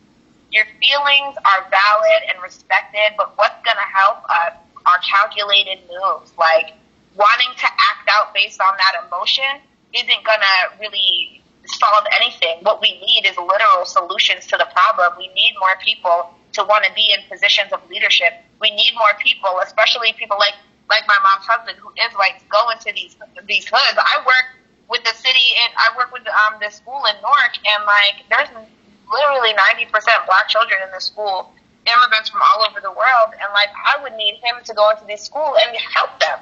[0.51, 4.53] Your feelings are valid and respected, but what's gonna help us
[4.85, 6.31] are calculated moves.
[6.37, 6.77] Like
[7.17, 9.65] wanting to act out based on that emotion
[9.97, 12.61] isn't gonna really solve anything.
[12.61, 15.17] What we need is literal solutions to the problem.
[15.17, 18.45] We need more people to want to be in positions of leadership.
[18.61, 20.53] We need more people, especially people like
[20.87, 23.17] like my mom's husband who is to go into these
[23.47, 23.97] these hoods.
[23.97, 24.60] I work
[24.91, 28.51] with the city and I work with um this school in Newark and like there's
[29.07, 31.49] literally ninety percent black children in this school,
[31.87, 35.07] immigrants from all over the world, and like I would need him to go into
[35.07, 36.37] this school and help them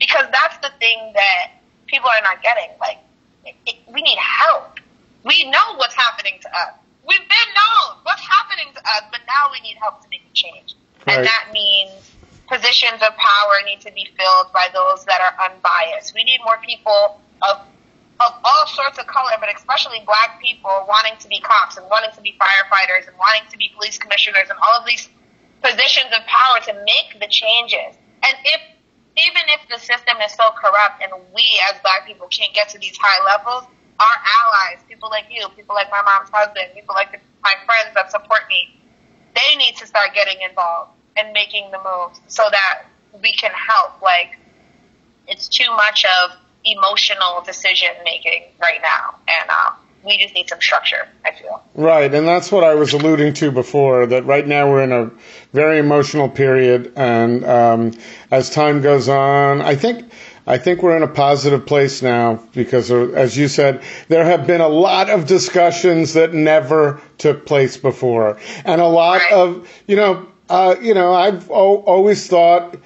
[0.00, 2.72] because that's the thing that people are not getting.
[2.80, 2.98] Like
[3.44, 4.80] it, it, we need help.
[5.22, 6.72] We know what's happening to us.
[7.06, 10.32] We've been known what's happening to us, but now we need help to make a
[10.34, 10.74] change,
[11.06, 11.18] Right.
[11.18, 11.92] and that means
[12.48, 16.14] positions of power need to be filled by those that are unbiased.
[16.14, 17.58] We need more people of
[18.20, 22.10] of all sorts of color, but especially black people wanting to be cops and wanting
[22.12, 25.08] to be firefighters and wanting to be police commissioners and all of these
[25.62, 27.96] positions of power to make the changes.
[28.22, 28.60] And if
[29.16, 32.78] even if the system is so corrupt and we as black people can't get to
[32.78, 33.64] these high levels,
[33.98, 37.94] our allies, people like you, people like my mom's husband, people like the, my friends
[37.94, 38.80] that support me,
[39.34, 42.84] they need to start getting involved and making the moves so that
[43.20, 44.00] we can help.
[44.00, 44.38] Like,
[45.26, 49.74] it's too much of emotional decision making right now, and um,
[50.04, 51.08] we just need some structure.
[51.24, 51.62] I feel.
[51.74, 54.06] Right, and that's what I was alluding to before.
[54.06, 55.10] That right now we're in a
[55.52, 57.92] very emotional period, and um,
[58.30, 60.10] as time goes on, I think
[60.46, 64.46] I think we're in a positive place now because, uh, as you said, there have
[64.46, 69.32] been a lot of discussions that never took place before, and a lot Right.
[69.32, 72.76] of you know, uh, you know, I've o- always thought.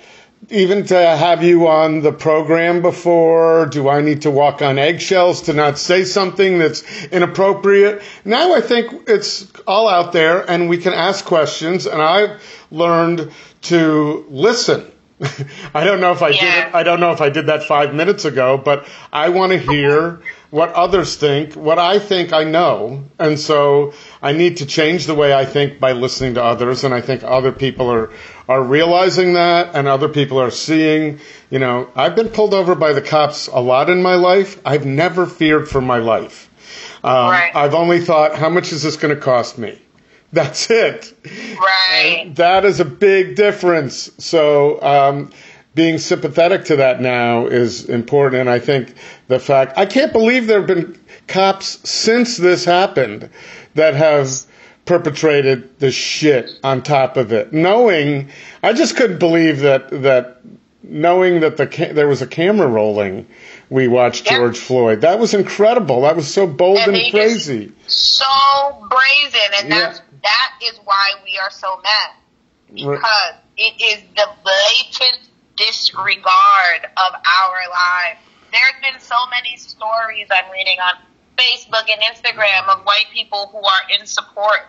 [0.50, 5.42] Even to have you on the program before, do I need to walk on eggshells
[5.42, 8.02] to not say something that's inappropriate?
[8.24, 13.32] Now I think it's all out there and we can ask questions and I've learned
[13.62, 14.90] to listen.
[15.74, 16.74] I don't know if I did it.
[16.74, 20.20] I don't know if I did that five minutes ago, but I want to hear
[20.50, 23.04] what others think, what I think I know.
[23.18, 23.94] And so
[24.24, 26.82] I need to change the way I think by listening to others.
[26.82, 28.10] And I think other people are,
[28.48, 31.20] are realizing that and other people are seeing,
[31.51, 34.59] you know, I've been pulled over by the cops a lot in my life.
[34.64, 36.48] I've never feared for my life.
[37.05, 37.55] Um, Right.
[37.55, 39.78] I've only thought, how much is this going to cost me?
[40.32, 41.12] That's it.
[41.59, 42.32] Right.
[42.36, 44.10] That is a big difference.
[44.18, 45.32] So, um,
[45.74, 48.40] being sympathetic to that now is important.
[48.40, 48.94] And I think
[49.28, 53.28] the fact, I can't believe there have been cops since this happened
[53.74, 54.28] that have
[54.84, 57.52] perpetrated the shit on top of it.
[57.52, 58.30] Knowing,
[58.62, 60.40] I just couldn't believe that, that
[60.82, 63.26] knowing that the ca- there was a camera rolling,
[63.70, 64.36] we watched Yeah.
[64.38, 65.01] George Floyd.
[65.01, 66.02] That was incredible.
[66.02, 67.72] That was so bold And and, crazy.
[67.86, 68.26] so
[68.90, 69.78] brazen, and Yeah.
[69.80, 72.10] that's that is why we are so mad
[72.86, 72.96] Right.
[72.98, 75.20] because it is the blatant
[75.56, 78.20] disregard of our lives.
[78.52, 80.94] There's been so many stories I'm reading on
[81.36, 84.61] Facebook and Instagram of white people who are in support,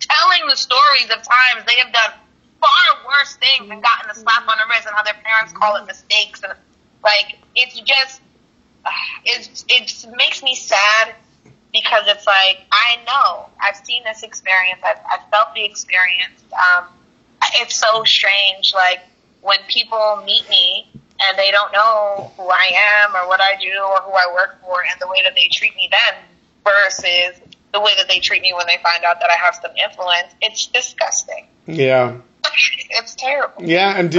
[0.00, 2.12] telling the stories of times they have done
[2.60, 5.76] far worse things and gotten a slap on the wrist, and how their parents call
[5.76, 6.52] it mistakes, and
[7.02, 8.20] like it's just
[9.24, 11.14] it's it makes me sad
[11.72, 13.48] because it's like I know.
[13.60, 16.42] I've seen this experience, I've, I've felt the experience.
[16.52, 16.86] Um,
[17.60, 19.00] it's so strange, like
[19.42, 20.88] when people meet me
[21.24, 22.70] and they don't know who I
[23.04, 25.48] am or what I do or who I work for, and the way that they
[25.52, 26.22] treat me then
[26.64, 27.40] versus
[27.72, 30.34] the way that they treat me when they find out that I have some influence.
[30.40, 31.46] It's disgusting.
[31.66, 32.18] Yeah.
[32.88, 33.64] It's terrible.
[33.64, 34.14] Yeah, and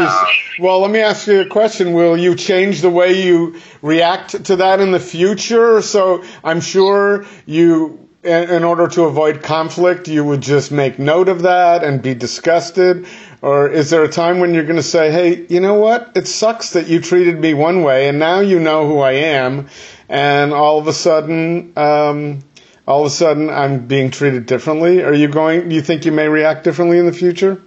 [0.60, 1.94] well, let me ask you a question.
[1.94, 5.82] Will you change the way you react to that in the future?
[5.82, 11.44] So I'm sure you, in, order to avoid conflict, you would just make note of
[11.44, 13.08] that and be disgusted.
[13.42, 16.12] Or is there a time when you're going to say, hey, you know what?
[16.16, 19.70] It sucks that you treated me one way and now you know who I am.
[20.10, 22.40] And all of a sudden, um,
[22.88, 25.04] all of a sudden I'm being treated differently.
[25.04, 27.52] Are you going, do you think you may react differently in the future?
[27.52, 27.64] Um,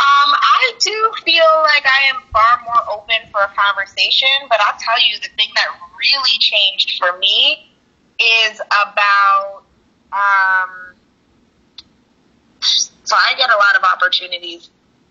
[0.00, 5.00] I do feel like I am far more open for a conversation, but I'll tell
[5.00, 5.66] you the thing that
[5.98, 7.68] really changed for me
[8.18, 9.61] is about
[10.12, 10.92] um,
[13.04, 14.70] So I get a lot of opportunities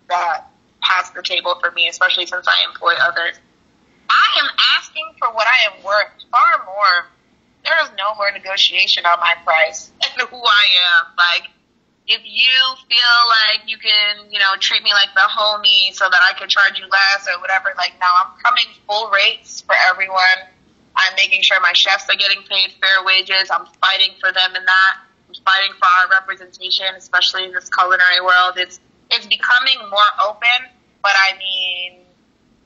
[0.10, 0.48] that
[0.82, 3.38] pass the table for me, especially since I employ others.
[4.10, 7.08] I am asking for what I am worth far more.
[7.64, 10.66] There is no more negotiation on my price and who I
[10.98, 11.14] am.
[11.18, 11.50] Like,
[12.08, 12.60] if you
[12.90, 16.50] feel like you can, you know, treat me like the homie so that I can
[16.50, 20.50] charge you less or whatever, like, no, I'm coming full rates for everyone.
[21.08, 23.50] I'm making sure my chefs are getting paid fair wages.
[23.52, 24.98] I'm fighting for them in that.
[25.28, 28.54] I'm fighting for our representation, especially in this culinary world.
[28.58, 28.80] It's
[29.10, 30.72] it's becoming more open,
[31.02, 32.00] but I mean,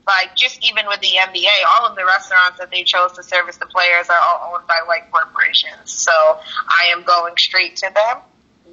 [0.08, 3.58] like just even with the NBA, all of the restaurants that they chose to service
[3.58, 5.92] the players are all owned by white corporations.
[5.92, 8.22] So I am going straight to them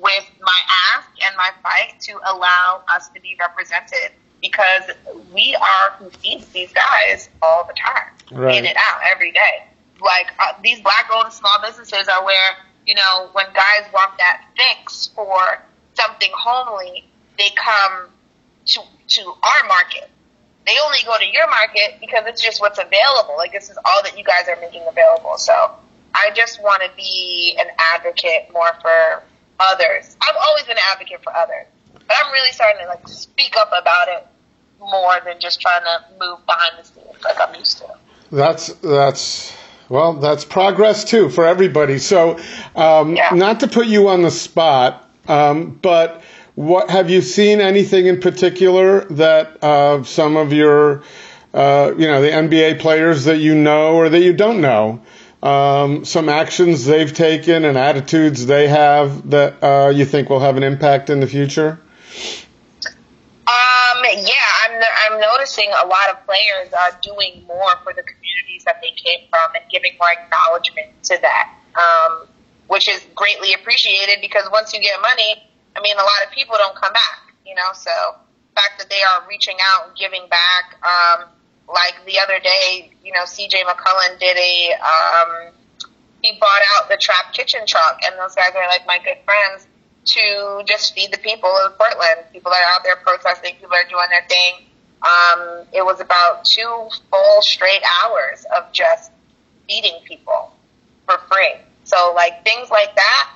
[0.00, 0.60] with my
[0.94, 4.12] ask and my fight to allow us to be represented
[4.42, 4.82] because
[5.32, 8.58] we are who feeds these guys all the time, Right.
[8.58, 9.64] in and out every day.
[10.00, 12.50] Like uh, these black-owned small businesses are where
[12.86, 15.38] you know when guys want that fix for
[15.94, 17.04] something homely,
[17.38, 18.08] they come
[18.66, 20.10] to to our market.
[20.66, 23.34] They only go to your market because it's just what's available.
[23.36, 25.36] Like this is all that you guys are making available.
[25.36, 25.52] So
[26.14, 29.22] I just want to be an advocate more for
[29.60, 30.16] others.
[30.20, 33.68] I've always been an advocate for others, but I'm really starting to like speak up
[33.68, 34.26] about it
[34.90, 37.86] more than just trying to move behind the scenes like I'm used to.
[38.30, 39.52] That's that's
[39.88, 41.98] well, that's progress too for everybody.
[41.98, 42.38] So,
[42.74, 43.30] um, Yeah.
[43.34, 46.22] not to put you on the spot, um, but
[46.54, 51.02] what have you seen anything in particular that uh, some of your,
[51.52, 55.00] uh, you know, the NBA players that you know or that you don't know,
[55.42, 60.56] um, some actions they've taken and attitudes they have that uh, you think will have
[60.56, 61.78] an impact in the future?
[64.04, 68.80] Yeah, I'm I'm noticing a lot of players are doing more for the communities that
[68.82, 72.26] they came from and giving more acknowledgement to that, um,
[72.66, 75.42] which is greatly appreciated because once you get money,
[75.76, 77.70] I mean, a lot of people don't come back, you know.
[77.74, 77.90] So
[78.54, 81.28] the fact that they are reaching out and giving back, um,
[81.68, 83.64] like the other day, you know, C.J.
[83.64, 85.52] McCollum did a um,
[86.22, 89.66] he bought out the Trap Kitchen truck, and those guys are like my good friends
[90.04, 92.26] to just feed the people of Portland.
[92.32, 93.54] People are out there protesting.
[93.54, 94.66] People are doing their thing.
[95.02, 99.10] Um, it was about two full straight hours of just
[99.68, 100.52] feeding people
[101.06, 101.54] for free.
[101.84, 103.30] So like things like that,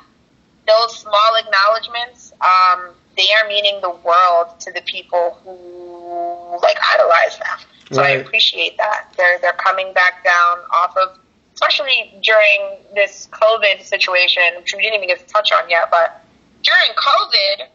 [0.66, 7.38] those small acknowledgments, um, they are meaning the world to the people who like idolize
[7.38, 7.59] them.
[7.93, 9.12] So I appreciate that.
[9.16, 11.18] They're they're coming back down off of
[11.55, 16.25] especially during this COVID situation, which we didn't even get to touch on yet, but
[16.66, 17.68] during COVID,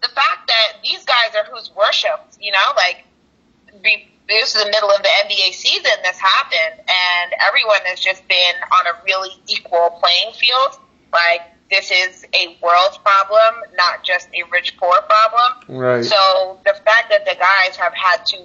[0.00, 3.04] the fact that these guys are who's worshipped, you know, like
[3.82, 8.26] be, this is the middle of the NBA season this happened, and everyone has just
[8.28, 10.80] been on a really equal playing field.
[11.12, 15.80] Like this is a world problem, not just a rich poor problem.
[15.80, 16.04] Right.
[16.04, 18.38] So the fact that the guys have had to,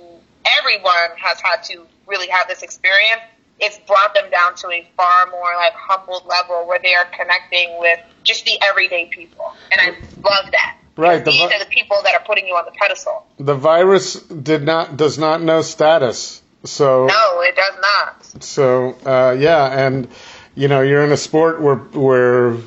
[0.59, 3.21] everyone has had to really have this experience,
[3.63, 7.79] it's brought them down to a far more like humbled level where they are connecting
[7.79, 9.89] with just the everyday people, and I
[10.21, 10.77] love that.
[10.95, 13.25] Right, the These vi- are the people that are putting you on the pedestal.
[13.39, 16.41] the virus did not does not know status.
[16.65, 18.43] So No, it does not.
[18.43, 20.07] So uh, yeah, and
[20.55, 22.57] you know you're in a sport where where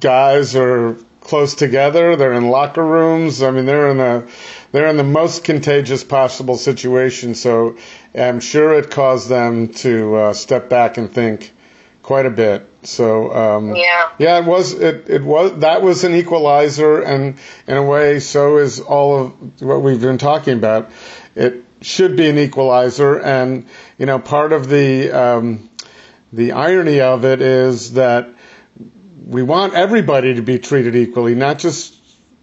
[0.00, 2.14] guys are close together.
[2.16, 3.42] They're in locker rooms.
[3.42, 4.28] I mean, they're in a
[4.72, 7.34] they're in the most contagious possible situation.
[7.34, 7.76] So
[8.16, 11.52] I'm sure it caused them to uh, step back and think
[12.02, 12.66] quite a bit.
[12.84, 14.10] So um, Yeah.
[14.18, 18.58] yeah, it was it, it was that was an equalizer, and in a way, so
[18.58, 20.90] is all of what we've been talking about.
[21.34, 23.66] It should be an equalizer, and
[23.98, 25.68] you know, part of the um,
[26.32, 28.28] the irony of it is that
[29.26, 31.95] we want everybody to be treated equally, not just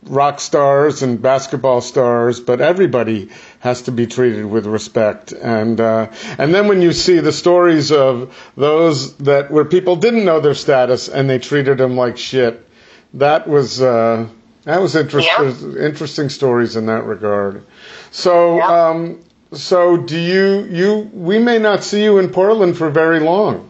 [0.06, 5.32] rock stars and basketball stars, but everybody has to be treated with respect.
[5.32, 10.26] And uh, and then when you see the stories of those that where people didn't
[10.26, 12.68] know their status and they treated them like shit,
[13.16, 14.28] that was uh,
[14.64, 15.78] that was interesting.
[15.78, 17.66] Interesting stories in that regard.
[18.12, 18.58] So.
[18.58, 18.90] Yeah.
[18.90, 19.24] Um,
[19.54, 23.70] so do you you we may not see you in Portland for very long.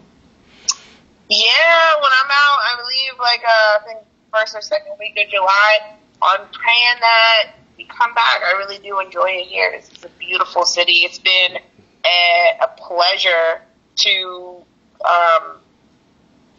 [1.29, 3.99] Yeah, when I'm out, I leave like uh, I think
[4.31, 5.97] first or second week of July.
[6.23, 8.41] I'm praying that we come back.
[8.43, 9.71] I really do enjoy it here.
[9.71, 10.99] This is a beautiful city.
[11.03, 11.57] It's been
[12.05, 13.61] a, a pleasure
[13.95, 14.63] to
[15.07, 15.57] um,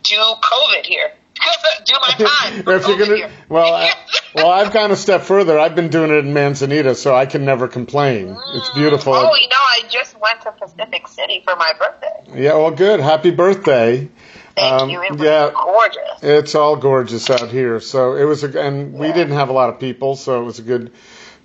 [0.03, 1.13] do COVID here.
[1.85, 2.59] do my time.
[2.61, 3.31] if you're gonna, here.
[3.49, 3.93] well, I,
[4.35, 5.59] well, I've gone a step further.
[5.59, 8.37] I've been doing it in Manzanita, so I can never complain.
[8.55, 9.15] It's beautiful.
[9.15, 12.43] Oh, you know, I just went to Pacific City for my birthday.
[12.43, 13.01] Yeah, well, good.
[13.01, 14.09] Happy birthday.
[14.57, 15.03] Thank Um, you.
[15.03, 15.51] It was yeah.
[15.53, 16.23] gorgeous.
[16.23, 17.81] It's all gorgeous out here.
[17.81, 20.59] So it was, a, and we didn't have a lot of people, so it was
[20.59, 20.93] a good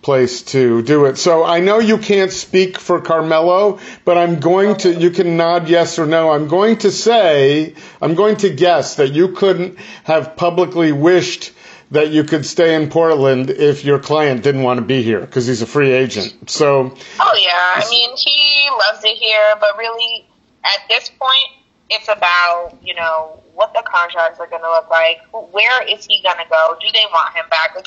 [0.02, 1.18] place to do it.
[1.18, 5.68] So I know you can't speak for Carmelo, but I'm going to, you can nod
[5.68, 6.31] yes or no.
[6.31, 11.52] I'm going to say, I'm going to guess that you couldn't have publicly wished
[11.91, 15.48] that you could stay in Portland if your client didn't want to be here because
[15.48, 16.49] he's a free agent.
[16.49, 20.26] So Oh yeah, I mean he loves it here, but really
[20.64, 21.59] at this point
[21.90, 25.20] it's about you know what the contracts are going to look like.
[25.52, 26.78] Where is he going to go?
[26.80, 27.76] Do they want him back?
[27.76, 27.86] Like,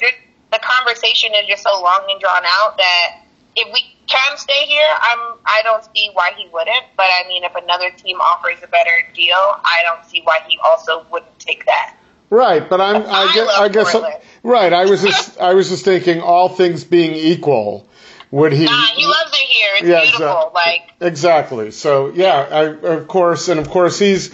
[0.53, 3.23] the conversation is just so long and drawn out that
[3.57, 6.85] if we can stay here, I'm I don't see why he wouldn't.
[6.97, 10.59] But I mean, if another team offers a better deal, I don't see why he
[10.65, 11.97] also wouldn't take that.
[12.31, 13.03] Right, but I'm.
[13.03, 13.49] I, I guess.
[13.59, 14.23] I guess.
[14.43, 15.39] Right, I was just.
[15.39, 17.89] I was just thinking, all things being equal,
[18.33, 18.65] would he?
[18.65, 19.71] Nah, he loves it here.
[19.77, 20.27] It's Yeah, beautiful.
[20.27, 21.71] exact- Like Exactly.
[21.71, 22.63] So yeah, I,
[22.95, 24.33] of course, and of course he's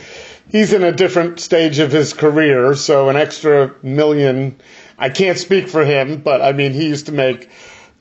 [0.50, 2.74] he's in a different stage of his career.
[2.74, 4.56] So an extra million,
[4.98, 7.50] I can't speak for him, but I mean he used to make.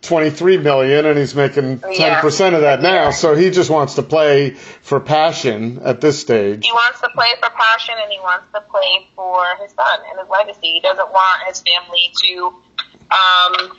[0.04, 2.56] 23 million and he's making 10% Yeah.
[2.56, 3.10] of that now Yeah.
[3.12, 7.30] so he just wants to play for passion at this stage he wants to play
[7.42, 10.74] for passion and he wants to play for his son and his legacy.
[10.74, 12.54] He doesn't want his family to,
[13.12, 13.78] um,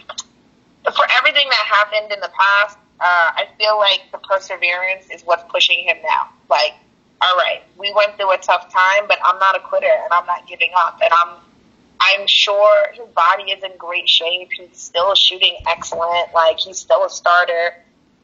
[0.94, 2.78] for everything that happened in the past.
[3.00, 6.30] Uh, I feel like the perseverance is what's pushing him now.
[6.50, 6.74] Like,
[7.22, 10.26] all right, we went through a tough time, but I'm not a quitter and I'm
[10.26, 10.98] not giving up.
[11.02, 11.36] And I'm,
[12.00, 14.48] I'm sure his body is in great shape.
[14.56, 16.34] He's still shooting excellent.
[16.34, 17.74] Like he's still a starter.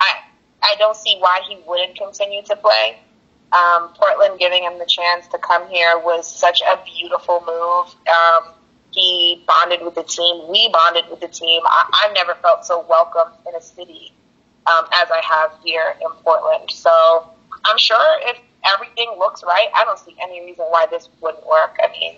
[0.00, 0.14] I,
[0.62, 2.98] I don't see why he wouldn't continue to play
[3.54, 7.94] um, Portland giving him the chance to come here was such a beautiful move.
[8.08, 8.52] Um,
[8.94, 10.48] he bonded with the team.
[10.48, 11.62] We bonded with the team.
[11.64, 14.12] I, I've never felt so welcome in a city
[14.66, 16.70] um, as I have here in Portland.
[16.70, 17.28] So
[17.64, 21.76] I'm sure if everything looks right, I don't see any reason why this wouldn't work.
[21.82, 22.14] I mean,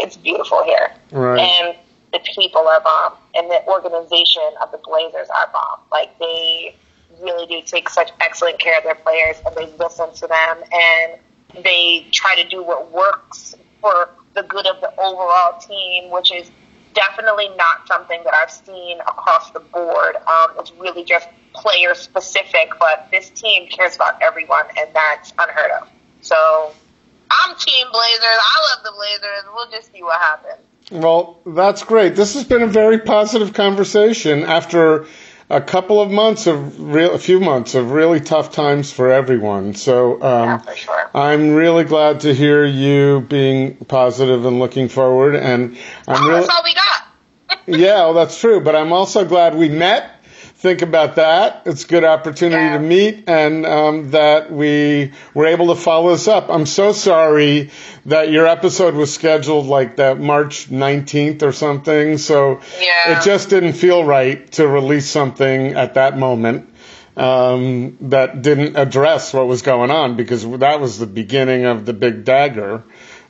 [0.00, 0.92] it's beautiful here.
[1.10, 1.40] Right.
[1.40, 1.76] And
[2.12, 3.14] the people are bomb.
[3.34, 5.80] And the organization of the Blazers are bomb.
[5.90, 6.76] Like, they
[7.20, 11.64] really do take such excellent care of their players and they listen to them and
[11.64, 16.50] they try to do what works for the good of the overall team, which is
[16.94, 20.16] definitely not something that I've seen across the board.
[20.16, 25.70] Um, it's really just player specific, but this team cares about everyone and that's unheard
[25.82, 25.88] of.
[26.20, 26.72] So
[27.30, 28.22] I'm Team Blazers.
[28.22, 29.44] I love the Blazers.
[29.54, 30.60] We'll just see what happens.
[30.90, 32.14] Well, that's great.
[32.14, 35.06] This has been a very positive conversation after
[35.50, 39.74] a couple of months of real, a few months of really tough times for everyone.
[39.74, 41.10] So, Yeah, um, for sure.
[41.14, 45.36] I'm really glad to hear you being positive and looking forward.
[45.36, 45.76] And
[46.08, 47.58] I'm Oh, really, that's all we got.
[47.66, 48.60] yeah, well, that's true.
[48.60, 50.10] But I'm also glad we met.
[50.64, 51.64] Think about that.
[51.66, 52.78] It's a good opportunity Yeah.
[52.78, 56.46] to meet and um, that we were able to follow this up.
[56.48, 57.68] I'm so sorry
[58.06, 62.16] that your episode was scheduled like that March 19th or something.
[62.16, 63.18] So Yeah.
[63.18, 66.70] it just didn't feel right to release something at that moment
[67.14, 71.92] um, that didn't address what was going on because that was the beginning of the
[71.92, 72.82] big dagger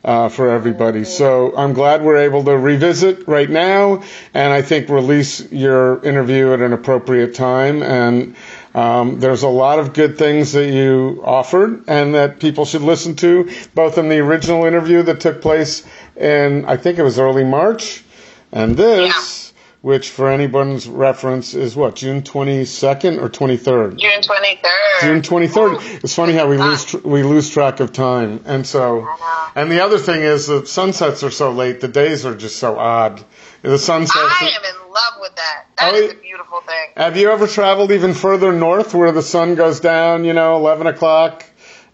[0.04, 1.04] uh, for everybody.
[1.04, 4.02] So I'm glad we're able to revisit right now,
[4.34, 7.82] and I think release your interview at an appropriate time.
[7.82, 8.36] And
[8.74, 13.16] um, there's a lot of good things that you offered, and that people should listen
[13.16, 15.86] to, both in the original interview that took place
[16.16, 18.04] in I think it was early March,
[18.52, 19.43] and this.
[19.84, 23.98] Which, for anyone's reference, is what June 22nd or 23rd.
[23.98, 25.00] June 23rd.
[25.02, 26.02] June 23rd.
[26.02, 26.68] It's funny how we ah.
[26.70, 29.06] lose tr- we lose track of time, and so
[29.54, 31.82] and the other thing is the sunsets are so late.
[31.82, 33.22] The days are just so odd.
[33.60, 34.16] The sunsets.
[34.16, 35.66] I am in love with that.
[35.76, 36.88] That Oh, is a beautiful thing.
[36.96, 40.24] Have you ever traveled even further north where the sun goes down?
[40.24, 41.44] You know, 11 o'clock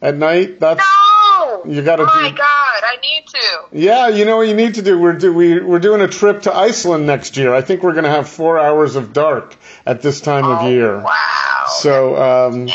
[0.00, 0.60] at night.
[0.60, 1.19] That's No!
[1.66, 3.60] You gotta Oh my do- god, I need to.
[3.72, 4.08] yeah.
[4.08, 4.98] You know what you need to do.
[4.98, 7.54] We're do, we we're doing a trip to Iceland next year.
[7.54, 9.56] I think we're going to have four hours of dark
[9.86, 10.98] at this time Oh, of year.
[11.00, 11.64] Wow.
[11.80, 12.68] So um,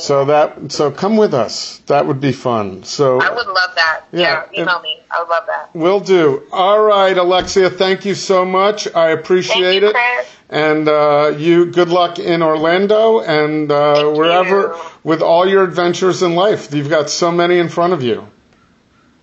[0.00, 1.78] so that so come with us.
[1.86, 2.82] That would be fun.
[2.84, 4.02] So I would love that.
[4.12, 4.98] Yeah, Yeah, email me.
[5.14, 5.74] I would love that.
[5.74, 6.46] Will do.
[6.52, 8.92] All right, Alexia, thank you so much.
[8.94, 9.94] I appreciate you, it.
[9.94, 10.28] Chris.
[10.50, 14.80] And uh, you, good luck in Orlando and uh, wherever you.
[15.04, 16.74] with all your adventures in life.
[16.74, 18.26] You've got so many in front of you.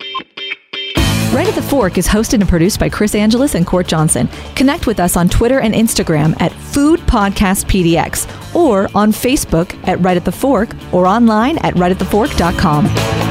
[1.34, 4.30] Right at the Fork is hosted and produced by Chris Angeles and Court Johnson.
[4.56, 10.00] Connect with us on Twitter and Instagram at Food Podcast PDX or on Facebook at
[10.00, 13.27] Right at the Fork or online at rightatthefork.com.